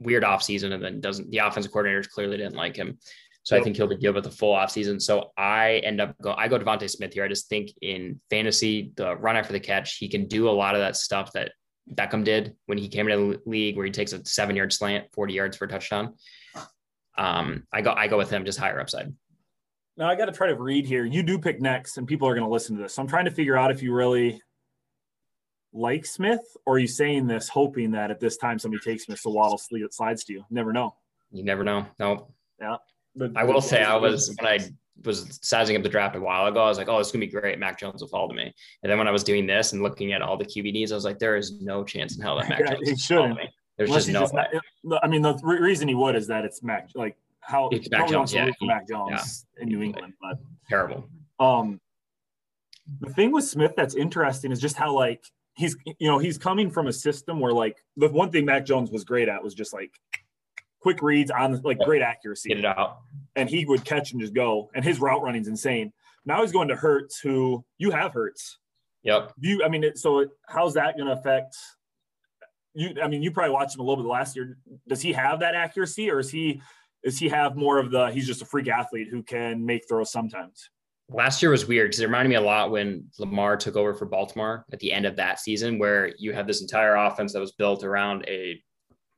weird 0.00 0.24
off 0.24 0.42
season, 0.42 0.72
and 0.72 0.82
then 0.82 1.00
doesn't 1.00 1.30
the 1.30 1.38
offensive 1.38 1.72
coordinators 1.72 2.08
clearly 2.08 2.36
didn't 2.36 2.56
like 2.56 2.76
him. 2.76 2.98
So 3.44 3.54
yep. 3.54 3.60
I 3.60 3.64
think 3.64 3.76
he'll 3.76 3.86
be 3.86 3.96
good 3.96 4.14
with 4.14 4.24
the 4.24 4.30
full 4.30 4.54
offseason. 4.54 5.00
So 5.00 5.32
I 5.36 5.82
end 5.84 6.00
up 6.00 6.16
go 6.20 6.32
I 6.32 6.48
go 6.48 6.58
DeVonta 6.58 6.88
Smith 6.88 7.12
here. 7.12 7.24
I 7.24 7.28
just 7.28 7.48
think 7.48 7.70
in 7.82 8.20
fantasy, 8.30 8.92
the 8.96 9.16
run 9.16 9.36
after 9.36 9.52
the 9.52 9.60
catch, 9.60 9.96
he 9.98 10.08
can 10.08 10.26
do 10.26 10.48
a 10.48 10.50
lot 10.50 10.74
of 10.74 10.80
that 10.80 10.96
stuff 10.96 11.32
that 11.32 11.52
Beckham 11.92 12.24
did 12.24 12.56
when 12.66 12.78
he 12.78 12.88
came 12.88 13.08
into 13.08 13.38
the 13.38 13.50
league, 13.50 13.76
where 13.76 13.84
he 13.84 13.92
takes 13.92 14.12
a 14.14 14.24
seven 14.24 14.56
yard 14.56 14.72
slant, 14.72 15.12
40 15.12 15.34
yards 15.34 15.56
for 15.56 15.66
a 15.66 15.68
touchdown. 15.68 16.14
Um, 17.16 17.64
I 17.72 17.82
go 17.82 17.92
I 17.92 18.08
go 18.08 18.16
with 18.16 18.30
him 18.30 18.44
just 18.44 18.58
higher 18.58 18.80
upside. 18.80 19.12
Now 19.96 20.08
I 20.08 20.16
got 20.16 20.26
to 20.26 20.32
try 20.32 20.48
to 20.48 20.56
read 20.56 20.86
here. 20.86 21.04
You 21.04 21.22
do 21.22 21.38
pick 21.38 21.60
next, 21.60 21.98
and 21.98 22.06
people 22.06 22.26
are 22.26 22.34
going 22.34 22.46
to 22.46 22.52
listen 22.52 22.76
to 22.76 22.82
this. 22.82 22.94
So 22.94 23.02
I'm 23.02 23.08
trying 23.08 23.26
to 23.26 23.30
figure 23.30 23.56
out 23.56 23.70
if 23.70 23.82
you 23.82 23.92
really 23.92 24.40
like 25.74 26.06
Smith, 26.06 26.56
or 26.64 26.76
are 26.76 26.78
you 26.78 26.86
saying 26.86 27.26
this 27.26 27.48
hoping 27.48 27.90
that 27.90 28.10
at 28.10 28.20
this 28.20 28.36
time 28.36 28.58
somebody 28.58 28.82
takes 28.82 29.04
Smith 29.04 29.18
so 29.18 29.30
Waddle 29.30 29.58
slides 29.58 30.24
to 30.24 30.32
you? 30.32 30.44
Never 30.48 30.72
know. 30.72 30.94
You 31.32 31.42
never 31.42 31.64
know. 31.64 31.86
No. 31.98 32.28
Yeah. 32.60 32.76
The, 33.16 33.32
I 33.36 33.44
will 33.44 33.60
say 33.60 33.82
I 33.82 33.96
was 33.96 34.34
when 34.40 34.46
I 34.46 34.58
was 35.04 35.38
sizing 35.42 35.76
up 35.76 35.82
the 35.82 35.88
draft 35.88 36.14
a 36.16 36.20
while 36.20 36.46
ago, 36.46 36.62
I 36.62 36.68
was 36.68 36.78
like, 36.78 36.88
oh, 36.88 36.98
it's 36.98 37.10
gonna 37.10 37.26
be 37.26 37.30
great. 37.30 37.58
Mac 37.58 37.78
Jones 37.78 38.00
will 38.00 38.08
fall 38.08 38.28
to 38.28 38.34
me. 38.34 38.54
And 38.82 38.90
then 38.90 38.98
when 38.98 39.08
I 39.08 39.10
was 39.10 39.24
doing 39.24 39.46
this 39.46 39.72
and 39.72 39.82
looking 39.82 40.12
at 40.12 40.22
all 40.22 40.36
the 40.36 40.44
QBDs, 40.44 40.92
I 40.92 40.94
was 40.94 41.04
like, 41.04 41.18
there 41.18 41.36
is 41.36 41.60
no 41.60 41.82
chance 41.84 42.16
in 42.16 42.22
hell 42.22 42.36
that 42.38 42.48
Mac 42.48 42.60
yeah, 42.60 42.74
Jones 42.74 42.88
he 42.88 42.96
shouldn't. 42.96 43.38
There's 43.76 43.90
Unless 43.90 44.06
just 44.06 44.34
no. 44.34 44.42
Just 44.90 45.02
I 45.02 45.08
mean, 45.08 45.22
the 45.22 45.34
re- 45.42 45.58
reason 45.58 45.88
he 45.88 45.96
would 45.96 46.14
is 46.14 46.28
that 46.28 46.44
it's 46.44 46.62
Mac. 46.62 46.88
Like 46.94 47.16
how 47.40 47.68
it's 47.70 47.90
Mac 47.90 48.08
Jones, 48.08 48.32
yeah, 48.32 48.48
he, 48.58 48.66
Mac 48.66 48.88
Jones 48.88 49.46
yeah. 49.56 49.62
in 49.62 49.68
New 49.68 49.82
England, 49.82 50.14
but 50.20 50.38
terrible. 50.68 51.08
Um, 51.40 51.80
the 53.00 53.10
thing 53.10 53.32
with 53.32 53.44
Smith 53.44 53.72
that's 53.76 53.96
interesting 53.96 54.52
is 54.52 54.60
just 54.60 54.76
how 54.76 54.92
like 54.92 55.24
he's 55.56 55.76
you 55.84 56.08
know 56.08 56.18
he's 56.18 56.38
coming 56.38 56.70
from 56.70 56.86
a 56.86 56.92
system 56.92 57.40
where 57.40 57.52
like 57.52 57.76
the 57.96 58.08
one 58.08 58.30
thing 58.30 58.44
Mac 58.44 58.66
Jones 58.66 58.90
was 58.90 59.04
great 59.04 59.28
at 59.28 59.42
was 59.42 59.54
just 59.54 59.72
like 59.72 59.92
quick 60.84 61.00
reads 61.00 61.30
on 61.30 61.60
like 61.62 61.78
great 61.78 62.02
accuracy. 62.02 62.50
Get 62.50 62.58
it 62.58 62.64
out. 62.66 62.98
And 63.36 63.48
he 63.48 63.64
would 63.64 63.84
catch 63.84 64.12
and 64.12 64.20
just 64.20 64.34
go. 64.34 64.70
And 64.74 64.84
his 64.84 65.00
route 65.00 65.22
running 65.22 65.40
is 65.40 65.48
insane. 65.48 65.92
Now 66.26 66.42
he's 66.42 66.52
going 66.52 66.68
to 66.68 66.76
Hurts, 66.76 67.18
who 67.18 67.64
you 67.78 67.90
have 67.90 68.12
Hurts. 68.12 68.58
Yep. 69.02 69.32
You, 69.38 69.64
I 69.64 69.68
mean, 69.68 69.82
it, 69.82 69.98
so 69.98 70.26
how's 70.46 70.74
that 70.74 70.96
going 70.96 71.06
to 71.06 71.14
affect 71.14 71.56
you? 72.74 72.96
I 73.02 73.08
mean, 73.08 73.22
you 73.22 73.30
probably 73.30 73.52
watched 73.52 73.76
him 73.76 73.80
a 73.80 73.84
little 73.84 74.04
bit 74.04 74.10
last 74.10 74.36
year. 74.36 74.58
Does 74.86 75.00
he 75.00 75.12
have 75.12 75.40
that 75.40 75.54
accuracy, 75.54 76.10
or 76.10 76.18
is 76.18 76.30
he, 76.30 76.60
does 77.02 77.18
he 77.18 77.28
have 77.28 77.56
more 77.56 77.78
of 77.78 77.90
the? 77.90 78.10
He's 78.10 78.26
just 78.26 78.42
a 78.42 78.46
freak 78.46 78.68
athlete 78.68 79.08
who 79.10 79.22
can 79.22 79.64
make 79.64 79.88
throws 79.88 80.10
sometimes. 80.10 80.70
Last 81.10 81.42
year 81.42 81.50
was 81.50 81.66
weird 81.66 81.88
because 81.88 82.00
it 82.00 82.06
reminded 82.06 82.30
me 82.30 82.36
a 82.36 82.40
lot 82.40 82.70
when 82.70 83.04
Lamar 83.18 83.56
took 83.56 83.76
over 83.76 83.94
for 83.94 84.06
Baltimore 84.06 84.64
at 84.72 84.80
the 84.80 84.92
end 84.92 85.04
of 85.04 85.16
that 85.16 85.38
season, 85.38 85.78
where 85.78 86.14
you 86.18 86.32
have 86.32 86.46
this 86.46 86.62
entire 86.62 86.94
offense 86.94 87.32
that 87.32 87.40
was 87.40 87.52
built 87.52 87.84
around 87.84 88.24
a 88.26 88.60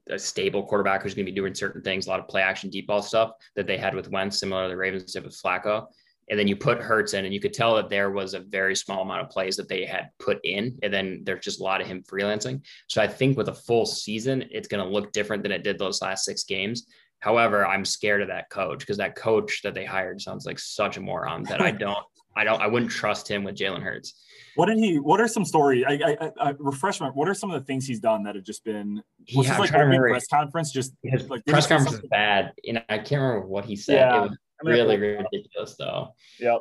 a 0.08 0.18
stable 0.18 0.64
quarterback 0.64 1.02
who's 1.02 1.14
going 1.14 1.26
to 1.26 1.32
be 1.32 1.36
doing 1.36 1.54
certain 1.54 1.82
things, 1.82 2.06
a 2.06 2.10
lot 2.10 2.20
of 2.20 2.28
play 2.28 2.42
action 2.42 2.70
deep 2.70 2.86
ball 2.86 3.02
stuff 3.02 3.32
that 3.56 3.66
they 3.66 3.76
had 3.76 3.94
with 3.94 4.10
Wentz, 4.10 4.38
similar 4.38 4.64
to 4.64 4.68
the 4.68 4.76
Ravens 4.76 5.12
did 5.12 5.24
with 5.24 5.40
Flacco. 5.40 5.86
And 6.28 6.38
then 6.38 6.48
you 6.48 6.56
put 6.56 6.80
Hurts 6.80 7.14
in, 7.14 7.24
and 7.24 7.32
you 7.32 7.40
could 7.40 7.52
tell 7.52 7.76
that 7.76 7.88
there 7.88 8.10
was 8.10 8.34
a 8.34 8.40
very 8.40 8.74
small 8.74 9.02
amount 9.02 9.22
of 9.22 9.30
plays 9.30 9.56
that 9.56 9.68
they 9.68 9.84
had 9.84 10.10
put 10.18 10.40
in. 10.42 10.76
And 10.82 10.92
then 10.92 11.22
there's 11.22 11.44
just 11.44 11.60
a 11.60 11.62
lot 11.62 11.80
of 11.80 11.86
him 11.86 12.02
freelancing. 12.02 12.64
So 12.88 13.00
I 13.00 13.06
think 13.06 13.36
with 13.36 13.48
a 13.48 13.54
full 13.54 13.86
season, 13.86 14.44
it's 14.50 14.66
going 14.66 14.84
to 14.84 14.90
look 14.90 15.12
different 15.12 15.44
than 15.44 15.52
it 15.52 15.62
did 15.62 15.78
those 15.78 16.02
last 16.02 16.24
six 16.24 16.42
games. 16.42 16.86
However, 17.20 17.66
I'm 17.66 17.84
scared 17.84 18.22
of 18.22 18.28
that 18.28 18.50
coach 18.50 18.80
because 18.80 18.98
that 18.98 19.16
coach 19.16 19.62
that 19.62 19.74
they 19.74 19.84
hired 19.84 20.20
sounds 20.20 20.46
like 20.46 20.58
such 20.58 20.96
a 20.96 21.00
moron 21.00 21.42
that 21.44 21.60
I 21.60 21.70
don't 21.84 22.04
I 22.36 22.44
don't. 22.44 22.60
I 22.60 22.66
wouldn't 22.66 22.90
trust 22.90 23.26
him 23.26 23.42
with 23.42 23.56
Jalen 23.56 23.82
Hurts. 23.82 24.14
What 24.56 24.66
did 24.66 24.78
he? 24.78 24.98
What 24.98 25.20
are 25.20 25.28
some 25.28 25.44
stories? 25.44 25.84
I, 25.88 26.16
I, 26.20 26.30
I 26.40 26.54
refreshment. 26.58 27.16
What 27.16 27.28
are 27.28 27.34
some 27.34 27.50
of 27.50 27.58
the 27.60 27.64
things 27.64 27.86
he's 27.86 27.98
done 27.98 28.22
that 28.24 28.34
have 28.34 28.44
just 28.44 28.62
been? 28.62 29.02
He, 29.24 29.38
Was 29.38 29.50
I'm 29.50 29.58
like 29.58 29.72
opening 29.72 30.00
press 30.00 30.26
conference? 30.26 30.70
Just 30.70 30.92
His 31.02 31.28
like, 31.30 31.44
press 31.46 31.66
conference 31.66 31.92
something? 31.92 32.10
bad, 32.10 32.52
and 32.68 32.82
I 32.90 32.98
can't 32.98 33.22
remember 33.22 33.46
what 33.46 33.64
he 33.64 33.74
said. 33.74 33.94
Yeah. 33.96 34.16
It 34.18 34.20
was 34.20 34.30
I'm 34.60 34.66
gonna 34.66 34.76
really 34.76 34.96
ridiculous, 34.98 35.76
though. 35.78 36.08
Yep. 36.38 36.60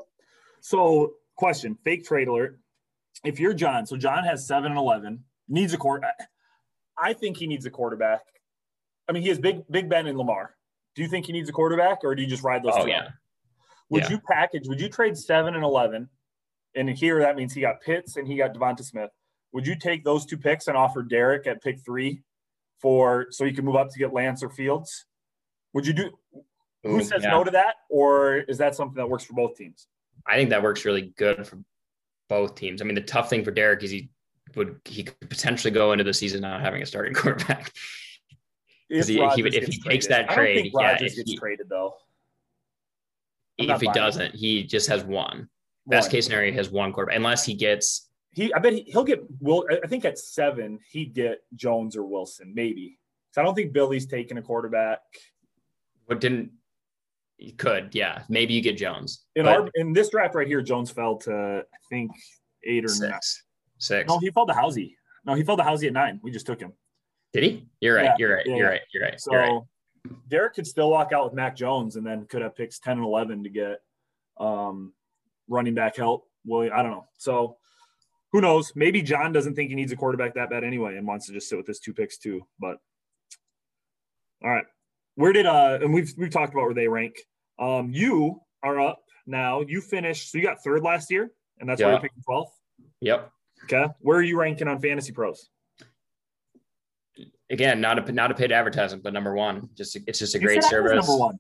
So, 0.62 1.14
question: 1.36 1.78
Fake 1.84 2.06
trade 2.06 2.30
alert. 2.30 2.60
If 3.26 3.40
you're 3.40 3.54
John, 3.54 3.86
so 3.86 3.98
John 3.98 4.24
has 4.24 4.48
seven 4.48 4.72
and 4.72 4.80
eleven, 4.80 5.26
needs 5.50 5.74
a 5.74 5.78
quarter. 5.78 6.08
I 6.98 7.14
think 7.14 7.36
he 7.36 7.48
needs 7.48 7.66
a 7.66 7.70
quarterback. 7.70 8.22
I 9.08 9.12
mean, 9.12 9.24
he 9.24 9.30
has 9.30 9.40
Big 9.40 9.64
Big 9.70 9.90
Ben 9.90 10.08
and 10.08 10.18
Lamar. 10.18 10.56
Do 10.96 11.02
you 11.02 11.08
think 11.08 11.26
he 11.26 11.34
needs 11.34 11.50
a 11.50 11.52
quarterback, 11.52 12.00
or 12.04 12.16
do 12.16 12.22
you 12.22 12.28
just 12.28 12.44
ride 12.44 12.64
those? 12.64 12.74
Oh 12.76 12.84
two 12.84 12.90
yeah? 12.90 13.10
Would 13.90 14.04
Yeah. 14.04 14.12
you 14.12 14.20
package? 14.20 14.68
Would 14.68 14.80
you 14.82 14.90
trade 14.90 15.18
seven 15.18 15.56
and 15.56 15.64
eleven? 15.64 16.10
And 16.76 16.90
here 16.90 17.20
that 17.20 17.36
means 17.36 17.54
he 17.54 17.62
got 17.62 17.82
Pitts 17.82 18.18
and 18.18 18.28
he 18.28 18.36
got 18.38 18.54
Devonta 18.54 18.84
Smith. 18.84 19.12
Would 19.54 19.66
you 19.66 19.78
take 19.78 20.04
those 20.04 20.26
two 20.26 20.38
picks 20.38 20.68
and 20.68 20.76
offer 20.76 21.02
Derek 21.04 21.48
at 21.48 21.62
pick 21.64 21.80
three 21.86 22.22
for 22.82 23.28
so 23.30 23.46
you 23.46 23.54
can 23.54 23.64
move 23.64 23.76
up 23.76 23.90
to 23.90 24.00
get 24.00 24.12
Lance 24.14 24.44
or 24.44 24.50
Fields? 24.50 25.06
Would 25.74 25.88
you 25.88 25.94
do? 25.94 26.12
Who 26.84 26.98
Ooh, 26.98 27.04
says 27.04 27.24
yeah. 27.24 27.32
no 27.32 27.44
to 27.44 27.52
that, 27.52 27.76
or 27.90 28.38
is 28.38 28.58
that 28.60 28.76
something 28.76 28.96
that 28.98 29.10
works 29.10 29.24
for 29.24 29.34
both 29.34 29.56
teams? 29.56 29.88
I 30.28 30.36
think 30.36 30.50
that 30.50 30.62
works 30.62 30.86
really 30.86 31.14
good 31.18 31.48
for 31.48 31.60
both 32.30 32.56
teams. 32.56 32.82
I 32.82 32.86
mean, 32.86 32.96
the 32.96 33.02
tough 33.02 33.30
thing 33.30 33.44
for 33.44 33.52
Derek 33.52 33.84
is 33.84 33.92
he 33.92 34.10
would 34.56 34.80
he 34.86 35.04
could 35.04 35.30
potentially 35.30 35.72
go 35.72 35.92
into 35.92 36.04
the 36.04 36.14
season 36.14 36.42
not 36.42 36.62
having 36.62 36.82
a 36.82 36.86
starting 36.86 37.14
quarterback. 37.16 37.72
If, 38.90 39.08
he- 39.08 39.16
he- 39.16 39.48
if 39.58 39.68
he 39.68 39.80
takes 39.82 40.08
that 40.08 40.30
trade, 40.30 40.72
yeah, 40.74 40.92
Rodgers 40.92 41.12
if 41.14 41.18
gets 41.18 41.32
he- 41.32 41.38
traded 41.38 41.70
though. 41.70 41.96
I'm 43.60 43.70
if 43.70 43.82
he 43.82 43.88
doesn't, 43.92 44.36
he 44.36 44.64
just 44.64 44.88
has 44.90 45.04
one. 45.04 45.50
Best 45.88 46.08
One. 46.08 46.12
case 46.12 46.26
scenario, 46.26 46.52
he 46.52 46.58
has 46.58 46.70
one 46.70 46.92
quarterback, 46.92 47.16
unless 47.18 47.46
he 47.46 47.54
gets. 47.54 48.10
he, 48.32 48.54
I 48.54 48.60
bet 48.60 48.74
he, 48.74 48.82
he'll 48.82 49.04
get. 49.04 49.24
Will 49.40 49.66
I 49.84 49.88
think 49.88 50.04
at 50.04 50.18
seven 50.18 50.80
he'd 50.92 51.14
get 51.14 51.40
Jones 51.56 51.96
or 51.96 52.04
Wilson 52.04 52.52
maybe. 52.54 53.00
So 53.32 53.42
I 53.42 53.46
don't 53.46 53.56
think 53.56 53.72
Billy's 53.72 54.08
taking 54.08 54.38
a 54.38 54.42
quarterback. 54.42 55.00
What 56.06 56.20
didn't 56.20 56.52
he 57.38 57.52
could 57.52 57.94
yeah 57.94 58.24
maybe 58.30 58.54
you 58.54 58.62
get 58.62 58.78
Jones 58.78 59.26
In 59.36 59.46
our 59.46 59.68
in 59.76 59.92
this 59.92 60.10
draft 60.10 60.36
right 60.36 60.48
here, 60.48 60.62
Jones 60.62 60.90
fell 60.90 61.18
to 61.20 61.64
I 61.74 61.78
think 61.90 62.12
eight 62.64 62.86
or 62.86 62.88
nine. 62.88 63.12
six 63.12 63.44
six 63.78 64.08
No, 64.08 64.20
he 64.20 64.32
fell 64.32 64.46
to 64.48 64.54
Housey. 64.54 64.94
No, 65.26 65.34
he 65.34 65.44
fell 65.44 65.58
to 65.58 65.64
Housey 65.64 65.88
at 65.88 65.94
nine. 65.94 66.20
We 66.24 66.32
just 66.32 66.46
took 66.46 66.60
him. 66.62 66.72
Did 67.36 67.44
he? 67.52 67.68
You're 67.82 67.96
right. 67.96 68.06
Yeah, 68.06 68.16
you're 68.18 68.36
right. 68.36 68.46
yeah, 68.46 68.56
You're 68.56 68.70
right. 68.70 68.82
You're 68.94 69.04
right. 69.04 69.20
So 69.20 69.32
You're 69.34 69.42
right. 69.42 69.62
Derek 70.30 70.54
could 70.54 70.66
still 70.68 70.90
walk 70.90 71.12
out 71.12 71.26
with 71.26 71.34
Mac 71.34 71.56
Jones 71.56 71.96
and 71.98 72.06
then 72.06 72.26
could 72.28 72.42
have 72.42 72.56
picks 72.56 72.80
10 72.80 72.98
and 72.98 73.06
11 73.06 73.44
to 73.44 73.50
get 73.50 73.80
um, 74.40 74.94
running 75.50 75.74
back 75.74 75.98
help. 75.98 76.28
Well, 76.46 76.70
I 76.72 76.82
don't 76.82 76.92
know. 76.92 77.08
So 77.18 77.58
who 78.32 78.40
knows? 78.40 78.72
Maybe 78.76 79.02
John 79.02 79.34
doesn't 79.34 79.56
think 79.56 79.70
he 79.70 79.76
needs 79.76 79.92
a 79.92 79.96
quarterback 79.96 80.36
that 80.36 80.50
bad 80.50 80.64
anyway 80.64 80.96
and 80.96 81.06
wants 81.08 81.28
to 81.28 81.34
just 81.34 81.50
sit 81.50 81.58
with 81.58 81.68
his 81.68 81.80
two 81.80 81.94
picks 81.94 82.18
too. 82.18 82.46
But 82.60 82.78
all 84.44 84.50
right. 84.52 84.66
Where 85.16 85.34
did 85.34 85.46
uh 85.46 85.80
and 85.82 85.94
we've 85.94 86.14
we've 86.18 86.30
talked 86.32 86.54
about 86.54 86.66
where 86.66 86.74
they 86.74 86.88
rank. 86.88 87.16
Um 87.60 87.92
you 87.92 88.42
are 88.64 88.80
up 88.80 89.02
now. 89.26 89.62
You 89.62 89.82
finished 89.82 90.32
so 90.32 90.38
you 90.38 90.44
got 90.44 90.64
third 90.64 90.84
last 90.84 91.10
year, 91.12 91.32
and 91.60 91.68
that's 91.70 91.82
why 91.82 91.88
Yeah. 91.88 91.94
you're 91.94 92.02
picking 92.02 92.24
12th. 92.30 92.48
Yep. 93.02 93.32
Okay. 93.64 93.86
Where 94.00 94.18
are 94.18 94.24
you 94.24 94.38
ranking 94.40 94.68
on 94.68 94.80
fantasy 94.80 95.12
pros? 95.14 95.50
Again, 97.52 97.80
not 97.80 98.10
a 98.10 98.12
not 98.12 98.32
a 98.32 98.34
paid 98.34 98.52
advertisement, 98.52 99.04
but 99.04 99.14
number 99.14 99.34
one. 99.36 99.70
Just 99.76 99.96
it's 100.08 100.20
just 100.20 100.34
a 100.36 100.40
You 100.40 100.48
great 100.48 100.64
said 100.64 100.74
I 100.78 100.80
was 100.82 100.90
service. 100.92 101.08
Number 101.08 101.20
one. 101.20 101.40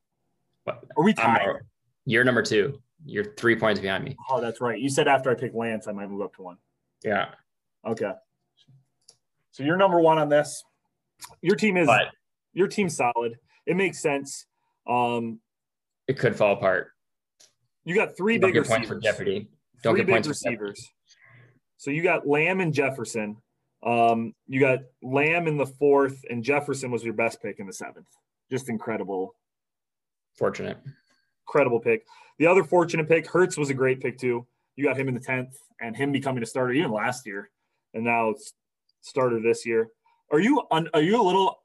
What- 0.65 0.83
Are 0.97 1.03
we 1.03 1.13
tied? 1.13 1.47
you're 2.05 2.23
number 2.23 2.43
two. 2.43 2.79
You're 3.05 3.33
three 3.35 3.55
points 3.55 3.79
behind 3.79 4.03
me. 4.03 4.15
Oh, 4.29 4.39
that's 4.41 4.61
right. 4.61 4.79
You 4.79 4.89
said 4.89 5.07
after 5.07 5.29
I 5.31 5.35
pick 5.35 5.53
Lance, 5.53 5.87
I 5.87 5.91
might 5.91 6.09
move 6.09 6.21
up 6.21 6.35
to 6.35 6.41
one. 6.43 6.57
Yeah. 7.03 7.29
Okay. 7.85 8.11
So 9.51 9.63
you're 9.63 9.77
number 9.77 9.99
one 9.99 10.17
on 10.17 10.29
this. 10.29 10.63
Your 11.41 11.55
team 11.55 11.77
is 11.77 11.87
But 11.87 12.07
your 12.53 12.67
team's 12.67 12.95
solid. 12.95 13.37
It 13.65 13.75
makes 13.75 14.01
sense. 14.01 14.45
Um, 14.87 15.39
it 16.07 16.17
could 16.19 16.35
fall 16.35 16.53
apart. 16.53 16.91
you 17.83 17.95
got 17.95 18.15
3 18.17 18.37
Don't 18.37 18.51
big 18.53 18.63
get 18.63 18.67
points 18.67 18.87
for. 18.87 18.99
Jeopardy. 18.99 19.49
Don't 19.81 19.93
Three 19.93 20.01
get 20.01 20.07
big 20.07 20.13
points 20.15 20.27
for 20.27 20.33
Jeopardy. 20.33 20.57
receivers. 20.71 20.91
So 21.77 21.91
you 21.91 22.03
got 22.03 22.27
Lamb 22.27 22.59
and 22.59 22.73
Jefferson. 22.73 23.37
Um, 23.83 24.33
you 24.47 24.59
got 24.59 24.79
Lamb 25.03 25.47
in 25.47 25.57
the 25.57 25.65
fourth, 25.65 26.19
and 26.29 26.43
Jefferson 26.43 26.91
was 26.91 27.03
your 27.03 27.13
best 27.13 27.41
pick 27.41 27.59
in 27.59 27.67
the 27.67 27.73
seventh. 27.73 28.07
Just 28.51 28.69
incredible, 28.69 29.35
Fortunate. 30.37 30.77
incredible 31.47 31.79
pick. 31.79 32.05
The 32.39 32.47
other 32.47 32.63
fortunate 32.63 33.07
pick, 33.07 33.27
Hurts 33.27 33.57
was 33.57 33.69
a 33.69 33.73
great 33.73 34.01
pick 34.01 34.17
too. 34.17 34.45
You 34.75 34.85
got 34.85 34.97
him 34.97 35.07
in 35.07 35.13
the 35.13 35.19
tenth, 35.19 35.55
and 35.79 35.95
him 35.95 36.11
becoming 36.11 36.43
a 36.43 36.45
starter 36.45 36.73
even 36.73 36.91
last 36.91 37.25
year, 37.25 37.49
and 37.93 38.03
now 38.03 38.29
it's 38.29 38.53
starter 39.01 39.39
this 39.39 39.65
year. 39.65 39.87
Are 40.31 40.39
you 40.39 40.63
un, 40.71 40.89
are 40.93 41.01
you 41.01 41.21
a 41.21 41.23
little 41.23 41.59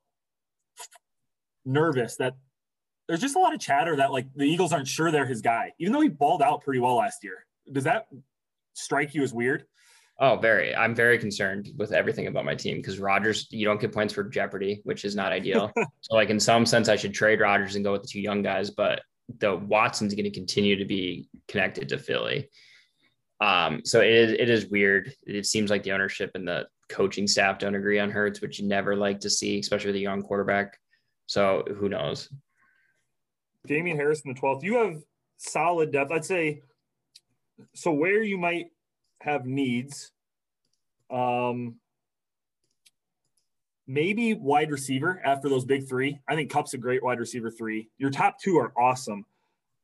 nervous 1.65 2.17
that 2.17 2.37
there's 3.09 3.21
just 3.21 3.37
a 3.37 3.39
lot 3.39 3.53
of 3.55 3.61
chatter 3.61 3.97
that 3.97 4.13
like 4.13 4.27
the 4.35 4.45
Eagles 4.45 4.73
aren't 4.73 4.87
sure 4.89 5.11
they're 5.11 5.27
his 5.27 5.41
guy, 5.43 5.73
even 5.79 5.93
though 5.93 6.01
he 6.01 6.09
balled 6.09 6.43
out 6.43 6.63
pretty 6.63 6.81
well 6.81 6.97
last 6.97 7.25
year? 7.25 7.47
Does 7.73 7.85
that 7.85 8.07
strike 8.75 9.15
you 9.15 9.23
as 9.23 9.33
weird? 9.35 9.65
Oh, 10.23 10.37
very. 10.37 10.77
I'm 10.77 10.95
very 10.95 11.18
concerned 11.18 11.71
with 11.79 11.93
everything 11.93 12.27
about 12.27 12.45
my 12.45 12.55
team 12.55 12.77
because 12.77 12.99
Rodgers, 12.99 13.47
you 13.51 13.64
don't 13.64 13.81
get 13.81 13.93
points 13.93 14.12
for 14.12 14.23
Jeopardy, 14.23 14.83
which 14.85 15.07
is 15.07 15.16
not 15.16 15.33
ideal. 15.33 15.73
so, 16.03 16.14
like 16.14 16.29
in 16.29 16.39
some 16.39 16.66
sense, 16.66 16.91
I 16.91 16.97
should 16.97 17.14
trade 17.14 17.41
Rodgers 17.41 17.75
and 17.75 17.85
go 17.85 17.93
with 17.93 18.03
the 18.03 18.09
two 18.09 18.21
young 18.21 18.43
guys, 18.43 18.71
but 18.71 19.01
the 19.39 19.57
Watson's 19.57 20.14
going 20.14 20.25
to 20.25 20.31
continue 20.31 20.77
to 20.77 20.85
be 20.85 21.29
connected 21.49 21.89
to 21.89 21.99
Philly. 21.99 22.51
Um, 23.41 23.81
so 23.85 24.01
it 24.01 24.11
is 24.11 24.33
it 24.33 24.51
is 24.51 24.66
weird. 24.66 25.14
It 25.27 25.47
seems 25.47 25.71
like 25.71 25.85
the 25.85 25.93
ownership 25.93 26.33
and 26.35 26.47
the 26.47 26.66
coaching 26.91 27.27
staff 27.27 27.59
don't 27.59 27.75
agree 27.75 27.99
on 27.99 28.11
Hurts, 28.11 28.43
which 28.43 28.59
you 28.59 28.68
never 28.68 28.95
like 28.97 29.21
to 29.21 29.31
see, 29.31 29.59
especially 29.59 29.89
with 29.89 29.97
a 29.97 30.01
young 30.01 30.21
quarterback. 30.21 30.77
So 31.25 31.64
who 31.79 31.89
knows? 31.89 32.29
Damien 33.66 33.97
Harris 33.97 34.21
in 34.23 34.35
the 34.35 34.41
12th. 34.41 34.62
You 34.62 34.77
have 34.77 34.97
solid 35.39 35.93
depth. 35.93 36.12
I'd 36.12 36.25
say 36.27 36.61
so 37.75 37.93
where 37.93 38.23
you 38.23 38.37
might 38.37 38.66
have 39.21 39.47
needs. 39.47 40.12
Um 41.11 41.77
maybe 43.87 44.35
wide 44.35 44.71
receiver 44.71 45.21
after 45.25 45.49
those 45.49 45.64
big 45.64 45.89
three. 45.89 46.18
I 46.29 46.37
think 46.37 46.51
Kupp's 46.51 46.75
a 46.75 46.79
great 46.79 47.03
wide 47.03 47.18
receiver 47.18 47.51
three. 47.51 47.91
Your 47.99 48.11
top 48.11 48.39
two 48.41 48.57
are 48.57 48.73
awesome. 48.79 49.25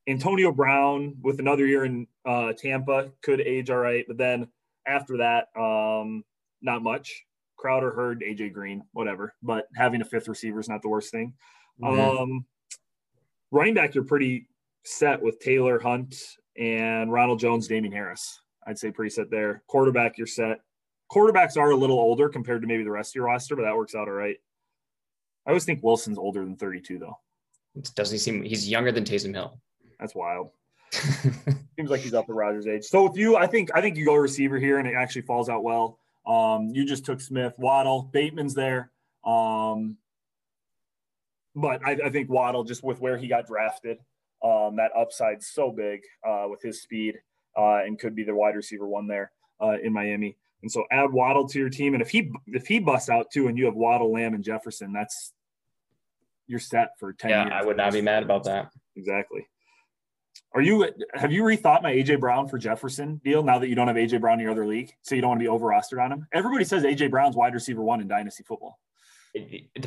Antonio 0.07 0.53
Brown 0.53 1.17
with 1.23 1.41
another 1.41 1.67
year 1.67 1.85
in 1.85 2.07
uh, 2.25 2.53
Tampa 2.53 3.11
could 3.23 3.41
age 3.41 3.71
all 3.71 3.79
right, 3.79 4.05
but 4.07 4.17
then 4.17 4.47
after 4.87 5.17
that, 5.17 5.49
um, 5.61 6.23
not 6.63 6.83
much. 6.83 7.25
Crowder, 7.57 7.91
Hurd, 7.91 8.23
AJ 8.23 8.53
Green, 8.53 8.85
whatever. 8.93 9.35
But 9.43 9.67
having 9.75 10.01
a 10.01 10.05
fifth 10.05 10.29
receiver 10.29 10.61
is 10.61 10.69
not 10.69 10.83
the 10.83 10.89
worst 10.89 11.11
thing. 11.11 11.35
Mhm. 11.83 12.21
Um, 12.21 12.47
running 13.51 13.75
back, 13.75 13.95
you're 13.95 14.05
pretty 14.05 14.47
set 14.85 15.21
with 15.21 15.41
Taylor 15.41 15.81
Hunt 15.81 16.15
and 16.57 17.11
Ronald 17.11 17.41
Jones, 17.41 17.67
Damien 17.67 17.93
Harris. 17.93 18.41
I'd 18.67 18.79
say 18.79 18.91
pretty 18.91 19.11
set 19.11 19.31
there. 19.31 19.63
Quarterback, 19.67 20.19
you're 20.19 20.27
set. 20.27 20.61
Quarterbacks 21.11 21.57
are 21.57 21.71
a 21.71 21.77
little 21.77 21.99
older 21.99 22.29
compared 22.29 22.63
to 22.63 22.69
maybe 22.69 22.83
the 22.83 22.91
rest 22.91 23.13
of 23.13 23.15
your 23.17 23.27
roster, 23.27 23.55
but 23.55 23.63
that 23.63 23.77
works 23.77 23.95
out 23.95 24.09
all 24.09 24.15
right. 24.15 24.37
I 25.47 25.51
always 25.51 25.65
think 25.65 25.83
Wilson's 25.83 26.19
older 26.19 26.45
than 26.45 26.57
32, 26.57 26.99
though. 26.99 27.19
It 27.77 27.93
doesn't 27.95 28.19
seem 28.19 28.43
he's 28.43 28.69
younger 28.69 28.91
than 28.91 29.05
Taysom 29.05 29.33
Hill. 29.33 29.61
That's 30.01 30.15
wild. 30.15 30.51
Seems 30.93 31.91
like 31.91 32.01
he's 32.01 32.15
up 32.15 32.29
at 32.29 32.35
Rodgers' 32.35 32.67
age. 32.67 32.85
So 32.85 33.05
with 33.05 33.17
you, 33.17 33.37
I 33.37 33.47
think 33.47 33.71
I 33.75 33.81
think 33.81 33.97
you 33.97 34.05
go 34.05 34.15
receiver 34.15 34.59
here, 34.59 34.79
and 34.79 34.89
it 34.89 34.95
actually 34.95 35.23
falls 35.23 35.49
out 35.49 35.63
well. 35.63 35.99
Um, 36.27 36.71
you 36.73 36.85
just 36.85 37.05
took 37.05 37.21
Smith, 37.21 37.55
Waddle, 37.59 38.11
Bateman's 38.13 38.55
there. 38.55 38.91
Um, 39.25 39.97
but 41.55 41.85
I, 41.85 41.99
I 42.05 42.11
think 42.11 42.29
Waddle, 42.29 42.65
just 42.65 42.83
with 42.83 43.01
where 43.01 43.17
he 43.17 43.29
got 43.29 43.47
drafted, 43.47 43.99
um, 44.43 44.77
that 44.77 44.91
upside's 44.97 45.47
so 45.47 45.71
big 45.71 46.01
uh, 46.27 46.47
with 46.49 46.63
his 46.63 46.83
speed, 46.83 47.17
uh, 47.57 47.83
and 47.85 47.99
could 47.99 48.15
be 48.15 48.25
the 48.25 48.35
wide 48.35 48.57
receiver 48.57 48.87
one 48.87 49.07
there 49.07 49.33
uh, 49.61 49.77
in 49.83 49.93
Miami. 49.93 50.37
And 50.63 50.71
so 50.71 50.85
add 50.91 51.13
Waddle 51.13 51.49
to 51.49 51.59
your 51.59 51.69
team, 51.69 51.95
and 51.95 52.03
if 52.03 52.11
he 52.11 52.31
if 52.47 52.67
he 52.67 52.79
busts 52.79 53.09
out 53.09 53.31
too, 53.31 53.49
and 53.49 53.59
you 53.59 53.67
have 53.67 53.75
Waddle, 53.75 54.13
Lamb, 54.13 54.35
and 54.35 54.43
Jefferson, 54.43 54.93
that's 54.93 55.33
you're 56.47 56.59
set 56.59 56.99
for 56.99 57.13
ten 57.13 57.31
yeah. 57.31 57.49
I 57.53 57.65
would 57.65 57.77
not 57.77 57.93
be 57.93 58.01
mad 58.01 58.23
about 58.23 58.45
that. 58.45 58.71
Exactly. 58.97 59.47
Are 60.55 60.63
you 60.63 60.91
have 61.13 61.33
you 61.33 61.43
rethought 61.43 61.83
my 61.83 61.93
AJ 61.93 62.21
Brown 62.21 62.49
for 62.49 62.57
Jefferson 62.57 63.21
deal 63.23 63.43
now 63.43 63.59
that 63.59 63.69
you 63.69 63.75
don't 63.75 63.89
have 63.89 63.97
AJ 63.97 64.21
Brown 64.21 64.39
in 64.39 64.45
your 64.45 64.53
other 64.53 64.67
league? 64.67 64.93
So 65.03 65.15
you 65.15 65.21
don't 65.21 65.29
want 65.31 65.41
to 65.41 65.45
be 65.45 65.49
over 65.49 65.67
rostered 65.67 66.03
on 66.03 66.11
him? 66.11 66.27
Everybody 66.33 66.65
says 66.65 66.83
AJ 66.83 67.11
Brown's 67.11 67.37
wide 67.37 67.53
receiver 67.53 67.83
one 67.83 68.01
in 68.01 68.09
dynasty 68.09 68.43
football. 68.43 68.79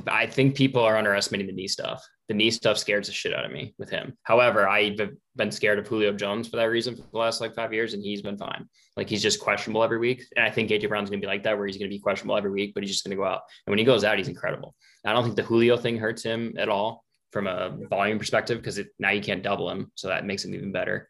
I 0.07 0.25
think 0.25 0.55
people 0.55 0.81
are 0.83 0.97
underestimating 0.97 1.47
the 1.47 1.53
knee 1.53 1.67
stuff. 1.67 2.05
The 2.27 2.33
knee 2.33 2.51
stuff 2.51 2.77
scares 2.77 3.07
the 3.07 3.13
shit 3.13 3.33
out 3.33 3.45
of 3.45 3.51
me 3.51 3.73
with 3.77 3.89
him. 3.89 4.13
However, 4.23 4.67
I've 4.67 4.99
been 5.35 5.51
scared 5.51 5.79
of 5.79 5.87
Julio 5.87 6.13
Jones 6.13 6.47
for 6.47 6.57
that 6.57 6.65
reason 6.65 6.95
for 6.95 7.03
the 7.11 7.17
last 7.17 7.41
like 7.41 7.55
five 7.55 7.73
years, 7.73 7.93
and 7.93 8.03
he's 8.03 8.21
been 8.21 8.37
fine. 8.37 8.67
Like 8.95 9.09
he's 9.09 9.21
just 9.21 9.39
questionable 9.39 9.83
every 9.83 9.97
week, 9.97 10.25
and 10.35 10.45
I 10.45 10.51
think 10.51 10.69
AJ 10.69 10.89
Brown's 10.89 11.09
gonna 11.09 11.21
be 11.21 11.27
like 11.27 11.43
that, 11.43 11.57
where 11.57 11.67
he's 11.67 11.77
gonna 11.77 11.89
be 11.89 11.99
questionable 11.99 12.37
every 12.37 12.51
week, 12.51 12.73
but 12.73 12.83
he's 12.83 12.91
just 12.91 13.03
gonna 13.03 13.15
go 13.15 13.25
out. 13.25 13.41
And 13.65 13.71
when 13.71 13.79
he 13.79 13.85
goes 13.85 14.03
out, 14.03 14.17
he's 14.17 14.27
incredible. 14.27 14.75
I 15.05 15.13
don't 15.13 15.23
think 15.23 15.35
the 15.35 15.43
Julio 15.43 15.77
thing 15.77 15.97
hurts 15.97 16.23
him 16.23 16.55
at 16.57 16.69
all 16.69 17.03
from 17.31 17.47
a 17.47 17.77
volume 17.89 18.19
perspective 18.19 18.57
because 18.57 18.79
now 18.99 19.11
you 19.11 19.21
can't 19.21 19.43
double 19.43 19.69
him, 19.69 19.91
so 19.95 20.07
that 20.09 20.25
makes 20.25 20.45
him 20.45 20.53
even 20.53 20.71
better. 20.71 21.07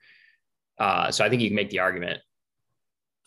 Uh, 0.80 1.12
so 1.12 1.26
I 1.26 1.30
think 1.30 1.42
you 1.42 1.50
can 1.50 1.56
make 1.56 1.70
the 1.70 1.80
argument. 1.80 2.20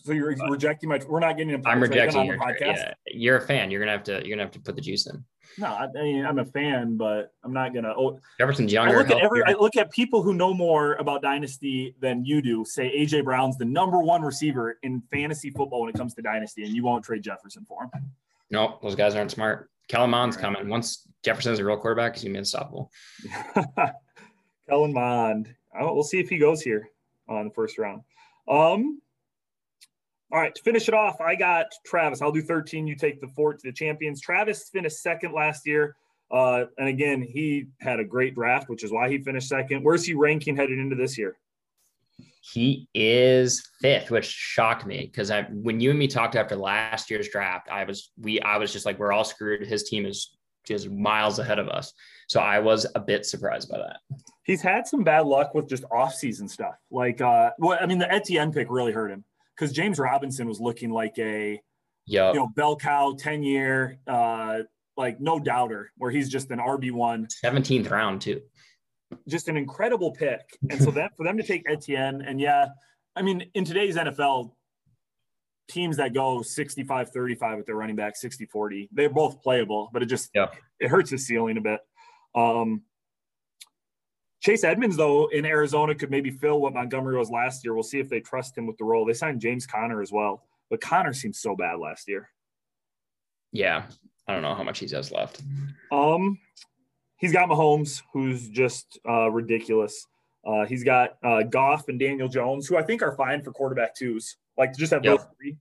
So 0.03 0.13
you're 0.13 0.37
but 0.37 0.51
rejecting 0.51 0.89
my. 0.89 1.01
We're 1.09 1.21
not 1.21 1.37
getting. 1.37 1.55
A 1.55 1.59
podcast. 1.59 1.67
I'm 1.67 1.83
rejecting 1.83 2.25
your 2.25 2.39
podcast. 2.39 2.77
Yeah, 2.77 2.95
you're 3.07 3.37
a 3.37 3.41
fan. 3.41 3.71
You're 3.71 3.81
gonna 3.81 3.93
have 3.93 4.03
to. 4.05 4.21
You're 4.21 4.37
gonna 4.37 4.43
have 4.43 4.53
to 4.53 4.61
put 4.61 4.75
the 4.75 4.83
juice 4.83 5.07
in. 5.07 5.25
No, 5.59 5.67
I, 5.67 5.87
mean 5.93 6.25
I'm 6.25 6.39
a 6.39 6.45
fan, 6.45 6.97
but 6.97 7.33
I'm 7.45 7.53
not 7.53 7.75
gonna. 7.75 7.95
Oh, 7.97 8.19
Jefferson's 8.39 8.73
younger. 8.73 8.97
I 8.97 8.99
look 8.99 9.11
at 9.11 9.19
every. 9.19 9.43
I 9.45 9.53
look 9.53 9.77
at 9.77 9.91
people 9.93 10.23
who 10.23 10.35
know 10.35 10.55
more 10.55 10.95
about 10.95 11.23
dynasty 11.23 11.95
than 12.01 12.25
you 12.25 12.43
do. 12.43 12.65
Say 12.65 12.91
AJ 12.99 13.25
Brown's 13.25 13.59
the 13.59 13.65
number 13.65 13.99
one 13.99 14.23
receiver 14.23 14.79
in 14.83 15.03
fantasy 15.11 15.51
football 15.51 15.83
when 15.83 15.91
it 15.91 15.97
comes 15.97 16.15
to 16.15 16.23
dynasty, 16.23 16.65
and 16.65 16.75
you 16.75 16.83
won't 16.83 17.05
trade 17.05 17.23
Jefferson 17.23 17.65
for 17.67 17.85
him. 17.85 17.91
No, 18.51 18.79
those 18.83 18.95
guys 18.95 19.15
aren't 19.15 19.31
smart. 19.31 19.71
Kellen 19.89 20.11
Mond's 20.11 20.37
right. 20.37 20.43
coming. 20.43 20.69
Once 20.69 21.07
Jefferson's 21.23 21.59
a 21.59 21.65
real 21.65 21.77
quarterback, 21.77 22.15
he's 22.15 22.25
gonna 22.25 22.33
be 22.33 22.39
unstoppable. 22.39 22.91
Kellen 24.69 24.93
Mond. 24.93 25.55
Oh, 25.79 25.95
we'll 25.95 26.03
see 26.03 26.21
if 26.21 26.29
he 26.29 26.39
goes 26.39 26.63
here 26.63 26.89
on 27.29 27.45
the 27.45 27.55
first 27.55 27.79
round. 27.79 28.03
Um, 28.49 29.01
all 30.33 30.41
right, 30.41 30.55
to 30.55 30.63
finish 30.63 30.89
it 30.89 30.95
off, 30.95 31.21
I 31.21 31.35
got 31.35 31.67
Travis. 31.85 32.23
I'll 32.23 32.33
do 32.33 32.41
13. 32.41 32.87
You 32.87 32.97
take 32.97 33.21
the 33.21 33.29
four 33.29 33.53
to 33.53 33.61
the 33.63 33.73
champions. 33.73 34.21
Travis 34.21 34.71
finished 34.71 35.03
second 35.03 35.35
last 35.35 35.67
year. 35.67 35.95
Uh, 36.31 36.65
and 36.79 36.89
again, 36.89 37.21
he 37.21 37.67
had 37.81 38.01
a 38.01 38.05
great 38.05 38.35
draft, 38.35 38.71
which 38.71 38.83
is 38.83 38.91
why 38.91 39.11
he 39.11 39.19
finished 39.19 39.49
second. 39.49 39.83
Where's 39.83 40.07
he 40.07 40.15
ranking 40.15 40.57
headed 40.57 40.79
into 40.79 40.97
this 40.97 41.19
year? 41.19 41.37
He 42.41 42.89
is 42.95 43.63
fifth, 43.83 44.11
which 44.11 44.25
shocked 44.25 44.87
me 44.87 45.03
because 45.05 45.31
I 45.31 45.43
when 45.43 45.81
you 45.81 45.91
and 45.91 45.99
me 45.99 46.09
talked 46.09 46.35
after 46.35 46.57
last 46.57 47.11
year's 47.11 47.29
draft, 47.29 47.69
I 47.71 47.85
was 47.85 48.11
we 48.19 48.41
I 48.41 48.57
was 48.57 48.73
just 48.73 48.87
like, 48.87 48.99
we're 48.99 49.13
all 49.13 49.25
screwed. 49.25 49.65
His 49.65 49.85
team 49.85 50.07
is 50.07 50.37
just 50.67 50.91
miles 50.91 51.39
ahead 51.39 51.59
of 51.59 51.69
us. 51.69 51.93
So 52.27 52.41
I 52.41 52.59
was 52.59 52.87
a 52.95 53.01
bit 53.01 53.27
surprised 53.27 53.69
by 53.69 53.79
that. 53.79 53.99
He's 54.45 54.63
had 54.63 54.89
some 54.89 55.05
bad 55.05 55.27
luck 55.27 55.55
with 55.55 55.69
just 55.69 55.85
off-season 55.93 56.49
stuff. 56.49 56.75
Like 56.91 57.21
uh 57.21 57.51
well, 57.59 57.79
I 57.81 57.87
mean 57.87 57.99
the 57.99 58.11
Etienne 58.11 58.53
pick 58.53 58.69
really 58.71 58.93
hurt 58.93 59.11
him 59.11 59.25
because 59.63 59.73
James 59.73 60.01
Robinson 60.01 60.49
was 60.49 60.61
looking 60.61 60.91
like 60.91 61.17
a 61.19 61.63
yeah, 62.05 62.33
you 62.33 62.41
know, 62.41 62.49
bell 62.49 62.75
cow, 62.75 63.15
10 63.17 63.45
year, 63.45 64.01
uh, 64.09 64.63
like 64.97 65.21
no 65.21 65.39
doubter, 65.39 65.93
where 65.97 66.11
he's 66.11 66.29
just 66.29 66.51
an 66.51 66.59
RB1. 66.59 67.33
17th 67.45 67.89
round, 67.89 68.21
too. 68.21 68.41
Just 69.29 69.47
an 69.47 69.57
incredible 69.57 70.11
pick. 70.11 70.41
And 70.69 70.83
so 70.83 70.91
that 70.91 71.13
for 71.17 71.25
them 71.25 71.37
to 71.37 71.45
take 71.45 71.63
Etienne, 71.71 72.23
and 72.23 72.41
yeah, 72.41 72.67
I 73.15 73.23
mean, 73.23 73.45
in 73.55 73.65
today's 73.65 73.97
NFL, 73.97 74.51
teams 75.69 75.97
that 75.99 76.13
go 76.13 76.43
65 76.43 77.11
35 77.11 77.59
with 77.59 77.67
their 77.67 77.77
running 77.77 77.95
back, 77.95 78.17
60 78.17 78.47
40, 78.47 78.89
they're 78.91 79.11
both 79.11 79.41
playable, 79.43 79.91
but 79.93 80.03
it 80.03 80.07
just 80.07 80.31
yeah. 80.35 80.47
it 80.81 80.89
hurts 80.89 81.11
the 81.11 81.19
ceiling 81.19 81.57
a 81.57 81.61
bit. 81.61 81.79
Um, 82.35 82.83
Chase 84.43 84.65
Edmonds, 84.65 84.97
though, 84.97 85.27
in 85.29 85.47
Arizona 85.47 85.95
could 85.95 86.11
maybe 86.11 86.31
fill 86.31 86.61
what 86.61 86.75
Montgomery 86.75 87.17
was 87.17 87.31
last 87.31 87.65
year. 87.65 87.75
We'll 87.75 87.85
see 87.85 88.01
if 88.01 88.09
they 88.09 88.19
trust 88.19 88.59
him 88.59 88.67
with 88.67 88.77
the 88.77 88.85
role. 88.85 89.05
They 89.05 89.13
signed 89.13 89.41
James 89.41 89.67
Conner 89.67 90.03
as 90.03 90.11
well, 90.11 90.43
but 90.69 90.81
Connor 90.81 91.13
seems 91.13 91.39
so 91.39 91.55
bad 91.55 91.79
last 91.79 92.09
year. 92.09 92.29
Yeah, 93.53 93.85
I 94.27 94.33
don't 94.33 94.43
know 94.43 94.55
how 94.55 94.65
much 94.65 94.81
he 94.81 94.89
has 94.89 95.13
left. 95.13 95.43
Um, 95.93 96.39
he's 97.19 97.33
got 97.33 97.49
Mahomes, 97.49 98.03
who's 98.13 98.49
just 98.49 98.99
uh, 99.09 99.31
ridiculous. 99.31 100.09
Uh, 100.45 100.67
he's 100.67 100.83
got 100.83 101.19
uh, 101.23 101.45
Goff 101.45 101.89
and 101.89 102.01
Daniel 102.01 102.27
Jones, 102.27 102.67
who 102.67 102.77
I 102.77 102.83
think 102.83 103.01
are 103.01 103.13
fine 103.13 103.43
for 103.43 103.53
quarterback 103.53 103.95
twos. 103.95 104.39
Like 104.59 104.77
just 104.77 104.93
have 104.93 105.05
yep. 105.05 105.19
those 105.19 105.27
three. 105.37 105.57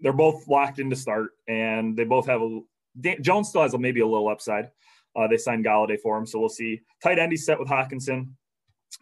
They're 0.00 0.12
both 0.12 0.46
locked 0.48 0.80
in 0.80 0.90
to 0.90 0.96
start, 0.96 1.30
and 1.48 1.96
they 1.96 2.04
both 2.04 2.26
have 2.26 2.42
a. 2.42 2.60
Dan, 3.00 3.22
Jones 3.22 3.48
still 3.48 3.62
has 3.62 3.72
a, 3.72 3.78
maybe 3.78 4.00
a 4.00 4.06
little 4.06 4.28
upside. 4.28 4.70
Uh, 5.18 5.26
they 5.26 5.36
signed 5.36 5.64
Golladay 5.64 5.98
for 6.00 6.16
him, 6.16 6.26
so 6.26 6.38
we'll 6.38 6.48
see. 6.48 6.80
Tight 7.02 7.18
end, 7.18 7.32
he's 7.32 7.44
set 7.44 7.58
with 7.58 7.68
Hockenson. 7.68 8.28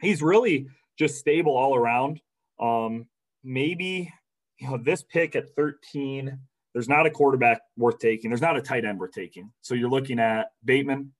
He's 0.00 0.22
really 0.22 0.66
just 0.98 1.18
stable 1.18 1.54
all 1.54 1.76
around. 1.76 2.20
Um, 2.58 3.06
maybe 3.44 4.10
you 4.58 4.70
know 4.70 4.78
this 4.78 5.02
pick 5.02 5.36
at 5.36 5.50
13. 5.54 6.38
There's 6.72 6.88
not 6.88 7.06
a 7.06 7.10
quarterback 7.10 7.60
worth 7.76 7.98
taking. 7.98 8.30
There's 8.30 8.40
not 8.40 8.56
a 8.56 8.62
tight 8.62 8.86
end 8.86 8.98
worth 8.98 9.12
taking. 9.12 9.52
So 9.60 9.74
you're 9.74 9.90
looking 9.90 10.18
at 10.18 10.48
Bateman. 10.64 11.12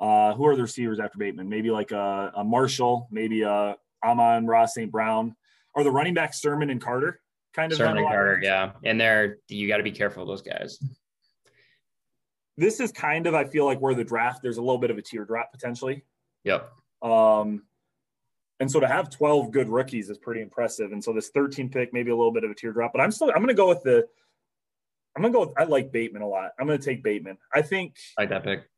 Uh, 0.00 0.34
who 0.34 0.46
are 0.46 0.56
the 0.56 0.62
receivers 0.62 1.00
after 1.00 1.18
Bateman? 1.18 1.48
Maybe 1.48 1.70
like 1.70 1.90
a, 1.90 2.32
a 2.36 2.44
Marshall, 2.44 3.08
maybe 3.10 3.42
a 3.42 3.76
Amon-Ra 4.04 4.66
St. 4.66 4.90
Brown. 4.90 5.34
Are 5.74 5.82
the 5.82 5.90
running 5.90 6.14
backs 6.14 6.40
Sermon 6.40 6.70
and 6.70 6.80
Carter? 6.80 7.20
Kind 7.52 7.72
of 7.72 7.78
Sermon 7.78 7.98
and 7.98 8.06
Carter, 8.06 8.40
yeah. 8.42 8.72
And 8.84 9.00
they're 9.00 9.38
you 9.48 9.66
got 9.66 9.78
to 9.78 9.82
be 9.82 9.90
careful 9.90 10.22
of 10.22 10.28
those 10.28 10.42
guys 10.42 10.78
this 12.58 12.80
is 12.80 12.90
kind 12.92 13.26
of 13.26 13.34
I 13.34 13.44
feel 13.44 13.64
like 13.64 13.78
where 13.78 13.94
the 13.94 14.04
draft 14.04 14.42
there's 14.42 14.58
a 14.58 14.60
little 14.60 14.78
bit 14.78 14.90
of 14.90 14.98
a 14.98 15.02
teardrop 15.02 15.52
potentially. 15.52 16.04
Yep. 16.44 16.70
Um, 17.00 17.62
and 18.60 18.70
so 18.70 18.80
to 18.80 18.88
have 18.88 19.08
12 19.08 19.52
good 19.52 19.68
rookies 19.68 20.10
is 20.10 20.18
pretty 20.18 20.42
impressive. 20.42 20.90
And 20.90 21.02
so 21.02 21.12
this 21.12 21.28
13 21.28 21.70
pick 21.70 21.92
maybe 21.92 22.10
a 22.10 22.16
little 22.16 22.32
bit 22.32 22.42
of 22.42 22.50
a 22.50 22.54
teardrop, 22.54 22.92
but 22.92 23.00
I'm 23.00 23.12
still 23.12 23.30
I'm 23.30 23.36
going 23.36 23.48
to 23.48 23.54
go 23.54 23.68
with 23.68 23.82
the 23.84 24.06
I'm 25.16 25.22
going 25.22 25.32
to 25.32 25.38
go 25.38 25.46
with 25.46 25.54
I 25.56 25.64
like 25.64 25.92
Bateman 25.92 26.22
a 26.22 26.28
lot. 26.28 26.50
I'm 26.58 26.66
going 26.66 26.78
to 26.78 26.84
take 26.84 27.02
Bateman. 27.02 27.38
I 27.54 27.62
think 27.62 27.96
I 28.18 28.22
like 28.22 28.30
that 28.30 28.44
pick. 28.44 28.68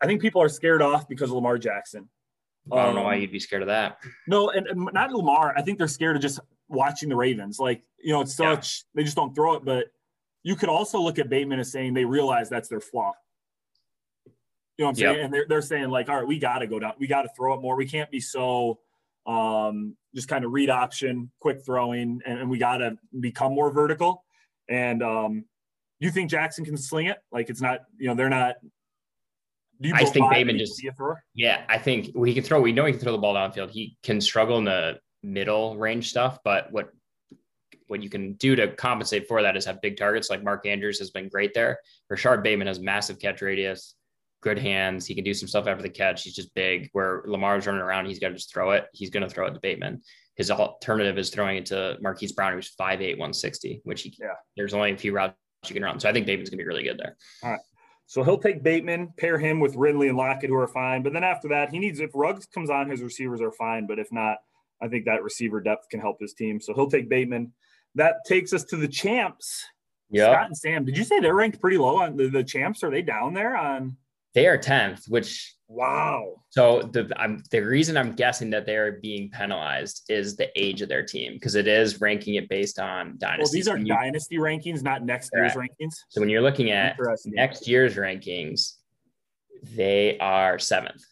I 0.00 0.06
think 0.06 0.20
people 0.20 0.40
are 0.40 0.48
scared 0.48 0.80
off 0.80 1.08
because 1.08 1.30
of 1.30 1.36
Lamar 1.36 1.58
Jackson. 1.58 2.08
I 2.72 2.76
don't 2.76 2.88
um, 2.90 2.94
know 2.96 3.02
why 3.02 3.16
you'd 3.16 3.32
be 3.32 3.40
scared 3.40 3.62
of 3.62 3.68
that. 3.68 3.98
No, 4.26 4.50
and, 4.50 4.66
and, 4.66 4.88
not 4.92 5.12
Lamar. 5.12 5.54
I 5.56 5.62
think 5.62 5.78
they're 5.78 5.86
scared 5.86 6.16
of 6.16 6.22
just 6.22 6.40
watching 6.68 7.08
the 7.08 7.16
Ravens. 7.16 7.58
Like, 7.58 7.82
you 7.98 8.12
know, 8.12 8.20
it's 8.20 8.34
such 8.34 8.84
yeah. 8.94 9.00
they 9.00 9.04
just 9.04 9.16
don't 9.16 9.34
throw 9.34 9.54
it, 9.54 9.64
but 9.64 9.86
you 10.46 10.54
could 10.54 10.68
also 10.68 11.00
look 11.00 11.18
at 11.18 11.28
Bateman 11.28 11.58
as 11.58 11.72
saying 11.72 11.92
they 11.92 12.04
realize 12.04 12.48
that's 12.48 12.68
their 12.68 12.80
flaw. 12.80 13.12
You 14.76 14.84
know 14.84 14.86
what 14.86 14.90
I'm 14.90 14.94
saying? 14.94 15.16
Yep. 15.16 15.24
And 15.24 15.34
they're, 15.34 15.46
they're 15.48 15.60
saying 15.60 15.88
like, 15.88 16.08
all 16.08 16.18
right, 16.18 16.26
we 16.26 16.38
got 16.38 16.60
to 16.60 16.68
go 16.68 16.78
down. 16.78 16.92
We 17.00 17.08
got 17.08 17.22
to 17.22 17.28
throw 17.36 17.54
it 17.54 17.60
more. 17.60 17.74
We 17.74 17.84
can't 17.84 18.08
be 18.12 18.20
so 18.20 18.78
um, 19.26 19.96
just 20.14 20.28
kind 20.28 20.44
of 20.44 20.52
read 20.52 20.70
option, 20.70 21.32
quick 21.40 21.64
throwing, 21.66 22.20
and, 22.24 22.38
and 22.38 22.48
we 22.48 22.58
got 22.58 22.76
to 22.76 22.96
become 23.18 23.54
more 23.54 23.72
vertical. 23.72 24.22
And 24.68 25.02
um, 25.02 25.46
you 25.98 26.12
think 26.12 26.30
Jackson 26.30 26.64
can 26.64 26.76
sling 26.76 27.06
it? 27.06 27.18
Like 27.32 27.50
it's 27.50 27.60
not, 27.60 27.80
you 27.98 28.06
know, 28.06 28.14
they're 28.14 28.28
not. 28.28 28.54
I 29.92 30.04
think 30.04 30.30
Bateman 30.30 30.58
just. 30.58 30.80
Yeah, 31.34 31.64
I 31.68 31.76
think 31.76 32.16
he 32.24 32.34
can 32.34 32.44
throw. 32.44 32.60
We 32.60 32.70
know 32.70 32.84
he 32.84 32.92
can 32.92 33.00
throw 33.00 33.10
the 33.10 33.18
ball 33.18 33.34
downfield. 33.34 33.70
He 33.70 33.96
can 34.04 34.20
struggle 34.20 34.58
in 34.58 34.64
the 34.64 35.00
middle 35.24 35.76
range 35.76 36.08
stuff, 36.08 36.38
but 36.44 36.70
what 36.70 36.92
what 37.88 38.02
you 38.02 38.10
can 38.10 38.34
do 38.34 38.56
to 38.56 38.68
compensate 38.74 39.28
for 39.28 39.42
that 39.42 39.56
is 39.56 39.64
have 39.64 39.80
big 39.80 39.96
targets 39.96 40.30
like 40.30 40.42
Mark 40.42 40.66
Andrews 40.66 40.98
has 40.98 41.10
been 41.10 41.28
great 41.28 41.54
there. 41.54 41.78
Rashod 42.08 42.42
Bateman 42.42 42.66
has 42.66 42.80
massive 42.80 43.18
catch 43.18 43.42
radius, 43.42 43.94
good 44.42 44.58
hands. 44.58 45.06
He 45.06 45.14
can 45.14 45.24
do 45.24 45.34
some 45.34 45.48
stuff 45.48 45.66
after 45.66 45.82
the 45.82 45.88
catch. 45.88 46.22
He's 46.22 46.34
just 46.34 46.54
big. 46.54 46.88
Where 46.92 47.22
Lamar's 47.26 47.66
running 47.66 47.82
around, 47.82 48.06
he's 48.06 48.18
got 48.18 48.28
to 48.28 48.34
just 48.34 48.52
throw 48.52 48.72
it. 48.72 48.86
He's 48.92 49.10
going 49.10 49.22
to 49.22 49.28
throw 49.28 49.46
it 49.46 49.54
to 49.54 49.60
Bateman. 49.60 50.02
His 50.36 50.50
alternative 50.50 51.16
is 51.18 51.30
throwing 51.30 51.56
it 51.56 51.66
to 51.66 51.96
Marquise 52.00 52.32
Brown, 52.32 52.52
who's 52.52 52.74
5'8, 52.78 53.12
160, 53.12 53.80
which 53.84 54.02
he, 54.02 54.14
yeah. 54.20 54.28
there's 54.56 54.74
only 54.74 54.92
a 54.92 54.96
few 54.96 55.12
routes 55.12 55.34
you 55.66 55.74
can 55.74 55.82
run. 55.82 55.98
So 55.98 56.08
I 56.08 56.12
think 56.12 56.26
Bateman's 56.26 56.50
going 56.50 56.58
to 56.58 56.64
be 56.64 56.68
really 56.68 56.82
good 56.82 56.98
there. 56.98 57.16
All 57.42 57.52
right. 57.52 57.60
So 58.08 58.22
he'll 58.22 58.38
take 58.38 58.62
Bateman, 58.62 59.14
pair 59.16 59.36
him 59.38 59.58
with 59.58 59.74
Ridley 59.74 60.08
and 60.08 60.16
Lockett, 60.16 60.50
who 60.50 60.56
are 60.56 60.68
fine. 60.68 61.02
But 61.02 61.12
then 61.12 61.24
after 61.24 61.48
that, 61.48 61.70
he 61.70 61.78
needs, 61.80 61.98
if 61.98 62.10
Ruggs 62.14 62.46
comes 62.46 62.70
on, 62.70 62.88
his 62.88 63.02
receivers 63.02 63.40
are 63.40 63.50
fine. 63.50 63.86
But 63.86 63.98
if 63.98 64.12
not, 64.12 64.38
I 64.80 64.88
think 64.88 65.06
that 65.06 65.24
receiver 65.24 65.60
depth 65.60 65.88
can 65.90 66.00
help 66.00 66.20
his 66.20 66.34
team. 66.34 66.60
So 66.60 66.72
he'll 66.72 66.90
take 66.90 67.08
Bateman 67.08 67.52
that 67.96 68.24
takes 68.26 68.52
us 68.52 68.64
to 68.64 68.76
the 68.76 68.88
champs. 68.88 69.64
Yeah. 70.10 70.32
Scott 70.32 70.46
and 70.46 70.56
Sam. 70.56 70.84
Did 70.84 70.96
you 70.96 71.04
say 71.04 71.18
they're 71.18 71.34
ranked 71.34 71.60
pretty 71.60 71.78
low 71.78 72.00
on 72.00 72.16
the, 72.16 72.28
the 72.28 72.44
champs? 72.44 72.84
Are 72.84 72.90
they 72.90 73.02
down 73.02 73.34
there 73.34 73.56
on? 73.56 73.96
They 74.34 74.46
are 74.46 74.58
10th, 74.58 75.08
which 75.08 75.54
wow. 75.66 76.42
So 76.50 76.82
the 76.82 77.10
I'm 77.16 77.42
the 77.50 77.60
reason 77.60 77.96
I'm 77.96 78.12
guessing 78.12 78.50
that 78.50 78.66
they 78.66 78.76
are 78.76 79.00
being 79.00 79.30
penalized 79.30 80.04
is 80.10 80.36
the 80.36 80.50
age 80.54 80.82
of 80.82 80.90
their 80.90 81.02
team 81.02 81.32
because 81.32 81.54
it 81.54 81.66
is 81.66 82.00
ranking 82.02 82.34
it 82.34 82.48
based 82.48 82.78
on 82.78 83.14
dynasty. 83.16 83.42
Well, 83.42 83.52
these 83.52 83.68
are 83.68 83.78
you, 83.78 83.86
dynasty 83.86 84.36
rankings, 84.36 84.82
not 84.82 85.02
next 85.02 85.30
year's 85.34 85.54
rankings. 85.54 85.94
So 86.10 86.20
when 86.20 86.28
you're 86.28 86.42
looking 86.42 86.70
at 86.70 86.98
next 87.24 87.66
year's 87.66 87.96
rankings, 87.96 88.74
they 89.74 90.18
are 90.18 90.58
seventh. 90.58 91.02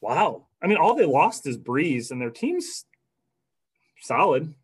Wow. 0.00 0.46
I 0.62 0.66
mean, 0.66 0.78
all 0.78 0.94
they 0.94 1.04
lost 1.04 1.46
is 1.46 1.58
Brees, 1.58 2.10
and 2.10 2.20
their 2.20 2.30
team's 2.30 2.84
solid. 4.00 4.54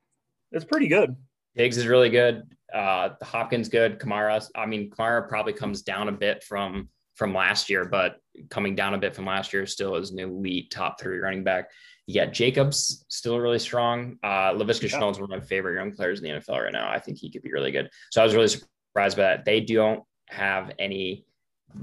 It's 0.55 0.65
pretty 0.65 0.89
good. 0.89 1.17
Diggs 1.57 1.77
is 1.77 1.87
really 1.87 2.11
good. 2.11 2.43
Uh, 2.73 3.11
Hopkins 3.23 3.69
good. 3.69 3.99
Kamara. 3.99 4.45
I 4.57 4.67
mean, 4.67 4.91
Kamara 4.91 5.29
probably 5.29 5.53
comes 5.53 5.83
down 5.83 6.09
a 6.09 6.13
bit 6.13 6.43
from 6.43 6.89
from 7.17 7.33
last 7.33 7.71
year, 7.71 7.85
but 7.85 8.17
coming 8.51 8.75
down 8.75 8.95
a 8.95 8.99
bit 8.99 9.15
from 9.15 9.27
last 9.27 9.53
year 9.53 9.67
still 9.67 9.95
is 9.95 10.11
an 10.11 10.19
elite 10.19 10.71
top 10.71 11.01
three 11.01 11.19
running 11.19 11.45
back. 11.45 11.71
Got 12.13 12.33
Jacobs 12.33 13.05
still 13.09 13.39
really 13.39 13.59
strong. 13.59 14.19
Uh, 14.23 14.53
Laviska 14.53 14.91
yeah. 14.91 15.09
is 15.09 15.21
one 15.21 15.25
of 15.25 15.31
my 15.31 15.41
favorite 15.41 15.77
young 15.77 15.93
players 15.93 16.21
in 16.21 16.25
the 16.25 16.41
NFL 16.41 16.65
right 16.65 16.73
now. 16.73 16.91
I 16.91 16.99
think 16.99 17.19
he 17.19 17.31
could 17.31 17.43
be 17.43 17.53
really 17.53 17.71
good. 17.71 17.89
So 18.11 18.21
I 18.21 18.25
was 18.25 18.35
really 18.35 18.49
surprised 18.49 19.17
by 19.17 19.23
that. 19.23 19.45
They 19.45 19.61
don't 19.61 20.03
have 20.29 20.73
any 20.79 21.25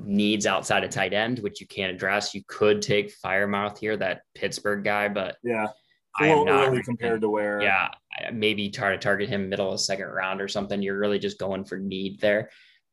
needs 0.04 0.46
outside 0.46 0.84
of 0.84 0.90
tight 0.90 1.14
end, 1.14 1.40
which 1.40 1.60
you 1.60 1.68
can't 1.68 1.94
address. 1.94 2.36
You 2.36 2.44
could 2.48 2.82
take 2.82 3.14
Freiermuth 3.24 3.78
here, 3.78 3.98
that 3.98 4.22
Pittsburgh 4.36 4.84
guy, 4.84 5.08
but 5.08 5.38
yeah, 5.44 5.68
a 6.20 6.24
little 6.24 6.50
early 6.50 6.84
compared 6.84 7.22
to 7.22 7.30
where 7.30 7.62
yeah 7.62 7.88
maybe 8.34 8.70
try 8.70 8.92
to 8.92 8.98
target 8.98 9.30
him 9.30 9.50
middle 9.50 9.72
of 9.72 9.80
second 9.80 10.08
round 10.08 10.42
or 10.42 10.48
something 10.48 10.82
you're 10.82 11.00
really 11.00 11.20
just 11.20 11.40
going 11.40 11.64
for 11.64 11.78
need 11.78 12.20
there 12.20 12.50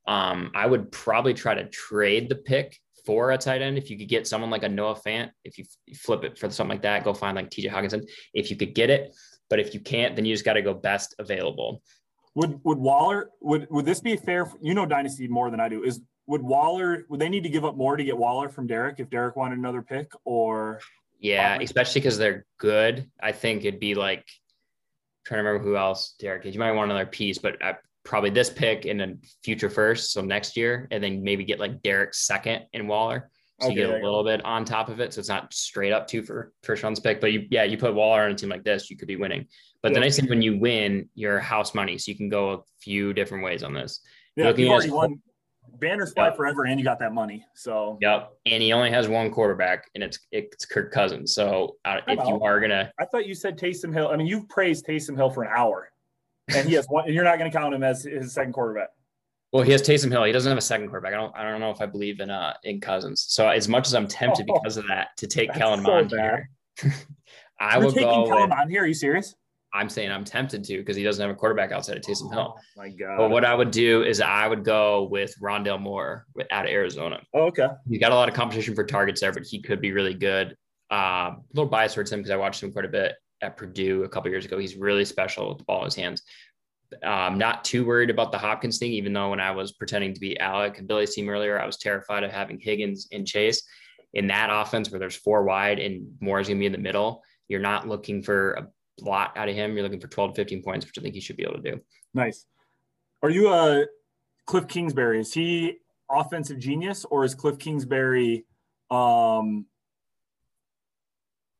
um, 0.07 0.51
i 0.55 0.67
would 0.67 0.91
probably 0.93 1.35
try 1.35 1.55
to 1.55 1.69
trade 1.69 2.29
the 2.29 2.37
pick 2.37 2.79
for 3.09 3.31
a 3.31 3.39
tight 3.39 3.63
end. 3.63 3.79
If 3.79 3.89
you 3.89 3.97
could 3.97 4.11
get 4.11 4.27
someone 4.27 4.51
like 4.51 4.65
a 4.65 4.69
Noah 4.69 4.95
Fant, 4.95 5.31
if 5.43 5.57
you 5.57 5.65
flip 5.97 6.25
it 6.25 6.37
for 6.37 6.51
something 6.51 6.75
like 6.75 6.83
that, 6.83 7.05
go 7.05 7.15
find 7.15 7.37
like 7.37 7.49
TJ 7.49 7.71
Hockenson. 7.71 8.07
If 8.35 8.51
you 8.51 8.57
could 8.57 8.75
get 8.75 8.91
it, 8.91 9.17
but 9.49 9.59
if 9.59 9.73
you 9.73 9.81
can't, 9.81 10.15
then 10.15 10.27
you 10.27 10.35
just 10.35 10.45
got 10.45 10.53
to 10.53 10.63
go 10.63 10.75
best 10.75 11.15
available. 11.19 11.81
Would 12.35 12.61
would 12.65 12.77
Waller 12.77 13.31
would 13.41 13.67
would 13.71 13.87
this 13.87 14.01
be 14.01 14.15
fair? 14.17 14.53
You 14.61 14.75
know 14.75 14.85
Dynasty 14.85 15.27
more 15.27 15.51
than 15.51 15.59
I 15.59 15.71
do. 15.71 15.85
Is 15.85 16.03
would 16.27 16.43
Waller 16.43 17.07
would 17.09 17.19
they 17.19 17.31
need 17.31 17.45
to 17.45 17.49
give 17.49 17.65
up 17.65 17.79
more 17.79 17.97
to 17.97 18.05
get 18.05 18.19
Waller 18.19 18.51
from 18.51 18.67
Derek 18.67 19.01
if 19.01 19.09
Derek 19.09 19.37
wanted 19.37 19.59
another 19.59 19.81
pick 19.81 20.13
or? 20.27 20.79
Yeah, 21.19 21.59
especially 21.63 22.03
because 22.03 22.19
they're 22.19 22.45
good. 22.59 23.11
I 23.19 23.33
think 23.33 23.65
it'd 23.65 23.81
be 23.81 23.95
like 23.95 24.27
trying 25.29 25.45
to 25.45 25.49
remember 25.49 25.69
who 25.69 25.77
else 25.77 26.15
Derek. 26.19 26.47
Is 26.47 26.55
you 26.55 26.61
might 26.61 26.73
want 26.73 26.91
another 26.91 27.07
piece, 27.07 27.37
but 27.37 27.63
uh, 27.63 27.75
probably 28.03 28.31
this 28.31 28.49
pick 28.49 28.87
and 28.87 28.99
then 28.99 29.21
future 29.45 29.69
first, 29.69 30.13
so 30.13 30.23
next 30.23 30.57
year, 30.57 30.89
and 30.91 31.05
then 31.05 31.23
maybe 31.23 31.45
get 31.45 31.61
like 31.61 31.83
Derek's 31.83 32.27
second 32.27 32.65
in 32.73 32.89
Waller. 32.89 33.31
So 33.61 33.67
okay, 33.67 33.75
you 33.75 33.87
get 33.87 33.91
a 33.91 34.05
little 34.05 34.25
bit 34.25 34.43
on 34.45 34.65
top 34.65 34.89
of 34.89 35.01
it. 35.01 35.13
So 35.13 35.19
it's 35.19 35.29
not 35.29 35.53
straight 35.53 35.93
up 35.93 36.07
two 36.07 36.23
for 36.23 36.53
first 36.63 36.83
round's 36.83 37.01
pick. 37.01 37.21
But 37.21 37.33
you, 37.33 37.47
yeah, 37.51 37.65
you 37.65 37.77
put 37.77 37.95
Waller 37.95 38.23
on 38.23 38.31
a 38.31 38.35
team 38.35 38.49
like 38.49 38.65
this, 38.65 38.89
you 38.89 38.97
could 38.97 39.09
be 39.09 39.17
winning. 39.17 39.47
But 39.83 39.91
yeah. 39.91 39.95
the 39.95 40.01
nice 40.01 40.19
thing 40.19 40.29
when 40.29 40.43
you 40.43 40.59
win, 40.59 41.09
your 41.15 41.41
house 41.41 41.75
money. 41.75 41.99
So 41.99 42.11
you 42.11 42.17
can 42.17 42.29
go 42.29 42.51
a 42.53 42.59
few 42.81 43.13
different 43.13 43.45
ways 43.45 43.63
on 43.63 43.75
this. 43.75 44.01
Yeah, 44.37 44.55
you 44.55 44.71
already 44.71 44.91
won. 44.91 45.21
Banners 45.79 46.13
fly 46.13 46.27
yep. 46.27 46.37
forever, 46.37 46.65
and 46.65 46.79
you 46.79 46.85
got 46.85 46.99
that 46.99 47.13
money. 47.13 47.45
So 47.55 47.99
yep, 48.01 48.33
and 48.47 48.63
he 48.63 48.73
only 48.73 48.91
has 48.91 49.09
one 49.09 49.31
quarterback, 49.31 49.91
and 49.95 50.03
it's 50.03 50.19
it's 50.33 50.65
Kirk 50.65 50.93
Cousins. 50.93 51.35
So 51.35 51.77
uh, 51.85 52.01
if 52.07 52.19
you 52.27 52.41
are 52.43 52.61
gonna, 52.61 52.93
I 52.99 53.05
thought 53.05 53.27
you 53.27 53.35
said 53.35 53.59
Taysom 53.59 53.93
Hill. 53.93 54.09
I 54.09 54.17
mean, 54.17 54.27
you've 54.27 54.49
praised 54.49 54.87
Taysom 54.87 55.17
Hill 55.17 55.31
for 55.31 55.45
an 55.45 55.51
hour, 55.55 55.91
and 56.55 56.69
he 56.69 56.75
has 56.75 56.87
one, 56.87 57.05
and 57.07 57.15
you're 57.15 57.25
not 57.25 57.39
going 57.39 57.51
to 57.51 57.57
count 57.57 57.75
him 57.75 57.83
as 57.83 58.05
his 58.05 58.33
second 58.33 58.53
quarterback. 58.53 58.89
Well, 59.53 59.63
he 59.63 59.73
has 59.73 59.83
Taysom 59.83 60.11
Hill. 60.11 60.25
He 60.25 60.33
doesn't 60.33 60.49
have 60.49 60.59
a 60.59 60.63
second 60.63 60.89
quarterback. 60.89 61.15
I 61.15 61.17
don't. 61.17 61.37
I 61.37 61.43
don't 61.43 61.61
know 61.61 61.71
if 61.71 61.81
I 61.81 61.87
believe 61.87 62.21
in 62.21 62.31
uh 62.31 62.55
in 62.65 62.81
Cousins. 62.81 63.27
So 63.29 63.49
as 63.49 63.69
much 63.69 63.87
as 63.87 63.95
I'm 63.95 64.07
tempted 64.07 64.47
oh, 64.49 64.55
because 64.55 64.77
of 64.77 64.87
that 64.89 65.17
to 65.19 65.27
take 65.27 65.53
Kellen 65.55 65.81
so 65.81 65.91
Mond 65.91 66.11
here, 66.11 66.51
I 67.61 67.77
You're 67.77 67.85
will 67.85 67.93
taking 67.93 68.09
go. 68.09 68.27
Kellen 68.27 68.51
Mond 68.51 68.71
here? 68.71 68.83
Are 68.83 68.87
you 68.87 68.95
serious? 68.95 69.35
I'm 69.75 69.89
saying 69.89 70.11
I'm 70.11 70.25
tempted 70.25 70.65
to 70.65 70.79
because 70.79 70.97
he 70.97 71.03
doesn't 71.03 71.21
have 71.21 71.31
a 71.31 71.39
quarterback 71.39 71.73
outside 71.73 71.97
of 71.97 72.03
Taysom 72.03 72.33
Hill. 72.33 72.57
Oh 72.57 72.63
my 72.77 72.89
God. 72.89 73.19
But 73.19 73.31
what 73.31 73.45
I 73.45 73.55
would 73.55 73.71
do 73.71 74.03
is 74.03 74.21
I 74.21 74.49
would 74.49 74.65
go 74.65 75.09
with 75.11 75.35
Rondale 75.43 75.81
Moore 75.81 76.27
out 76.51 76.65
of 76.65 76.71
Arizona. 76.71 77.21
Oh, 77.35 77.47
okay. 77.47 77.69
He's 77.89 78.01
got 78.01 78.13
a 78.13 78.15
lot 78.15 78.29
of 78.29 78.35
competition 78.35 78.75
for 78.75 78.85
targets 78.85 79.21
there, 79.21 79.33
but 79.33 79.45
he 79.45 79.61
could 79.61 79.81
be 79.81 79.93
really 79.93 80.15
good. 80.15 80.57
Uh, 80.91 81.33
a 81.35 81.37
little 81.53 81.69
bias 81.69 81.95
towards 81.95 82.11
him 82.11 82.21
because 82.21 82.31
I 82.31 82.37
watched 82.37 82.63
him 82.63 82.73
quite 82.73 82.87
a 82.87 82.89
bit 82.89 83.15
at 83.43 83.57
Purdue 83.57 84.05
a 84.05 84.09
couple 84.09 84.31
years 84.31 84.47
ago. 84.47 84.59
He's 84.59 84.77
really 84.77 85.05
special 85.05 85.51
with 85.51 85.59
the 85.59 85.65
ball 85.65 85.81
in 85.81 85.85
his 85.87 85.95
hands. 85.95 86.23
Um, 87.03 87.37
not 87.37 87.65
too 87.65 87.85
worried 87.85 88.09
about 88.09 88.33
the 88.33 88.39
Hopkins 88.39 88.79
thing, 88.79 88.93
even 88.93 89.13
though 89.13 89.31
when 89.31 89.41
I 89.41 89.51
was 89.51 89.73
pretending 89.73 90.15
to 90.15 90.21
be 90.21 90.39
Alec 90.41 90.79
and 90.79 90.89
Billy's 90.89 91.15
team 91.15 91.29
earlier, 91.29 91.61
I 91.61 91.67
was 91.67 91.77
terrified 91.77 92.25
of 92.25 92.33
having 92.33 92.59
Higgins 92.59 93.09
and 93.13 93.27
Chase 93.27 93.63
in 94.15 94.27
that 94.29 94.49
offense 94.51 94.91
where 94.91 94.99
there's 94.99 95.15
four 95.15 95.45
wide 95.45 95.79
and 95.79 96.07
Moore 96.21 96.41
is 96.41 96.49
going 96.49 96.57
to 96.57 96.61
be 96.61 96.67
in 96.67 96.73
the 96.73 96.79
middle. 96.79 97.23
You're 97.49 97.61
not 97.61 97.87
looking 97.87 98.23
for 98.23 98.53
a 98.53 98.67
lot 99.03 99.37
out 99.37 99.49
of 99.49 99.55
him. 99.55 99.75
You're 99.75 99.83
looking 99.83 100.01
for 100.01 100.09
12 100.09 100.33
to 100.33 100.37
15 100.37 100.63
points, 100.63 100.87
which 100.87 100.99
I 100.99 101.03
think 101.03 101.15
he 101.15 101.21
should 101.21 101.37
be 101.37 101.45
able 101.45 101.63
to 101.63 101.73
do. 101.73 101.81
Nice. 102.15 102.47
Are 103.23 103.31
you 103.31 103.49
a 103.49 103.83
uh, 103.83 103.85
Cliff 104.47 104.69
Kingsbury? 104.69 105.21
Is 105.21 105.33
he 105.33 105.79
offensive 106.11 106.59
genius 106.59 107.05
or 107.05 107.25
is 107.25 107.35
Cliff 107.35 107.59
Kingsbury 107.59 108.45
um, 108.91 109.67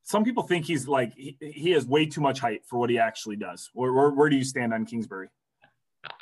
some 0.09 0.25
people 0.25 0.43
think 0.43 0.65
he's 0.65 0.89
like 0.89 1.13
he, 1.15 1.37
he 1.41 1.71
has 1.73 1.85
way 1.85 2.07
too 2.07 2.23
much 2.23 2.41
height 2.41 2.63
for 2.65 2.79
what 2.79 2.89
he 2.89 2.99
actually 2.99 3.37
does. 3.37 3.71
Where, 3.75 3.93
where, 3.93 4.11
where, 4.11 4.31
do 4.31 4.37
you 4.37 4.45
stand 4.45 4.73
on 4.73 4.87
Kingsbury? 4.87 5.29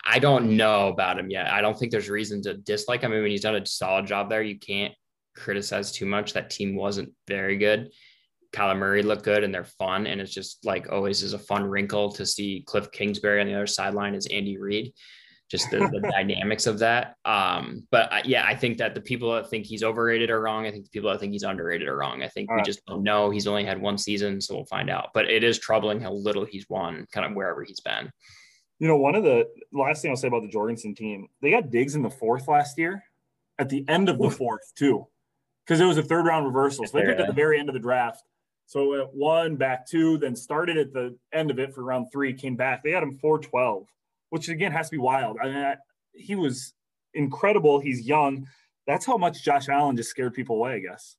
I 0.04 0.18
don't 0.18 0.56
know 0.56 0.88
about 0.88 1.18
him 1.18 1.30
yet. 1.30 1.52
I 1.52 1.60
don't 1.60 1.78
think 1.78 1.92
there's 1.92 2.08
reason 2.08 2.42
to 2.42 2.54
dislike 2.54 3.02
him. 3.02 3.12
I 3.12 3.16
mean, 3.16 3.30
he's 3.30 3.42
done 3.42 3.54
a 3.54 3.64
solid 3.64 4.06
job 4.06 4.28
there. 4.28 4.42
You 4.42 4.58
can't 4.58 4.92
criticize 5.36 5.92
too 5.92 6.06
much. 6.06 6.32
That 6.32 6.50
team 6.50 6.74
wasn't 6.74 7.12
very 7.28 7.56
good. 7.56 7.92
Kyler 8.56 8.78
Murray 8.78 9.02
look 9.02 9.22
good 9.22 9.44
and 9.44 9.54
they're 9.54 9.64
fun. 9.64 10.06
And 10.06 10.20
it's 10.20 10.32
just 10.32 10.64
like 10.64 10.90
always 10.90 11.22
is 11.22 11.34
a 11.34 11.38
fun 11.38 11.64
wrinkle 11.64 12.10
to 12.12 12.24
see 12.24 12.64
Cliff 12.66 12.90
Kingsbury 12.90 13.40
on 13.40 13.46
the 13.46 13.54
other 13.54 13.66
sideline 13.66 14.14
as 14.14 14.26
Andy 14.26 14.56
Reid 14.58 14.92
just 15.48 15.70
the, 15.70 15.78
the 15.78 16.00
dynamics 16.10 16.66
of 16.66 16.78
that. 16.80 17.16
Um, 17.24 17.86
but 17.90 18.12
I, 18.12 18.22
yeah, 18.24 18.44
I 18.46 18.54
think 18.54 18.78
that 18.78 18.94
the 18.94 19.00
people 19.00 19.32
that 19.34 19.48
think 19.48 19.64
he's 19.64 19.82
overrated 19.82 20.30
are 20.30 20.40
wrong. 20.40 20.66
I 20.66 20.70
think 20.70 20.84
the 20.84 20.90
people 20.90 21.10
that 21.10 21.20
think 21.20 21.32
he's 21.32 21.42
underrated 21.42 21.88
are 21.88 21.96
wrong. 21.96 22.22
I 22.22 22.28
think 22.28 22.50
All 22.50 22.56
we 22.56 22.60
right. 22.60 22.66
just 22.66 22.84
don't 22.86 23.02
know. 23.02 23.30
He's 23.30 23.46
only 23.46 23.64
had 23.64 23.80
one 23.80 23.98
season, 23.98 24.40
so 24.40 24.56
we'll 24.56 24.66
find 24.66 24.90
out. 24.90 25.10
But 25.14 25.30
it 25.30 25.44
is 25.44 25.58
troubling 25.58 26.00
how 26.00 26.12
little 26.12 26.44
he's 26.44 26.66
won, 26.68 27.06
kind 27.12 27.26
of 27.26 27.34
wherever 27.34 27.62
he's 27.64 27.80
been. 27.80 28.10
You 28.78 28.88
know, 28.88 28.96
one 28.96 29.14
of 29.14 29.24
the 29.24 29.46
last 29.72 30.02
thing 30.02 30.10
I'll 30.10 30.16
say 30.16 30.28
about 30.28 30.42
the 30.42 30.48
Jorgensen 30.48 30.94
team, 30.94 31.28
they 31.40 31.50
got 31.50 31.70
Diggs 31.70 31.94
in 31.94 32.02
the 32.02 32.10
fourth 32.10 32.46
last 32.48 32.76
year, 32.76 33.04
at 33.58 33.68
the 33.68 33.84
end 33.88 34.08
of 34.08 34.18
the 34.18 34.30
fourth 34.30 34.74
too, 34.74 35.06
because 35.64 35.80
it 35.80 35.86
was 35.86 35.96
a 35.96 36.02
third 36.02 36.26
round 36.26 36.44
reversal. 36.44 36.84
So 36.86 36.98
they 36.98 37.06
picked 37.06 37.20
at 37.20 37.26
the 37.26 37.32
very 37.32 37.58
end 37.58 37.70
of 37.70 37.72
the 37.72 37.80
draft. 37.80 38.22
So 38.66 38.94
it 38.94 39.08
one, 39.12 39.56
back 39.56 39.86
two, 39.86 40.18
then 40.18 40.34
started 40.34 40.76
at 40.76 40.92
the 40.92 41.16
end 41.32 41.50
of 41.50 41.58
it 41.58 41.72
for 41.72 41.84
round 41.84 42.08
three, 42.12 42.32
came 42.32 42.56
back. 42.56 42.82
They 42.82 42.90
had 42.90 43.02
him 43.02 43.12
412 43.12 43.86
which 44.30 44.48
again 44.48 44.72
has 44.72 44.88
to 44.88 44.92
be 44.92 44.98
wild. 44.98 45.38
I 45.42 45.46
mean, 45.46 45.56
I, 45.56 45.76
he 46.12 46.34
was 46.34 46.74
incredible. 47.14 47.80
He's 47.80 48.06
young. 48.06 48.46
That's 48.86 49.06
how 49.06 49.16
much 49.16 49.42
Josh 49.42 49.68
Allen 49.68 49.96
just 49.96 50.10
scared 50.10 50.34
people 50.34 50.56
away, 50.56 50.74
I 50.74 50.78
guess. 50.80 51.16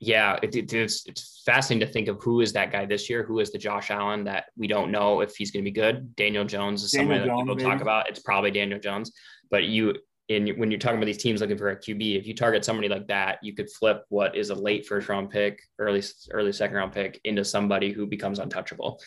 Yeah, 0.00 0.38
it, 0.42 0.54
it, 0.54 0.72
it's 0.72 1.06
it's 1.06 1.42
fascinating 1.46 1.86
to 1.86 1.92
think 1.92 2.08
of 2.08 2.22
who 2.22 2.40
is 2.40 2.52
that 2.52 2.70
guy 2.70 2.84
this 2.84 3.08
year. 3.08 3.22
Who 3.22 3.38
is 3.38 3.52
the 3.52 3.58
Josh 3.58 3.90
Allen 3.90 4.24
that 4.24 4.46
we 4.56 4.66
don't 4.66 4.90
know 4.90 5.20
if 5.20 5.34
he's 5.36 5.50
going 5.50 5.64
to 5.64 5.70
be 5.70 5.74
good? 5.74 6.14
Daniel 6.16 6.44
Jones 6.44 6.82
is 6.82 6.90
Daniel 6.90 7.16
somebody 7.16 7.28
Jones, 7.28 7.38
that 7.38 7.42
people 7.42 7.56
maybe. 7.56 7.70
talk 7.70 7.80
about. 7.80 8.08
It's 8.08 8.20
probably 8.20 8.50
Daniel 8.50 8.78
Jones, 8.78 9.12
but 9.50 9.64
you 9.64 9.94
in 10.28 10.48
when 10.56 10.70
you're 10.70 10.80
talking 10.80 10.96
about 10.96 11.06
these 11.06 11.22
teams 11.22 11.40
looking 11.40 11.58
for 11.58 11.70
a 11.70 11.76
QB, 11.76 12.18
if 12.18 12.26
you 12.26 12.34
target 12.34 12.64
somebody 12.64 12.88
like 12.88 13.06
that, 13.08 13.38
you 13.42 13.54
could 13.54 13.70
flip 13.70 14.04
what 14.08 14.36
is 14.36 14.50
a 14.50 14.54
late 14.54 14.86
first 14.86 15.08
round 15.08 15.30
pick, 15.30 15.60
early 15.78 16.02
early 16.30 16.52
second 16.52 16.76
round 16.76 16.92
pick 16.92 17.20
into 17.24 17.44
somebody 17.44 17.92
who 17.92 18.06
becomes 18.06 18.38
untouchable 18.38 19.00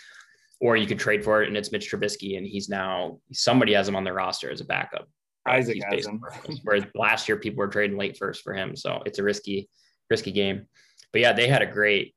or 0.59 0.76
you 0.76 0.88
could 0.88 0.99
trade 0.99 1.24
for 1.24 1.43
it 1.43 1.47
and 1.47 1.57
it's 1.57 1.72
Mitch 1.72 1.91
Trubisky 1.91 2.38
and 2.38 2.45
he's 2.45 2.70
now 2.70 3.20
somebody 3.32 3.74
has 3.74 3.88
him 3.88 3.95
on 3.95 4.03
their 4.03 4.13
roster 4.13 4.51
as 4.51 4.61
a 4.61 4.65
backup. 4.65 5.07
Isaac 5.47 5.82
has 5.89 6.05
him. 6.05 6.22
Whereas 6.63 6.84
last 6.93 7.28
year 7.28 7.38
people 7.38 7.59
were 7.59 7.68
trading 7.68 7.97
late 7.97 8.18
first 8.18 8.43
for 8.43 8.53
him, 8.53 8.76
so 8.76 9.01
it's 9.05 9.20
a 9.20 9.24
risky, 9.24 9.70
risky 10.09 10.32
game. 10.32 10.68
But 11.13 11.22
yeah, 11.22 11.34
they 11.34 11.47
had 11.47 11.61
a 11.61 11.68
great 11.68 12.13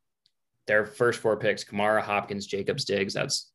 their 0.67 0.85
first 0.85 1.21
four 1.21 1.37
picks: 1.37 1.65
Kamara, 1.65 2.03
Hopkins, 2.03 2.47
Jacobs, 2.47 2.85
Diggs. 2.85 3.15
That's 3.15 3.51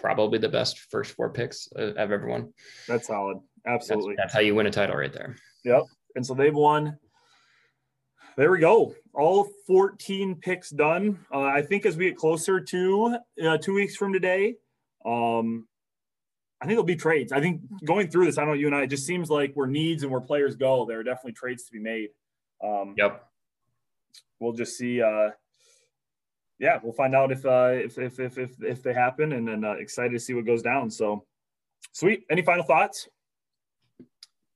probably 0.00 0.38
the 0.38 0.48
best 0.48 0.78
first 0.90 1.12
four 1.12 1.30
picks 1.30 1.68
I've 1.76 1.96
ever 1.96 2.26
won. 2.26 2.52
That's 2.88 3.06
solid. 3.06 3.38
Absolutely. 3.66 4.14
That's, 4.16 4.26
that's 4.26 4.34
how 4.34 4.40
you 4.40 4.54
win 4.54 4.66
a 4.66 4.70
title 4.70 4.96
right 4.96 5.12
there. 5.12 5.36
Yep. 5.64 5.82
And 6.16 6.26
so 6.26 6.34
they've 6.34 6.54
won 6.54 6.98
there 8.36 8.50
we 8.50 8.58
go. 8.58 8.94
All 9.12 9.48
14 9.66 10.36
picks 10.36 10.70
done. 10.70 11.18
Uh, 11.32 11.42
I 11.42 11.62
think 11.62 11.84
as 11.84 11.96
we 11.96 12.06
get 12.06 12.16
closer 12.16 12.58
to 12.58 13.18
uh, 13.44 13.58
two 13.58 13.74
weeks 13.74 13.96
from 13.96 14.14
today, 14.14 14.54
um, 15.04 15.66
I 16.60 16.64
think 16.64 16.72
it'll 16.72 16.84
be 16.84 16.96
trades. 16.96 17.32
I 17.32 17.40
think 17.40 17.60
going 17.84 18.08
through 18.08 18.26
this, 18.26 18.38
I 18.38 18.42
don't 18.42 18.50
know 18.50 18.54
you 18.54 18.66
and 18.66 18.74
I, 18.74 18.82
it 18.82 18.86
just 18.88 19.06
seems 19.06 19.28
like 19.28 19.52
where 19.54 19.66
needs 19.66 20.02
and 20.02 20.12
where 20.12 20.22
players 20.22 20.56
go, 20.56 20.86
there 20.86 21.00
are 21.00 21.04
definitely 21.04 21.32
trades 21.32 21.64
to 21.64 21.72
be 21.72 21.80
made. 21.80 22.08
Um, 22.64 22.94
yep. 22.96 23.26
We'll 24.38 24.52
just 24.52 24.78
see. 24.78 25.02
Uh, 25.02 25.30
yeah, 26.60 26.78
we'll 26.82 26.92
find 26.92 27.14
out 27.14 27.32
if, 27.32 27.44
uh, 27.46 27.70
if, 27.72 27.98
if, 27.98 28.20
if, 28.20 28.38
if, 28.38 28.62
if 28.62 28.82
they 28.82 28.92
happen 28.92 29.32
and 29.32 29.48
then 29.48 29.64
uh, 29.64 29.72
excited 29.72 30.12
to 30.12 30.20
see 30.20 30.34
what 30.34 30.44
goes 30.44 30.62
down. 30.62 30.90
So 30.90 31.24
sweet. 31.92 32.24
Any 32.30 32.42
final 32.42 32.64
thoughts? 32.64 33.08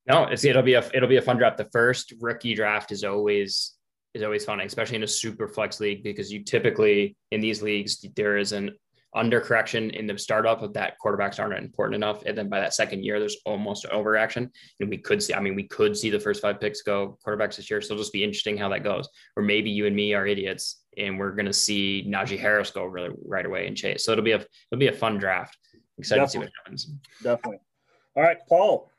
No, 0.06 0.30
it'll 0.30 0.62
be 0.62 0.74
a 0.74 0.84
it'll 0.92 1.08
be 1.08 1.16
a 1.16 1.22
fun 1.22 1.38
draft. 1.38 1.56
The 1.56 1.68
first 1.72 2.12
rookie 2.20 2.54
draft 2.54 2.92
is 2.92 3.04
always 3.04 3.72
is 4.12 4.22
always 4.22 4.44
fun, 4.44 4.60
especially 4.60 4.96
in 4.96 5.02
a 5.02 5.08
super 5.08 5.48
flex 5.48 5.80
league 5.80 6.04
because 6.04 6.30
you 6.30 6.44
typically 6.44 7.16
in 7.30 7.40
these 7.40 7.62
leagues 7.62 8.04
there 8.14 8.36
is 8.36 8.52
an 8.52 8.72
under 9.14 9.40
correction 9.40 9.90
in 9.90 10.06
the 10.06 10.18
startup 10.18 10.60
of 10.60 10.74
that 10.74 10.96
quarterbacks 11.02 11.38
aren't 11.38 11.56
important 11.56 11.94
enough, 11.94 12.22
and 12.26 12.36
then 12.36 12.50
by 12.50 12.60
that 12.60 12.74
second 12.74 13.02
year 13.02 13.18
there's 13.18 13.38
almost 13.46 13.86
overreaction. 13.86 14.50
And 14.80 14.90
we 14.90 14.98
could 14.98 15.22
see, 15.22 15.32
I 15.32 15.40
mean, 15.40 15.54
we 15.54 15.68
could 15.68 15.96
see 15.96 16.10
the 16.10 16.20
first 16.20 16.42
five 16.42 16.60
picks 16.60 16.82
go 16.82 17.16
quarterbacks 17.24 17.56
this 17.56 17.70
year. 17.70 17.80
So 17.80 17.94
it'll 17.94 18.02
just 18.02 18.12
be 18.12 18.24
interesting 18.24 18.58
how 18.58 18.68
that 18.70 18.82
goes. 18.82 19.08
Or 19.36 19.42
maybe 19.42 19.70
you 19.70 19.86
and 19.86 19.96
me 19.96 20.12
are 20.14 20.26
idiots 20.26 20.83
and 20.98 21.18
we're 21.18 21.32
going 21.32 21.46
to 21.46 21.52
see 21.52 22.04
Najee 22.08 22.38
Harris 22.38 22.70
go 22.70 22.84
really 22.84 23.14
right 23.24 23.46
away 23.46 23.66
and 23.66 23.76
chase. 23.76 24.04
So 24.04 24.12
it'll 24.12 24.24
be 24.24 24.32
a 24.32 24.44
it'll 24.70 24.78
be 24.78 24.88
a 24.88 24.92
fun 24.92 25.18
draft. 25.18 25.58
Excited 25.98 26.22
Definitely. 26.22 26.26
to 26.26 26.30
see 26.30 26.38
what 26.38 26.52
happens. 26.64 26.90
Definitely. 27.22 27.58
All 28.16 28.22
right, 28.22 28.38
Paul 28.48 28.90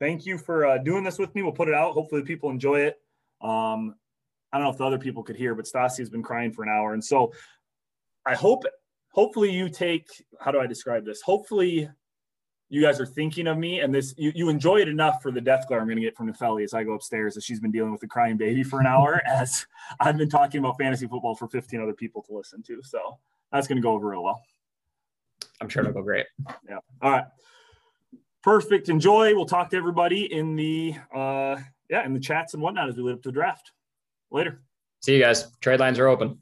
thank 0.00 0.26
you 0.26 0.38
for 0.38 0.66
uh, 0.66 0.78
doing 0.78 1.04
this 1.04 1.18
with 1.18 1.34
me. 1.34 1.42
We'll 1.42 1.52
put 1.52 1.68
it 1.68 1.74
out. 1.74 1.92
Hopefully, 1.92 2.22
people 2.22 2.50
enjoy 2.50 2.80
it. 2.80 3.00
Um, 3.40 3.94
I 4.52 4.58
don't 4.58 4.64
know 4.64 4.70
if 4.70 4.78
the 4.78 4.84
other 4.84 4.98
people 4.98 5.22
could 5.22 5.36
hear, 5.36 5.54
but 5.54 5.66
Stassi 5.66 5.98
has 5.98 6.10
been 6.10 6.22
crying 6.22 6.52
for 6.52 6.62
an 6.62 6.68
hour, 6.68 6.94
and 6.94 7.04
so 7.04 7.32
I 8.24 8.34
hope, 8.34 8.64
hopefully, 9.12 9.50
you 9.50 9.68
take. 9.68 10.06
How 10.40 10.50
do 10.50 10.60
I 10.60 10.66
describe 10.66 11.04
this? 11.04 11.20
Hopefully, 11.22 11.88
you 12.68 12.82
guys 12.82 13.00
are 13.00 13.06
thinking 13.06 13.46
of 13.46 13.58
me, 13.58 13.80
and 13.80 13.94
this 13.94 14.14
you, 14.16 14.32
you 14.34 14.48
enjoy 14.48 14.78
it 14.78 14.88
enough 14.88 15.22
for 15.22 15.30
the 15.30 15.40
death 15.40 15.66
glare 15.68 15.80
I'm 15.80 15.86
going 15.86 15.96
to 15.96 16.02
get 16.02 16.16
from 16.16 16.32
Nefeli 16.32 16.64
as 16.64 16.74
I 16.74 16.82
go 16.82 16.92
upstairs, 16.92 17.36
as 17.36 17.44
she's 17.44 17.60
been 17.60 17.70
dealing 17.70 17.92
with 17.92 18.02
a 18.02 18.08
crying 18.08 18.36
baby 18.36 18.62
for 18.62 18.80
an 18.80 18.86
hour, 18.86 19.22
as 19.26 19.66
I've 20.00 20.16
been 20.16 20.28
talking 20.28 20.58
about 20.58 20.76
fantasy 20.78 21.06
football 21.06 21.34
for 21.34 21.48
15 21.48 21.80
other 21.80 21.92
people 21.92 22.22
to 22.22 22.34
listen 22.34 22.62
to. 22.64 22.82
So 22.82 23.18
that's 23.52 23.68
going 23.68 23.76
to 23.76 23.82
go 23.82 23.92
over 23.92 24.08
real 24.08 24.24
well. 24.24 24.42
I'm 25.60 25.68
sure 25.68 25.82
it'll 25.82 25.94
go 25.94 26.02
great. 26.02 26.26
Yeah. 26.68 26.78
All 27.00 27.10
right. 27.12 27.24
Perfect. 28.42 28.88
Enjoy. 28.88 29.34
We'll 29.34 29.46
talk 29.46 29.70
to 29.70 29.76
everybody 29.76 30.32
in 30.32 30.56
the 30.56 30.94
uh, 31.14 31.56
yeah, 31.88 32.04
in 32.04 32.12
the 32.12 32.20
chats 32.20 32.54
and 32.54 32.62
whatnot 32.62 32.88
as 32.88 32.96
we 32.96 33.02
lead 33.02 33.14
up 33.14 33.22
to 33.22 33.28
the 33.28 33.32
draft. 33.32 33.72
Later. 34.30 34.60
See 35.02 35.14
you 35.14 35.20
guys. 35.20 35.50
Trade 35.60 35.80
lines 35.80 35.98
are 35.98 36.08
open. 36.08 36.38